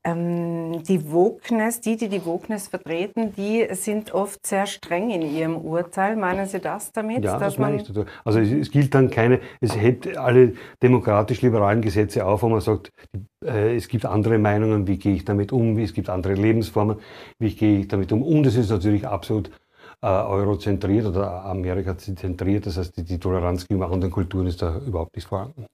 Ähm, 0.07 0.83
die 0.83 1.11
Wokeness, 1.11 1.81
die, 1.81 1.97
die 1.97 2.11
die 2.11 2.27
Wokeness 2.27 2.69
vertreten, 2.69 3.33
die 3.37 3.67
sind 3.71 4.12
oft 4.12 4.47
sehr 4.47 4.67
streng 4.67 5.11
in 5.11 5.23
ihrem 5.23 5.57
Urteil. 5.57 6.14
Meinen 6.17 6.47
Sie 6.47 6.61
das 6.61 6.93
damit? 6.93 7.25
Ja, 7.25 7.38
das 7.38 7.57
meine 7.57 7.77
ich. 7.77 7.85
Dazu. 7.85 8.05
Also 8.23 8.38
es, 8.38 8.53
es, 8.53 8.71
gilt 8.71 8.95
dann 8.95 9.09
keine, 9.09 9.40
es 9.62 9.75
hebt 9.75 10.17
alle 10.19 10.53
demokratisch-liberalen 10.83 11.81
Gesetze 11.81 12.27
auf, 12.27 12.43
wo 12.43 12.51
man 12.51 12.61
sagt, 12.61 12.93
äh, 13.43 13.77
es 13.77 13.88
gibt 13.88 14.05
andere 14.05 14.38
Meinungen, 14.38 14.87
wie 14.87 14.99
gehe 14.99 15.14
ich 15.14 15.25
damit 15.25 15.53
um, 15.53 15.79
es 15.79 15.95
gibt 15.95 16.11
andere 16.11 16.35
Lebensformen, 16.35 16.99
wie 17.38 17.55
gehe 17.55 17.81
ich 17.81 17.88
damit 17.88 18.12
um. 18.12 18.23
Und 18.23 18.47
es 18.47 18.57
ist 18.57 18.69
natürlich 18.69 19.07
absolut 19.07 19.51
äh, 20.03 20.07
eurozentriert 20.07 21.07
oder 21.07 21.47
Amerika 21.47 21.97
zentriert, 21.97 22.67
das 22.67 22.77
heißt 22.77 22.95
die, 22.99 23.05
die 23.05 23.19
Toleranz 23.19 23.67
gegenüber 23.67 23.90
anderen 23.90 24.12
Kulturen 24.12 24.47
ist 24.47 24.61
da 24.61 24.79
überhaupt 24.87 25.17
nicht 25.17 25.29
vorhanden. 25.29 25.64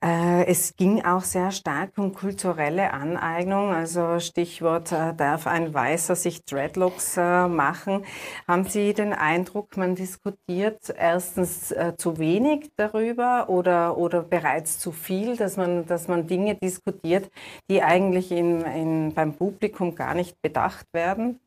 Äh, 0.00 0.46
es 0.46 0.76
ging 0.76 1.04
auch 1.04 1.22
sehr 1.22 1.50
stark 1.50 1.98
um 1.98 2.14
kulturelle 2.14 2.92
Aneignung, 2.92 3.72
also 3.72 4.20
Stichwort, 4.20 4.92
äh, 4.92 5.12
darf 5.12 5.48
ein 5.48 5.74
Weißer 5.74 6.14
sich 6.14 6.44
Dreadlocks 6.44 7.16
äh, 7.16 7.48
machen? 7.48 8.04
Haben 8.46 8.64
Sie 8.64 8.94
den 8.94 9.12
Eindruck, 9.12 9.76
man 9.76 9.96
diskutiert 9.96 10.94
erstens 10.96 11.74
zu 11.96 12.18
wenig 12.18 12.70
darüber 12.76 13.48
oder, 13.48 13.96
oder 13.98 14.22
bereits 14.22 14.78
zu 14.78 14.92
viel, 14.92 15.36
dass 15.36 15.56
man, 15.56 15.86
dass 15.86 16.06
man 16.06 16.26
Dinge 16.26 16.54
diskutiert, 16.54 17.30
die 17.68 17.82
eigentlich 17.82 18.30
in, 18.30 18.62
in, 18.62 19.14
beim 19.14 19.34
Publikum 19.34 19.94
gar 19.94 20.14
nicht 20.14 20.40
bedacht 20.40 20.86
werden? 20.92 21.40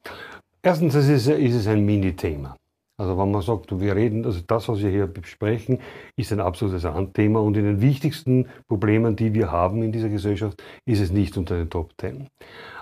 Erstens 0.61 0.95
ist 0.95 1.27
ist 1.27 1.55
es 1.55 1.67
ein 1.67 1.85
Mini-Thema. 1.85 2.55
Also 3.01 3.17
wenn 3.17 3.31
man 3.31 3.41
sagt, 3.41 3.79
wir 3.79 3.95
reden, 3.95 4.25
also 4.25 4.41
das, 4.45 4.69
was 4.69 4.79
wir 4.79 4.91
hier 4.91 5.07
besprechen, 5.07 5.79
ist 6.17 6.31
ein 6.31 6.39
absolutes 6.39 6.85
Randthema 6.85 7.39
und 7.39 7.57
in 7.57 7.65
den 7.65 7.81
wichtigsten 7.81 8.45
Problemen, 8.67 9.15
die 9.15 9.33
wir 9.33 9.51
haben 9.51 9.81
in 9.81 9.91
dieser 9.91 10.09
Gesellschaft, 10.09 10.61
ist 10.85 10.99
es 10.99 11.11
nicht 11.11 11.35
unter 11.35 11.57
den 11.57 11.67
Top 11.67 11.97
Ten. 11.97 12.27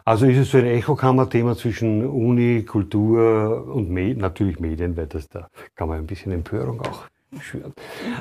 Also 0.03 0.25
ist 0.25 0.37
es 0.37 0.51
so 0.51 0.57
ein 0.57 0.65
Echokammer-Thema 0.65 1.55
zwischen 1.55 2.05
Uni, 2.05 2.63
Kultur 2.63 3.65
und 3.73 3.89
Med 3.89 4.17
natürlich 4.17 4.59
Medien, 4.59 4.97
weil 4.97 5.07
das 5.07 5.29
da 5.29 5.47
kann 5.73 5.87
man 5.87 5.99
ein 5.99 6.07
bisschen 6.07 6.33
Empörung 6.33 6.81
auch 6.81 7.05
schüren 7.39 7.73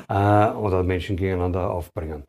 äh, 0.07 0.51
oder 0.51 0.83
Menschen 0.83 1.17
gegeneinander 1.17 1.69
aufbringen. 1.69 2.23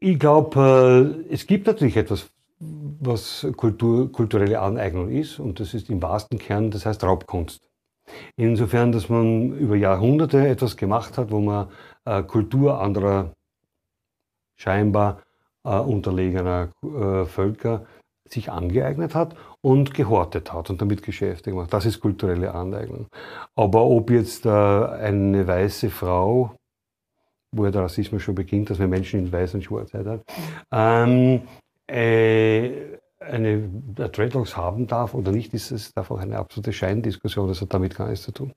Ich 0.00 0.18
glaube, 0.18 1.22
äh, 1.30 1.32
es 1.32 1.46
gibt 1.46 1.68
natürlich 1.68 1.96
etwas, 1.96 2.28
was 2.58 3.46
Kultur, 3.56 4.10
kulturelle 4.10 4.60
Aneignung 4.60 5.10
ist 5.10 5.38
und 5.38 5.60
das 5.60 5.74
ist 5.74 5.88
im 5.90 6.02
wahrsten 6.02 6.40
Kern, 6.40 6.72
das 6.72 6.86
heißt 6.86 7.04
Raubkunst. 7.04 7.67
Insofern, 8.36 8.92
dass 8.92 9.08
man 9.08 9.52
über 9.56 9.76
Jahrhunderte 9.76 10.46
etwas 10.46 10.76
gemacht 10.76 11.18
hat, 11.18 11.30
wo 11.30 11.40
man 11.40 11.68
äh, 12.04 12.22
Kultur 12.22 12.80
anderer 12.80 13.32
scheinbar 14.56 15.22
äh, 15.64 15.78
unterlegener 15.78 16.70
äh, 16.82 17.24
Völker 17.24 17.86
sich 18.28 18.50
angeeignet 18.50 19.14
hat 19.14 19.36
und 19.60 19.94
gehortet 19.94 20.52
hat 20.52 20.70
und 20.70 20.80
damit 20.80 21.02
Geschäfte 21.02 21.50
gemacht. 21.50 21.72
Das 21.72 21.86
ist 21.86 22.00
kulturelle 22.00 22.54
Aneignung. 22.54 23.06
Aber 23.54 23.84
ob 23.84 24.10
jetzt 24.10 24.46
äh, 24.46 24.50
eine 24.50 25.46
weiße 25.46 25.90
Frau, 25.90 26.54
wo 27.52 27.64
ja 27.64 27.70
der 27.70 27.82
Rassismus 27.82 28.22
schon 28.22 28.34
beginnt, 28.34 28.70
dass 28.70 28.78
man 28.78 28.90
Menschen 28.90 29.20
in 29.20 29.32
Weiß 29.32 29.54
und 29.54 29.64
Schwarzheit 29.64 30.06
hat, 30.06 30.20
ähm, 30.70 31.42
äh, 31.86 32.98
eine 33.20 33.68
Dreadlocks 33.68 34.56
haben 34.56 34.86
darf 34.86 35.14
oder 35.14 35.32
nicht, 35.32 35.54
ist 35.54 35.70
es 35.70 35.96
einfach 35.96 36.18
eine 36.18 36.38
absolute 36.38 36.72
Scheindiskussion. 36.72 37.48
Das 37.48 37.60
hat 37.60 37.74
damit 37.74 37.96
gar 37.96 38.08
nichts 38.08 38.24
zu 38.24 38.32
tun. 38.32 38.54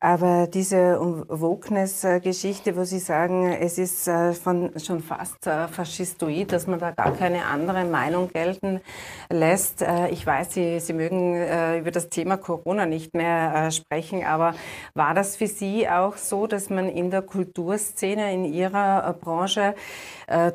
Aber 0.00 0.46
diese 0.46 0.96
Wokeness-Geschichte, 1.28 2.76
wo 2.76 2.84
Sie 2.84 3.00
sagen, 3.00 3.48
es 3.48 3.78
ist 3.78 4.06
äh, 4.06 4.32
von, 4.32 4.70
schon 4.78 5.00
fast 5.00 5.44
äh, 5.48 5.66
faschistoid, 5.66 6.52
dass 6.52 6.68
man 6.68 6.78
da 6.78 6.92
gar 6.92 7.12
keine 7.14 7.46
andere 7.46 7.84
Meinung 7.84 8.28
gelten 8.32 8.80
lässt. 9.28 9.82
Äh, 9.82 10.10
ich 10.10 10.24
weiß, 10.24 10.52
Sie, 10.52 10.78
Sie 10.78 10.92
mögen 10.92 11.34
über 11.80 11.90
das 11.90 12.10
Thema 12.10 12.36
Corona 12.36 12.86
nicht 12.86 13.14
mehr 13.14 13.72
sprechen, 13.72 14.24
aber 14.24 14.54
war 14.94 15.14
das 15.14 15.34
für 15.36 15.48
Sie 15.48 15.88
auch 15.88 16.16
so, 16.16 16.46
dass 16.46 16.70
man 16.70 16.88
in 16.88 17.10
der 17.10 17.22
Kulturszene, 17.22 18.32
in 18.32 18.44
Ihrer 18.44 19.12
Branche 19.14 19.74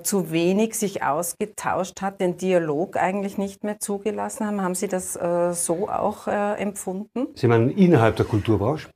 zu 0.04 0.32
wenig 0.32 0.76
sich 0.76 1.04
ausgetauscht 1.04 2.02
hat, 2.02 2.22
den 2.22 2.38
Dialog 2.38 2.96
eigentlich 2.96 3.38
nicht 3.38 3.64
mehr 3.64 3.80
zugelassen 3.80 4.46
haben? 4.46 4.62
Haben 4.62 4.76
Sie 4.76 4.88
das 4.88 5.14
so 5.14 5.90
auch 5.90 6.28
empfunden? 6.28 7.28
Sie 7.36 7.48
meinen 7.48 7.70
innerhalb 7.72 8.16
der 8.16 8.26
Kulturbranche? 8.26 8.90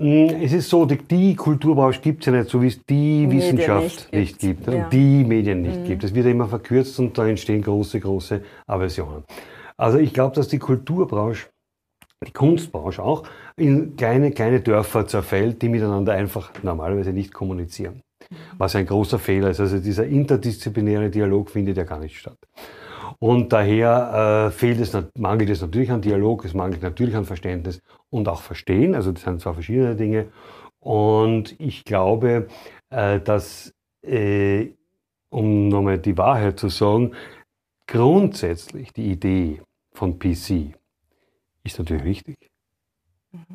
Hm, 0.00 0.42
es 0.42 0.52
ist 0.52 0.68
so, 0.68 0.84
die, 0.86 0.98
die 0.98 1.36
Kulturbranche 1.36 2.00
gibt 2.00 2.22
es 2.22 2.26
ja 2.26 2.32
nicht, 2.32 2.50
so 2.50 2.60
wie 2.60 2.66
es 2.66 2.84
die 2.84 3.26
Medien 3.26 3.30
Wissenschaft 3.30 4.12
nicht, 4.12 4.12
nicht 4.12 4.38
gibt, 4.40 4.68
und 4.68 4.74
ja. 4.74 4.88
die 4.88 5.24
Medien 5.24 5.62
nicht 5.62 5.80
mhm. 5.80 5.84
gibt. 5.84 6.04
Es 6.04 6.14
wird 6.14 6.26
ja 6.26 6.32
immer 6.32 6.48
verkürzt 6.48 6.98
und 6.98 7.16
da 7.16 7.26
entstehen 7.26 7.62
große, 7.62 8.00
große 8.00 8.42
Aversionen. 8.66 9.22
Also 9.76 9.98
ich 9.98 10.12
glaube, 10.12 10.34
dass 10.34 10.48
die 10.48 10.58
Kulturbranche, 10.58 11.46
die 12.26 12.32
Kunstbranche 12.32 13.02
auch, 13.02 13.22
in 13.56 13.94
kleine, 13.94 14.32
kleine 14.32 14.60
Dörfer 14.60 15.06
zerfällt, 15.06 15.62
die 15.62 15.68
miteinander 15.68 16.12
einfach 16.12 16.50
normalerweise 16.64 17.12
nicht 17.12 17.32
kommunizieren. 17.32 18.02
Mhm. 18.30 18.36
Was 18.58 18.74
ein 18.74 18.86
großer 18.86 19.20
Fehler 19.20 19.50
ist. 19.50 19.60
Also 19.60 19.78
dieser 19.78 20.06
interdisziplinäre 20.06 21.08
Dialog 21.08 21.50
findet 21.50 21.76
ja 21.76 21.84
gar 21.84 22.00
nicht 22.00 22.18
statt. 22.18 22.38
Und 23.24 23.54
daher 23.54 24.48
äh, 24.48 24.50
fehlt 24.50 24.78
es, 24.80 24.94
mangelt 25.16 25.48
es 25.48 25.62
natürlich 25.62 25.90
an 25.90 26.02
Dialog, 26.02 26.44
es 26.44 26.52
mangelt 26.52 26.82
natürlich 26.82 27.16
an 27.16 27.24
Verständnis 27.24 27.80
und 28.10 28.28
auch 28.28 28.42
Verstehen. 28.42 28.94
Also 28.94 29.12
das 29.12 29.22
sind 29.22 29.40
zwei 29.40 29.54
verschiedene 29.54 29.96
Dinge. 29.96 30.26
Und 30.78 31.58
ich 31.58 31.86
glaube, 31.86 32.48
äh, 32.90 33.20
dass, 33.20 33.72
äh, 34.02 34.74
um 35.30 35.68
nochmal 35.68 35.96
die 35.96 36.18
Wahrheit 36.18 36.60
zu 36.60 36.68
sagen, 36.68 37.14
grundsätzlich 37.86 38.92
die 38.92 39.12
Idee 39.12 39.62
von 39.94 40.18
PC 40.18 40.74
ist 41.62 41.78
natürlich 41.78 42.04
richtig. 42.04 42.53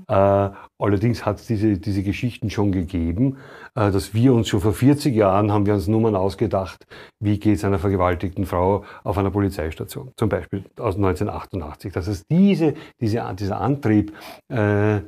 Äh, 0.07 0.49
allerdings 0.79 1.25
hat 1.25 1.39
es 1.39 1.47
diese, 1.47 1.77
diese 1.77 2.03
Geschichten 2.03 2.49
schon 2.49 2.71
gegeben, 2.71 3.37
äh, 3.75 3.91
dass 3.91 4.13
wir 4.13 4.33
uns 4.33 4.47
schon 4.47 4.61
vor 4.61 4.73
40 4.73 5.15
Jahren 5.15 5.51
haben 5.51 5.65
wir 5.65 5.73
uns 5.73 5.87
Nummern 5.87 6.15
ausgedacht, 6.15 6.85
wie 7.19 7.39
geht 7.39 7.57
es 7.57 7.65
einer 7.65 7.79
vergewaltigten 7.79 8.45
Frau 8.45 8.83
auf 9.03 9.17
einer 9.17 9.31
Polizeistation, 9.31 10.11
zum 10.17 10.29
Beispiel 10.29 10.63
aus 10.77 10.95
1988. 10.95 11.93
Das 11.93 12.07
heißt, 12.07 12.25
diese, 12.29 12.73
diese, 12.99 13.35
dieser 13.37 13.61
Antrieb, 13.61 14.13
äh, 14.49 15.01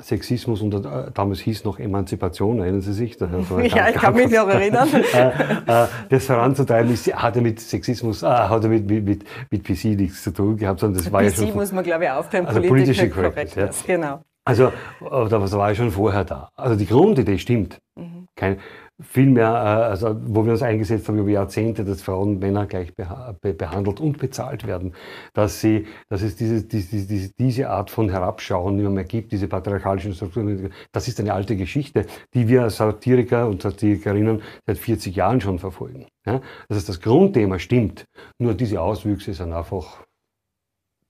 Sexismus 0.00 0.60
und 0.60 0.74
äh, 0.74 1.10
damals 1.14 1.40
hieß 1.40 1.64
noch 1.64 1.78
Emanzipation, 1.78 2.58
erinnern 2.60 2.82
Sie 2.82 2.92
sich? 2.92 3.16
Das 3.16 3.30
ja, 3.50 3.88
ich 3.88 3.94
kann 3.94 4.14
mich 4.14 4.30
noch 4.30 4.48
erinnern. 4.48 4.88
Äh, 5.16 5.84
äh, 5.84 5.86
das 6.10 6.26
voranzutreiben 6.26 6.92
ist, 6.92 7.12
hat 7.14 7.36
ja 7.36 7.42
mit 7.42 7.60
Sexismus, 7.60 8.22
äh, 8.22 8.26
hat 8.26 8.62
ja 8.62 8.68
mit, 8.68 8.86
mit, 8.86 9.24
mit 9.50 9.64
PC 9.64 9.96
nichts 9.96 10.22
zu 10.22 10.32
tun 10.32 10.56
gehabt, 10.56 10.80
sondern 10.80 11.02
das 11.02 11.10
war 11.10 11.22
PC 11.22 11.26
ja 11.26 11.32
schon. 11.32 11.46
PC 11.48 11.54
muss 11.54 11.72
man, 11.72 11.84
glaube 11.84 12.04
ich, 12.04 12.10
aufklären, 12.10 12.46
also 12.46 12.60
politische 12.60 13.08
Correctness. 13.08 13.84
Ja. 13.86 13.96
Genau. 13.96 14.22
Also, 14.44 14.72
das 15.00 15.52
war 15.52 15.70
ja 15.70 15.74
schon 15.74 15.90
vorher 15.90 16.24
da. 16.24 16.50
Also 16.54 16.76
die 16.76 16.86
Grundidee 16.86 17.38
stimmt. 17.38 17.78
Mhm. 17.96 18.28
Kein, 18.36 18.58
viel 19.00 19.26
mehr, 19.26 19.48
äh, 19.48 19.90
also 19.90 20.16
wo 20.26 20.44
wir 20.44 20.52
uns 20.52 20.62
eingesetzt 20.62 21.08
haben 21.08 21.18
über 21.18 21.30
Jahrzehnte, 21.30 21.84
dass 21.84 22.02
Frauen 22.02 22.30
und 22.30 22.40
Männer 22.40 22.66
gleich 22.66 22.94
behandelt 22.94 24.00
und 24.00 24.18
bezahlt 24.18 24.66
werden, 24.66 24.94
dass 25.34 25.60
sie, 25.60 25.86
dass 26.08 26.22
es 26.22 26.36
diese, 26.36 26.62
diese, 26.62 27.34
diese 27.34 27.68
Art 27.68 27.90
von 27.90 28.08
Herabschauen 28.08 28.76
nicht 28.76 28.88
mehr 28.88 29.04
gibt, 29.04 29.32
diese 29.32 29.48
patriarchalischen 29.48 30.14
Strukturen, 30.14 30.70
das 30.92 31.08
ist 31.08 31.20
eine 31.20 31.34
alte 31.34 31.56
Geschichte, 31.56 32.06
die 32.32 32.48
wir 32.48 32.70
Satiriker 32.70 33.46
und 33.48 33.62
Satirikerinnen 33.62 34.42
seit 34.66 34.78
40 34.78 35.14
Jahren 35.14 35.40
schon 35.40 35.58
verfolgen. 35.58 36.06
Ja? 36.24 36.40
Das 36.68 36.78
heißt, 36.78 36.88
das 36.88 37.00
Grundthema 37.00 37.58
stimmt, 37.58 38.06
nur 38.38 38.54
diese 38.54 38.80
Auswüchse 38.80 39.34
sind 39.34 39.52
einfach 39.52 40.04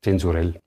zensurell. 0.03 0.61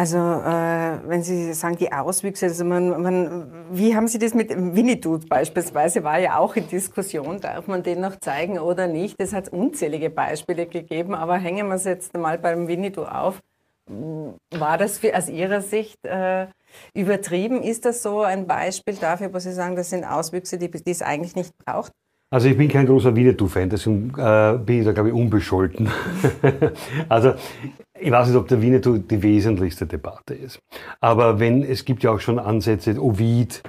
Also 0.00 0.16
äh, 0.16 0.98
wenn 1.08 1.22
Sie 1.22 1.52
sagen, 1.52 1.76
die 1.76 1.92
Auswüchse, 1.92 2.46
also 2.46 2.64
man, 2.64 3.02
man, 3.02 3.52
wie 3.70 3.94
haben 3.94 4.08
Sie 4.08 4.18
das 4.18 4.32
mit 4.32 4.48
Winnetou 4.48 5.18
beispielsweise, 5.28 6.02
war 6.04 6.18
ja 6.18 6.38
auch 6.38 6.56
in 6.56 6.66
Diskussion, 6.66 7.38
darf 7.38 7.66
man 7.66 7.82
den 7.82 8.00
noch 8.00 8.18
zeigen 8.18 8.58
oder 8.58 8.86
nicht? 8.86 9.16
Es 9.18 9.34
hat 9.34 9.50
unzählige 9.50 10.08
Beispiele 10.08 10.64
gegeben, 10.64 11.14
aber 11.14 11.36
hängen 11.36 11.68
wir 11.68 11.74
es 11.74 11.84
jetzt 11.84 12.16
mal 12.16 12.38
beim 12.38 12.66
Winnetou 12.66 13.04
auf. 13.04 13.40
War 14.50 14.78
das 14.78 14.96
für, 14.96 15.14
aus 15.14 15.28
Ihrer 15.28 15.60
Sicht 15.60 15.98
äh, 16.06 16.46
übertrieben? 16.94 17.62
Ist 17.62 17.84
das 17.84 18.02
so 18.02 18.22
ein 18.22 18.46
Beispiel 18.46 18.94
dafür, 18.94 19.34
wo 19.34 19.38
Sie 19.38 19.52
sagen, 19.52 19.76
das 19.76 19.90
sind 19.90 20.06
Auswüchse, 20.06 20.56
die, 20.56 20.70
die 20.70 20.90
es 20.90 21.02
eigentlich 21.02 21.36
nicht 21.36 21.52
braucht? 21.58 21.92
Also 22.30 22.48
ich 22.48 22.56
bin 22.56 22.68
kein 22.68 22.86
großer 22.86 23.14
Winnetou-Fan, 23.14 23.70
deswegen 23.70 24.10
äh, 24.16 24.58
bin 24.64 24.78
ich 24.78 24.84
da, 24.84 24.92
glaube 24.92 25.08
ich, 25.08 25.14
unbescholten. 25.14 25.90
also 27.08 27.34
ich 27.98 28.10
weiß 28.10 28.28
nicht, 28.28 28.36
ob 28.36 28.46
der 28.46 28.62
Winnetou 28.62 28.98
die 28.98 29.22
wesentlichste 29.22 29.86
Debatte 29.86 30.34
ist. 30.34 30.60
Aber 31.00 31.40
wenn, 31.40 31.64
es 31.64 31.84
gibt 31.84 32.04
ja 32.04 32.12
auch 32.12 32.20
schon 32.20 32.38
Ansätze, 32.38 33.02
Ovid 33.02 33.62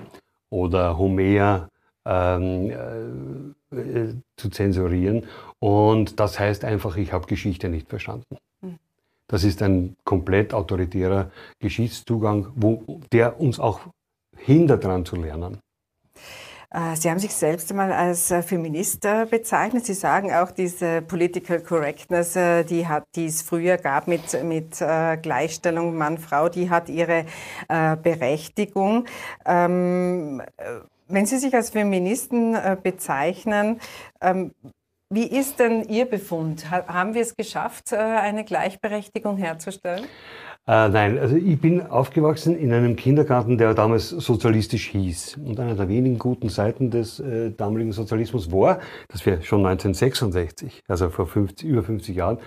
oder 0.52 0.97
Homer 0.97 1.69
ähm, 2.06 3.56
äh, 3.71 4.13
zu 4.36 4.50
zensurieren. 4.50 5.26
Und 5.60 6.19
das 6.19 6.39
heißt 6.39 6.65
einfach, 6.65 6.97
ich 6.97 7.13
habe 7.13 7.28
Geschichte 7.28 7.69
nicht 7.69 7.88
verstanden. 7.89 8.38
Hm. 8.62 8.78
Das 9.28 9.43
ist 9.43 9.62
ein 9.62 9.95
komplett 10.04 10.54
autoritärer 10.54 11.32
Geschichtszugang, 11.60 12.47
wo, 12.56 13.02
der 13.12 13.39
uns 13.39 13.60
auch 13.60 13.82
hindert 14.38 14.84
daran 14.84 15.06
zu 15.06 15.15
lernen. 15.15 15.60
Äh, 16.73 16.95
Sie 16.95 17.10
haben 17.10 17.19
sich 17.19 17.34
selbst 17.34 17.69
einmal 17.71 17.91
als 17.91 18.31
äh, 18.31 18.41
Feminist 18.41 19.05
äh, 19.05 19.25
bezeichnet. 19.29 19.86
Sie 19.86 19.93
sagen 19.93 20.34
auch, 20.34 20.51
diese 20.51 21.01
Political 21.01 21.60
Correctness, 21.60 22.34
die, 22.69 22.88
hat, 22.88 23.03
die 23.15 23.25
es 23.25 23.41
früher 23.41 23.77
gab 23.77 24.07
mit, 24.07 24.43
mit 24.43 24.77
Gleichstellung 24.77 25.97
Mann-Frau, 25.97 26.49
die 26.49 26.69
hat 26.69 26.89
ihre 26.89 27.25
Berechtigung. 27.67 29.05
Ähm, 29.45 30.41
wenn 31.07 31.25
Sie 31.25 31.38
sich 31.38 31.53
als 31.53 31.71
Feministen 31.71 32.55
bezeichnen, 32.84 33.79
ähm, 34.21 34.53
wie 35.10 35.27
ist 35.27 35.60
denn 35.60 35.84
Ihr 35.89 36.05
Befund? 36.05 36.69
Haben 36.71 37.13
wir 37.13 37.21
es 37.21 37.36
geschafft, 37.36 37.93
eine 37.93 38.45
Gleichberechtigung 38.45 39.38
herzustellen? 39.38 40.05
Äh, 40.67 40.89
nein, 40.89 41.17
also 41.17 41.36
ich 41.36 41.60
bin 41.60 41.82
aufgewachsen 41.82 42.56
in 42.56 42.71
einem 42.71 42.95
Kindergarten, 42.95 43.58
der 43.58 43.74
damals 43.74 44.10
sozialistisch 44.10 44.89
hieß. 44.89 45.39
Und 45.43 45.59
einer 45.59 45.76
der 45.76 45.89
wenigen 45.89 46.20
guten 46.20 46.49
Seiten 46.49 46.91
des 46.91 47.20
äh, 47.20 47.51
damaligen 47.51 47.91
Sozialismus 47.91 48.51
war, 48.51 48.80
dass 49.07 49.26
wir 49.26 49.41
schon 49.41 49.66
1966, 49.66 50.82
also 50.88 51.09
vor 51.09 51.26
50, 51.26 51.68
über 51.68 51.82
50 51.82 52.16
Jahren, 52.16 52.38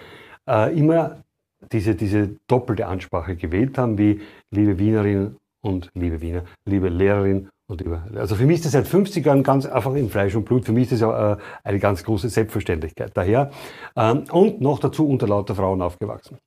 äh, 0.49 0.79
immer 0.79 1.25
diese, 1.73 1.97
diese 1.97 2.37
doppelte 2.47 2.87
Ansprache 2.87 3.35
gewählt 3.37 3.79
haben, 3.79 3.99
wie 3.99 4.21
liebe 4.51 4.79
Wienerinnen 4.79 5.37
und 5.63 5.91
liebe 5.95 6.21
Wiener, 6.21 6.45
liebe 6.67 6.89
Lehrerin 6.89 7.49
und 7.67 7.81
liebe. 7.81 8.03
Also 8.15 8.37
für 8.37 8.47
mich 8.47 8.57
ist 8.57 8.67
das 8.67 8.73
seit 8.73 8.87
50 8.87 9.25
Jahren 9.25 9.43
ganz 9.43 9.67
einfach 9.67 9.95
in 9.95 10.09
Fleisch 10.09 10.35
und 10.37 10.45
Blut. 10.45 10.67
Für 10.67 10.73
mich 10.73 10.93
ist 10.93 11.03
das 11.03 11.39
äh, 11.39 11.41
eine 11.65 11.79
ganz 11.79 12.05
große 12.05 12.29
Selbstverständlichkeit. 12.29 13.11
Daher 13.15 13.51
ähm, 13.97 14.25
und 14.31 14.61
noch 14.61 14.79
dazu 14.79 15.09
unter 15.09 15.27
lauter 15.27 15.55
Frauen 15.55 15.83
aufgewachsen. 15.83 16.39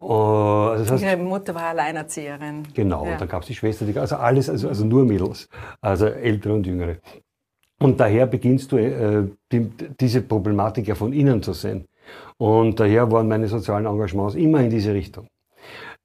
Also 0.00 0.84
das 0.84 0.92
heißt, 0.92 1.02
Ihre 1.02 1.16
Mutter 1.18 1.54
war 1.54 1.64
Alleinerzieherin. 1.64 2.62
Genau, 2.74 3.04
ja. 3.04 3.16
dann 3.16 3.28
gab 3.28 3.42
es 3.42 3.48
die 3.48 3.54
Schwester, 3.54 3.84
die, 3.84 3.98
also 3.98 4.16
alles, 4.16 4.48
also, 4.48 4.68
also 4.68 4.84
nur 4.84 5.04
Mädels, 5.04 5.48
also 5.80 6.06
ältere 6.06 6.54
und 6.54 6.66
jüngere. 6.66 6.96
Und 7.78 8.00
daher 8.00 8.26
beginnst 8.26 8.72
du 8.72 8.78
äh, 8.78 9.28
die, 9.52 9.70
diese 10.00 10.22
Problematik 10.22 10.88
ja 10.88 10.94
von 10.94 11.12
innen 11.12 11.42
zu 11.42 11.52
sehen. 11.52 11.86
Und 12.38 12.80
daher 12.80 13.10
waren 13.10 13.28
meine 13.28 13.46
sozialen 13.46 13.86
Engagements 13.86 14.34
immer 14.34 14.60
in 14.60 14.70
diese 14.70 14.94
Richtung. 14.94 15.26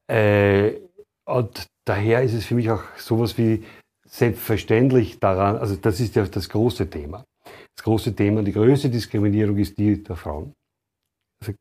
Äh, 0.07 0.73
und 1.25 1.67
daher 1.85 2.21
ist 2.21 2.33
es 2.33 2.45
für 2.45 2.55
mich 2.55 2.69
auch 2.69 2.83
sowas 2.97 3.37
wie 3.37 3.63
selbstverständlich 4.05 5.19
daran, 5.19 5.57
also 5.57 5.75
das 5.75 5.99
ist 5.99 6.15
ja 6.15 6.25
das 6.25 6.49
große 6.49 6.89
Thema. 6.89 7.23
Das 7.75 7.83
große 7.83 8.15
Thema, 8.15 8.43
die 8.43 8.53
größte 8.53 8.89
Diskriminierung 8.89 9.57
ist 9.57 9.77
die 9.77 10.03
der 10.03 10.15
Frauen 10.15 10.53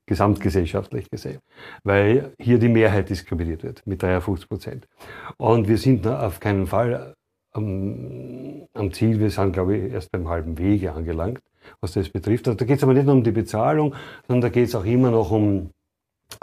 gesamtgesellschaftlich 0.07 1.11
gesehen, 1.11 1.41
weil 1.83 2.33
hier 2.39 2.59
die 2.59 2.69
Mehrheit 2.69 3.11
diskriminiert 3.11 3.63
wird 3.63 3.87
mit 3.87 4.03
53 4.03 4.49
Prozent. 4.49 4.89
Und 5.37 5.69
wir 5.69 5.79
sind 5.79 6.07
auf 6.07 6.41
keinen 6.41 6.67
Fall 6.67 7.15
am, 7.53 8.67
am, 8.75 8.93
Ziel, 8.93 9.21
wir 9.21 9.31
sind, 9.31 9.53
glaube 9.53 9.77
ich, 9.77 9.93
erst 9.93 10.11
beim 10.13 10.29
halben 10.29 10.59
Wege 10.59 10.93
angelangt, 10.93 11.41
was 11.81 11.93
das 11.93 12.09
betrifft. 12.09 12.49
Also 12.49 12.57
da 12.57 12.65
geht 12.65 12.79
es 12.79 12.83
aber 12.83 12.95
nicht 12.95 13.07
nur 13.07 13.15
um 13.15 13.23
die 13.23 13.31
Bezahlung, 13.31 13.95
sondern 14.27 14.43
da 14.43 14.49
geht 14.49 14.69
es 14.69 14.75
auch 14.75 14.85
immer 14.85 15.11
noch 15.11 15.31
um, 15.31 15.71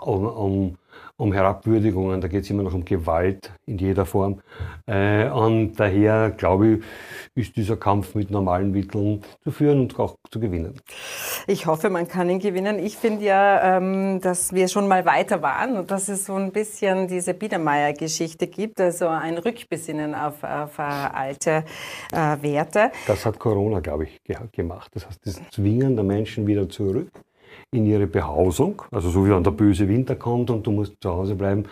um, 0.01 0.25
um 0.25 0.77
um 1.17 1.33
Herabwürdigungen, 1.33 2.21
da 2.21 2.27
geht 2.27 2.43
es 2.43 2.49
immer 2.49 2.63
noch 2.63 2.73
um 2.73 2.85
Gewalt 2.85 3.51
in 3.65 3.77
jeder 3.77 4.05
Form. 4.05 4.41
Äh, 4.85 5.29
und 5.29 5.75
daher, 5.75 6.31
glaube 6.31 6.67
ich, 6.67 6.83
ist 7.35 7.55
dieser 7.55 7.77
Kampf 7.77 8.15
mit 8.15 8.31
normalen 8.31 8.71
Mitteln 8.71 9.21
zu 9.43 9.51
führen 9.51 9.79
und 9.81 9.99
auch 9.99 10.15
zu 10.29 10.39
gewinnen. 10.39 10.75
Ich 11.47 11.65
hoffe, 11.65 11.89
man 11.89 12.07
kann 12.07 12.29
ihn 12.29 12.39
gewinnen. 12.39 12.79
Ich 12.79 12.97
finde 12.97 13.25
ja, 13.25 13.77
ähm, 13.77 14.19
dass 14.21 14.53
wir 14.53 14.67
schon 14.67 14.87
mal 14.87 15.05
weiter 15.05 15.41
waren 15.41 15.77
und 15.77 15.91
dass 15.91 16.09
es 16.09 16.25
so 16.25 16.35
ein 16.35 16.51
bisschen 16.51 17.07
diese 17.07 17.33
Biedermeier-Geschichte 17.33 18.47
gibt, 18.47 18.79
also 18.81 19.07
ein 19.07 19.37
Rückbesinnen 19.37 20.15
auf, 20.15 20.43
auf 20.43 20.77
äh, 20.79 20.81
alte 20.81 21.63
äh, 22.11 22.41
Werte. 22.41 22.91
Das 23.07 23.25
hat 23.25 23.39
Corona, 23.39 23.79
glaube 23.79 24.05
ich, 24.05 24.21
gemacht. 24.51 24.91
Das 24.93 25.07
heißt, 25.07 25.25
das 25.25 25.41
Zwingen 25.51 25.95
der 25.95 26.03
Menschen 26.03 26.47
wieder 26.47 26.67
zurück 26.67 27.11
in 27.73 27.85
ihre 27.85 28.05
Behausung, 28.05 28.81
also 28.91 29.09
so 29.09 29.25
wie 29.25 29.29
wenn 29.29 29.43
der 29.43 29.51
böse 29.51 29.87
Winter 29.87 30.17
kommt 30.17 30.49
und 30.49 30.67
du 30.67 30.71
musst 30.71 31.01
zu 31.01 31.09
Hause 31.09 31.35
bleiben 31.35 31.63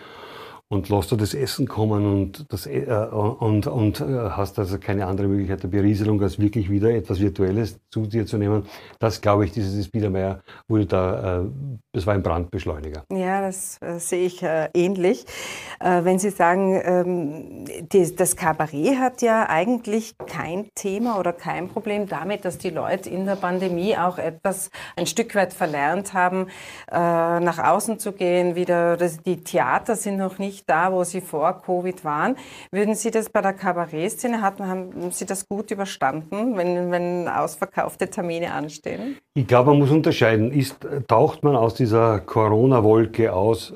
und 0.72 0.88
lässt 0.88 1.10
du 1.10 1.16
das 1.16 1.34
Essen 1.34 1.66
kommen 1.66 2.06
und, 2.06 2.46
das, 2.48 2.66
äh, 2.66 2.86
und, 3.10 3.66
und 3.66 4.00
äh, 4.00 4.04
hast 4.30 4.56
also 4.58 4.78
keine 4.78 5.06
andere 5.06 5.26
Möglichkeit 5.26 5.64
der 5.64 5.68
Berieselung, 5.68 6.22
als 6.22 6.38
wirklich 6.38 6.70
wieder 6.70 6.90
etwas 6.90 7.18
Virtuelles 7.18 7.80
zu 7.90 8.06
dir 8.06 8.24
zu 8.24 8.38
nehmen. 8.38 8.64
Das 9.00 9.20
glaube 9.20 9.44
ich, 9.44 9.52
dieses 9.52 9.88
Biedermeier 9.88 10.40
wurde 10.68 10.86
da, 10.86 11.40
äh, 11.40 11.44
das 11.92 12.06
war 12.06 12.14
ein 12.14 12.22
Brandbeschleuniger. 12.22 13.02
Ja, 13.12 13.40
das 13.40 13.78
äh, 13.82 13.98
sehe 13.98 14.26
ich 14.26 14.44
äh, 14.44 14.68
ähnlich. 14.72 15.26
Äh, 15.80 16.04
wenn 16.04 16.20
Sie 16.20 16.30
sagen, 16.30 16.80
ähm, 16.84 17.64
die, 17.92 18.14
das 18.14 18.36
Kabarett 18.36 18.96
hat 18.98 19.22
ja 19.22 19.48
eigentlich 19.48 20.14
kein 20.28 20.68
Thema 20.76 21.18
oder 21.18 21.32
kein 21.32 21.68
Problem 21.68 22.06
damit, 22.06 22.44
dass 22.44 22.58
die 22.58 22.70
Leute 22.70 23.10
in 23.10 23.26
der 23.26 23.34
Pandemie 23.34 23.96
auch 23.96 24.18
etwas 24.18 24.70
ein 24.94 25.06
Stück 25.06 25.34
weit 25.34 25.52
verlernt 25.52 26.14
haben, 26.14 26.46
nach 26.90 27.58
außen 27.58 27.98
zu 27.98 28.12
gehen. 28.12 28.54
Wieder, 28.54 28.96
die 28.96 29.42
Theater 29.42 29.96
sind 29.96 30.16
noch 30.16 30.38
nicht 30.38 30.59
nicht 30.60 30.68
da, 30.68 30.92
wo 30.92 31.04
Sie 31.04 31.20
vor 31.20 31.62
Covid 31.62 32.04
waren. 32.04 32.36
Würden 32.70 32.94
Sie 32.94 33.10
das 33.10 33.30
bei 33.30 33.40
der 33.40 33.52
Kabarettszene 33.52 34.42
hatten, 34.42 34.66
haben 34.66 35.10
Sie 35.10 35.26
das 35.26 35.48
gut 35.48 35.70
überstanden, 35.70 36.56
wenn, 36.56 36.90
wenn 36.90 37.28
ausverkaufte 37.28 38.08
Termine 38.08 38.52
anstehen? 38.52 39.16
Ich 39.34 39.46
glaube, 39.46 39.70
man 39.70 39.78
muss 39.80 39.90
unterscheiden. 39.90 40.52
Ist, 40.52 40.76
taucht 41.08 41.42
man 41.42 41.56
aus 41.56 41.74
dieser 41.74 42.20
Corona-Wolke 42.20 43.32
aus 43.32 43.74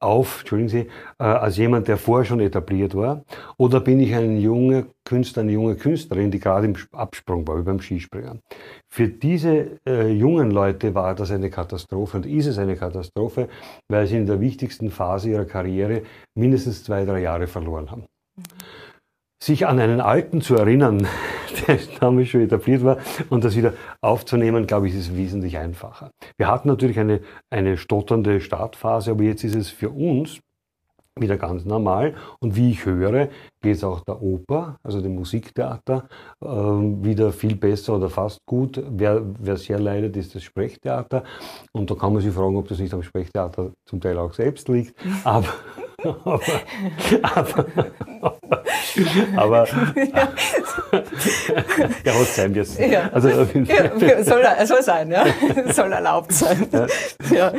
auf, 0.00 0.40
entschuldigen 0.40 0.68
Sie, 0.68 0.88
äh, 1.18 1.24
als 1.24 1.56
jemand, 1.56 1.88
der 1.88 1.96
vorher 1.96 2.24
schon 2.24 2.40
etabliert 2.40 2.94
war? 2.94 3.24
Oder 3.56 3.80
bin 3.80 4.00
ich 4.00 4.14
ein 4.14 4.38
junger 4.40 4.86
Künstler, 5.04 5.42
eine 5.42 5.52
junge 5.52 5.76
Künstlerin, 5.76 6.30
die 6.30 6.38
gerade 6.38 6.66
im 6.66 6.76
Absprung 6.92 7.46
war, 7.46 7.58
wie 7.58 7.62
beim 7.62 7.80
Skispringen? 7.80 8.40
Für 8.88 9.08
diese 9.08 9.80
äh, 9.86 10.08
jungen 10.08 10.50
Leute 10.50 10.94
war 10.94 11.14
das 11.14 11.30
eine 11.30 11.50
Katastrophe 11.50 12.18
und 12.18 12.26
ist 12.26 12.46
es 12.46 12.58
eine 12.58 12.76
Katastrophe, 12.76 13.48
weil 13.88 14.06
sie 14.06 14.16
in 14.16 14.26
der 14.26 14.40
wichtigsten 14.40 14.90
Phase 14.90 15.30
ihrer 15.30 15.44
Karriere 15.44 16.02
mindestens 16.34 16.84
zwei, 16.84 17.04
drei 17.04 17.20
Jahre 17.20 17.46
verloren 17.46 17.90
haben. 17.90 18.06
Mhm 18.36 18.87
sich 19.42 19.66
an 19.66 19.78
einen 19.78 20.00
Alten 20.00 20.40
zu 20.40 20.56
erinnern, 20.56 21.06
der 21.66 21.78
damals 22.00 22.28
schon 22.28 22.42
etabliert 22.42 22.84
war, 22.84 22.98
und 23.30 23.44
das 23.44 23.56
wieder 23.56 23.72
aufzunehmen, 24.00 24.66
glaube 24.66 24.88
ich, 24.88 24.94
ist 24.94 25.16
wesentlich 25.16 25.58
einfacher. 25.58 26.10
Wir 26.36 26.48
hatten 26.48 26.68
natürlich 26.68 26.98
eine, 26.98 27.20
eine 27.50 27.76
stotternde 27.76 28.40
Startphase, 28.40 29.12
aber 29.12 29.22
jetzt 29.22 29.44
ist 29.44 29.54
es 29.54 29.70
für 29.70 29.90
uns 29.90 30.40
wieder 31.20 31.36
ganz 31.36 31.64
normal. 31.64 32.14
Und 32.40 32.56
wie 32.56 32.70
ich 32.70 32.84
höre, 32.84 33.28
geht 33.60 33.76
es 33.76 33.84
auch 33.84 34.00
der 34.00 34.22
Oper, 34.22 34.78
also 34.82 35.00
dem 35.00 35.14
Musiktheater, 35.14 36.08
äh, 36.40 36.46
wieder 36.46 37.32
viel 37.32 37.56
besser 37.56 37.96
oder 37.96 38.08
fast 38.08 38.38
gut. 38.46 38.82
Wer, 38.90 39.22
wer 39.38 39.56
sehr 39.56 39.78
leidet, 39.78 40.16
ist 40.16 40.34
das 40.34 40.42
Sprechtheater. 40.42 41.24
Und 41.72 41.90
da 41.90 41.94
kann 41.94 42.12
man 42.12 42.22
sich 42.22 42.32
fragen, 42.32 42.56
ob 42.56 42.68
das 42.68 42.78
nicht 42.78 42.94
am 42.94 43.02
Sprechtheater 43.02 43.72
zum 43.84 44.00
Teil 44.00 44.18
auch 44.18 44.32
selbst 44.32 44.68
liegt. 44.68 44.94
Aber, 45.24 45.48
aber, 46.04 46.40
aber, 47.22 47.66
aber 49.36 49.66
ja. 49.96 50.28
ja, 52.04 52.20
was 52.20 52.36
sein 52.36 52.54
wir 52.54 52.64
ja. 52.88 53.10
also, 53.10 53.28
ja, 53.28 53.44
soll, 54.24 54.44
soll 54.64 54.82
sein, 54.82 55.10
ja. 55.10 55.26
soll 55.72 55.92
erlaubt 55.92 56.32
sein. 56.32 56.68
Ja. 56.70 56.86
ja. 57.30 57.52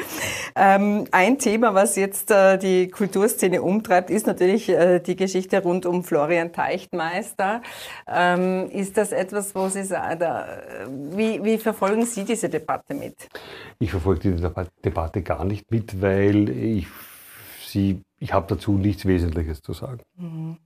Ähm, 0.56 1.06
ein 1.12 1.38
Thema, 1.38 1.74
was 1.74 1.98
jetzt 1.98 2.32
äh, 2.32 2.58
die 2.58 2.88
Kulturszene 2.88 3.62
umtreibt, 3.62 4.10
ist 4.10 4.26
natürlich 4.26 4.70
äh, 4.70 5.00
die 5.00 5.18
Geschichte 5.18 5.62
rund 5.62 5.86
um 5.86 6.06
Florian 6.06 6.54
Teichtmeister. 6.54 7.62
Ähm, 8.08 8.70
ist 8.72 8.96
das 8.96 9.12
etwas, 9.12 9.54
wo 9.54 9.68
Sie 9.68 9.84
sagen, 9.84 10.18
da, 10.18 10.48
wie, 11.12 11.44
wie 11.44 11.58
verfolgen 11.58 12.06
Sie 12.06 12.24
diese 12.24 12.48
Debatte 12.48 12.94
mit? 12.94 13.16
Ich 13.80 13.92
verfolge 13.92 14.32
diese 14.32 14.54
Debatte 14.86 15.22
gar 15.24 15.44
nicht 15.44 15.70
mit, 15.70 16.02
weil 16.02 16.50
ich 16.50 16.88
sie, 17.70 18.02
ich 18.20 18.34
habe 18.34 18.48
dazu 18.48 18.74
nichts 18.74 19.06
Wesentliches 19.06 19.62
zu 19.62 19.74
sagen. 19.74 20.02
Mhm. 20.18 20.58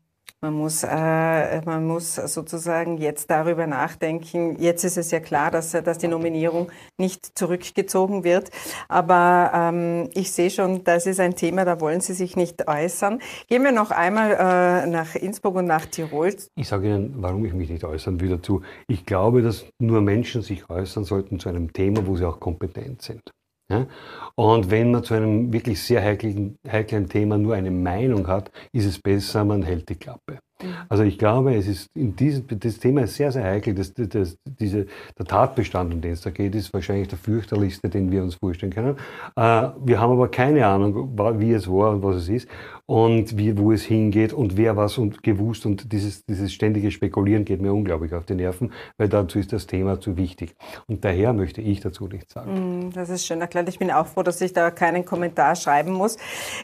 Man 0.44 0.56
muss, 0.56 0.84
äh, 0.84 1.62
man 1.62 1.88
muss 1.88 2.16
sozusagen 2.16 2.98
jetzt 2.98 3.30
darüber 3.30 3.66
nachdenken. 3.66 4.58
Jetzt 4.60 4.84
ist 4.84 4.98
es 4.98 5.10
ja 5.10 5.22
klar, 5.22 5.52
dass, 5.52 5.72
dass 5.72 6.00
die 6.00 6.10
Nominierung 6.10 6.70
nicht 6.98 7.38
zurückgezogen 7.38 8.26
wird. 8.26 8.50
Aber 8.90 9.52
ähm, 9.54 10.10
ich 10.16 10.34
sehe 10.34 10.50
schon, 10.50 10.84
das 10.84 11.06
ist 11.06 11.22
ein 11.22 11.36
Thema, 11.36 11.64
da 11.64 11.80
wollen 11.80 12.02
Sie 12.02 12.12
sich 12.12 12.36
nicht 12.36 12.68
äußern. 12.68 13.20
Gehen 13.48 13.64
wir 13.64 13.72
noch 13.72 13.92
einmal 13.92 14.32
äh, 14.32 14.86
nach 14.88 15.16
Innsbruck 15.16 15.56
und 15.56 15.66
nach 15.66 15.86
Tirol. 15.86 16.36
Ich 16.56 16.68
sage 16.68 16.90
Ihnen, 16.90 17.14
warum 17.20 17.46
ich 17.46 17.54
mich 17.54 17.70
nicht 17.70 17.86
äußern 17.86 18.20
will 18.20 18.28
dazu. 18.28 18.64
Ich 18.90 19.06
glaube, 19.06 19.44
dass 19.44 19.66
nur 19.80 20.02
Menschen 20.02 20.42
sich 20.42 20.70
äußern 20.70 21.06
sollten 21.06 21.40
zu 21.40 21.48
einem 21.48 21.72
Thema, 21.72 22.06
wo 22.06 22.18
sie 22.18 22.28
auch 22.28 22.42
kompetent 22.42 23.02
sind. 23.02 23.22
Ja? 23.70 23.88
Und 24.36 24.72
wenn 24.72 24.92
man 24.92 25.04
zu 25.04 25.14
einem 25.14 25.52
wirklich 25.54 25.82
sehr 25.82 26.02
heiklen, 26.04 26.58
heiklen 26.68 27.08
Thema 27.08 27.38
nur 27.38 27.56
eine 27.56 27.72
Meinung 27.72 28.28
hat, 28.28 28.52
ist 28.72 28.86
es 28.86 29.00
besser, 29.00 29.46
man 29.46 29.64
hält 29.64 29.90
die 29.90 29.96
Klappe. 29.96 30.40
Mhm. 30.64 30.74
Also 30.90 31.04
ich 31.04 31.18
glaube, 31.18 31.56
es 31.56 31.68
ist 31.68 31.90
in 31.96 32.16
diesem, 32.16 32.46
das 32.48 32.80
Thema 32.80 33.04
ist 33.04 33.16
sehr, 33.16 33.32
sehr 33.32 33.44
heikel. 33.44 33.74
Das, 33.74 33.94
das, 33.94 34.38
diese, 34.46 34.88
der 35.18 35.26
Tatbestand, 35.26 35.94
um 35.94 36.02
den 36.02 36.14
es 36.14 36.22
da 36.22 36.30
geht, 36.30 36.56
ist 36.56 36.74
wahrscheinlich 36.74 37.08
der 37.08 37.18
fürchterlichste, 37.18 37.90
den 37.90 38.12
wir 38.12 38.24
uns 38.24 38.36
vorstellen 38.36 38.74
können. 38.74 38.98
Äh, 39.36 39.70
wir 39.84 40.00
haben 40.00 40.14
aber 40.14 40.30
keine 40.30 40.66
Ahnung, 40.66 41.18
wie 41.40 41.52
es 41.52 41.68
war 41.68 41.92
und 41.92 42.04
was 42.04 42.16
es 42.16 42.30
ist 42.30 42.48
und 42.86 43.38
wie, 43.38 43.58
wo 43.58 43.72
es 43.72 43.84
hingeht 43.84 44.34
und 44.34 44.58
wer 44.58 44.76
was 44.76 44.98
und 44.98 45.24
gewusst 45.24 45.66
und 45.66 45.92
dieses, 45.94 46.26
dieses 46.26 46.52
ständige 46.52 46.92
Spekulieren 46.92 47.46
geht 47.46 47.62
mir 47.62 47.74
unglaublich 47.74 48.14
auf 48.14 48.26
die 48.26 48.36
Nerven, 48.36 48.74
weil 48.98 49.08
dazu 49.08 49.40
ist 49.40 49.54
das 49.54 49.68
Thema 49.68 50.02
zu 50.02 50.18
wichtig. 50.18 50.56
Und 50.88 51.06
daher 51.06 51.32
möchte 51.32 51.62
ich 51.62 51.80
dazu 51.80 52.08
nichts 52.08 52.34
sagen. 52.34 52.88
Mm, 52.88 52.92
das 52.92 53.10
ist 53.10 53.26
schön 53.26 53.40
erklärt. 53.40 53.70
Ich 53.70 53.80
bin 53.80 53.90
auch 53.90 54.08
froh, 54.08 54.22
dass 54.22 54.42
ich 54.42 54.52
da 54.52 54.70
keinen 54.70 55.06
Kommentar 55.06 55.56
schreiben 55.56 55.94
muss. 55.94 56.18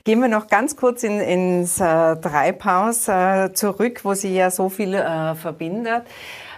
Gehen 0.04 0.20
wir 0.20 0.28
noch 0.28 0.48
ganz 0.48 0.76
kurz 0.76 1.04
in, 1.04 1.20
ins 1.20 1.80
äh, 1.80 2.18
Dreipaus 2.18 3.08
äh, 3.08 3.54
zurück, 3.54 3.89
wo 4.04 4.14
sie 4.14 4.36
ja 4.36 4.52
so 4.52 4.70
viel 4.70 4.94
äh, 4.94 5.36
verbindet. 5.36 6.04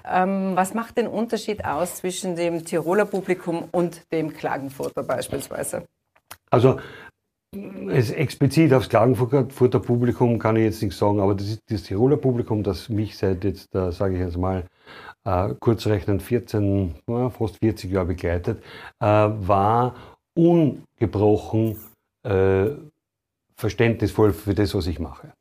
Ähm, 0.09 0.53
was 0.55 0.73
macht 0.73 0.97
den 0.97 1.07
Unterschied 1.07 1.63
aus 1.65 1.97
zwischen 1.97 2.35
dem 2.35 2.65
Tiroler 2.65 3.05
Publikum 3.05 3.65
und 3.71 4.11
dem 4.11 4.33
Klagenfurter 4.33 5.03
beispielsweise? 5.03 5.83
Also 6.49 6.79
explizit 7.53 8.73
aufs 8.73 8.87
Klagenfurter 8.87 9.79
Publikum 9.79 10.39
kann 10.39 10.55
ich 10.55 10.63
jetzt 10.63 10.81
nicht 10.81 10.95
sagen, 10.95 11.19
aber 11.19 11.35
das 11.35 11.59
das 11.69 11.83
Tiroler 11.83 12.17
Publikum, 12.17 12.63
das 12.63 12.87
mich 12.87 13.17
seit 13.17 13.43
jetzt, 13.43 13.75
äh, 13.75 13.91
sage 13.91 14.15
ich 14.15 14.21
jetzt 14.21 14.37
mal, 14.37 14.63
äh, 15.25 15.53
kurz 15.59 15.85
rechnen 15.85 16.19
14, 16.19 16.95
äh, 17.07 17.29
fast 17.29 17.57
40 17.57 17.91
Jahre 17.91 18.07
begleitet, 18.07 18.63
äh, 18.99 19.05
war 19.05 19.95
ungebrochen 20.33 21.77
äh, 22.23 22.69
verständnisvoll 23.61 24.33
für 24.33 24.53
das, 24.53 24.75
was 24.75 24.87
ich 24.87 24.99
mache. 24.99 25.31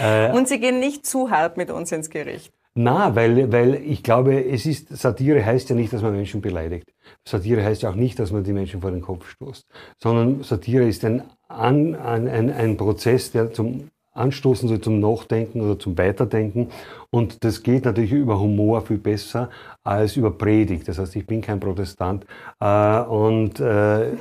Ja. 0.00 0.32
Und 0.34 0.48
Sie 0.48 0.58
gehen 0.58 0.80
nicht 0.80 1.06
zu 1.06 1.30
hart 1.30 1.56
mit 1.56 1.70
uns 1.70 1.92
ins 1.92 2.10
Gericht. 2.10 2.52
Na, 2.76 3.14
weil, 3.14 3.52
weil 3.52 3.74
ich 3.74 4.02
glaube, 4.02 4.44
es 4.44 4.66
ist, 4.66 4.88
Satire 4.88 5.44
heißt 5.44 5.70
ja 5.70 5.76
nicht, 5.76 5.92
dass 5.92 6.02
man 6.02 6.12
Menschen 6.12 6.40
beleidigt. 6.40 6.92
Satire 7.24 7.62
heißt 7.62 7.82
ja 7.82 7.90
auch 7.90 7.94
nicht, 7.94 8.18
dass 8.18 8.32
man 8.32 8.42
die 8.42 8.52
Menschen 8.52 8.80
vor 8.80 8.90
den 8.90 9.00
Kopf 9.00 9.28
stoßt. 9.28 9.64
Sondern 10.02 10.42
Satire 10.42 10.84
ist 10.84 11.04
ein, 11.04 11.22
ein, 11.48 11.94
ein, 11.94 12.50
ein 12.50 12.76
Prozess, 12.76 13.30
der 13.30 13.52
zum 13.52 13.90
Anstoßen 14.14 14.68
soll, 14.68 14.80
zum 14.80 15.00
Nachdenken 15.00 15.60
oder 15.60 15.78
zum 15.78 15.98
Weiterdenken. 15.98 16.70
Und 17.10 17.44
das 17.44 17.62
geht 17.62 17.84
natürlich 17.84 18.12
über 18.12 18.40
Humor 18.40 18.82
viel 18.82 18.98
besser 18.98 19.50
als 19.82 20.16
über 20.16 20.30
Predigt. 20.30 20.88
Das 20.88 20.98
heißt, 20.98 21.14
ich 21.16 21.26
bin 21.26 21.40
kein 21.40 21.60
Protestant 21.60 22.24
äh, 22.60 23.00
und 23.00 23.60
äh, 23.60 24.12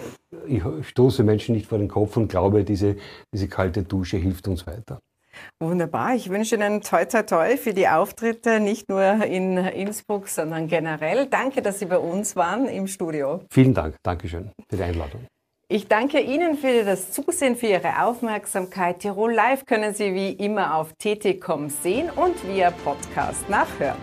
ich 0.47 0.63
stoße 0.81 1.23
Menschen 1.23 1.55
nicht 1.55 1.67
vor 1.67 1.77
den 1.77 1.87
Kopf 1.87 2.17
und 2.17 2.27
glaube, 2.27 2.63
diese, 2.63 2.97
diese 3.33 3.47
kalte 3.47 3.83
Dusche 3.83 4.17
hilft 4.17 4.47
uns 4.47 4.65
weiter. 4.67 4.99
Wunderbar. 5.59 6.15
Ich 6.15 6.29
wünsche 6.29 6.55
Ihnen 6.55 6.81
toi 6.81 7.05
toi 7.05 7.23
toi 7.23 7.57
für 7.57 7.73
die 7.73 7.87
Auftritte, 7.87 8.59
nicht 8.59 8.89
nur 8.89 9.01
in 9.25 9.57
Innsbruck, 9.57 10.27
sondern 10.27 10.67
generell. 10.67 11.27
Danke, 11.27 11.61
dass 11.61 11.79
Sie 11.79 11.85
bei 11.85 11.97
uns 11.97 12.35
waren 12.35 12.67
im 12.67 12.87
Studio. 12.87 13.41
Vielen 13.49 13.73
Dank. 13.73 13.95
Dankeschön 14.03 14.51
für 14.69 14.77
die 14.77 14.83
Einladung. 14.83 15.25
Ich 15.69 15.87
danke 15.87 16.19
Ihnen 16.19 16.57
für 16.57 16.83
das 16.83 17.11
Zusehen, 17.11 17.55
für 17.55 17.67
Ihre 17.67 18.03
Aufmerksamkeit. 18.03 18.99
Tirol 18.99 19.33
Live 19.33 19.65
können 19.65 19.93
Sie 19.93 20.13
wie 20.13 20.31
immer 20.31 20.75
auf 20.75 20.93
tt.com 20.93 21.69
sehen 21.69 22.09
und 22.09 22.35
via 22.47 22.71
Podcast 22.71 23.49
nachhören. 23.49 23.97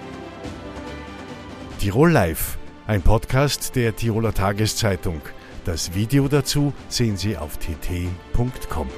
Tirol 1.78 2.10
Live, 2.10 2.58
ein 2.86 3.02
Podcast 3.02 3.76
der 3.76 3.94
Tiroler 3.94 4.34
Tageszeitung. 4.34 5.20
Das 5.64 5.94
Video 5.94 6.28
dazu 6.28 6.72
sehen 6.88 7.16
Sie 7.16 7.36
auf 7.36 7.58
tt.com. 7.58 8.88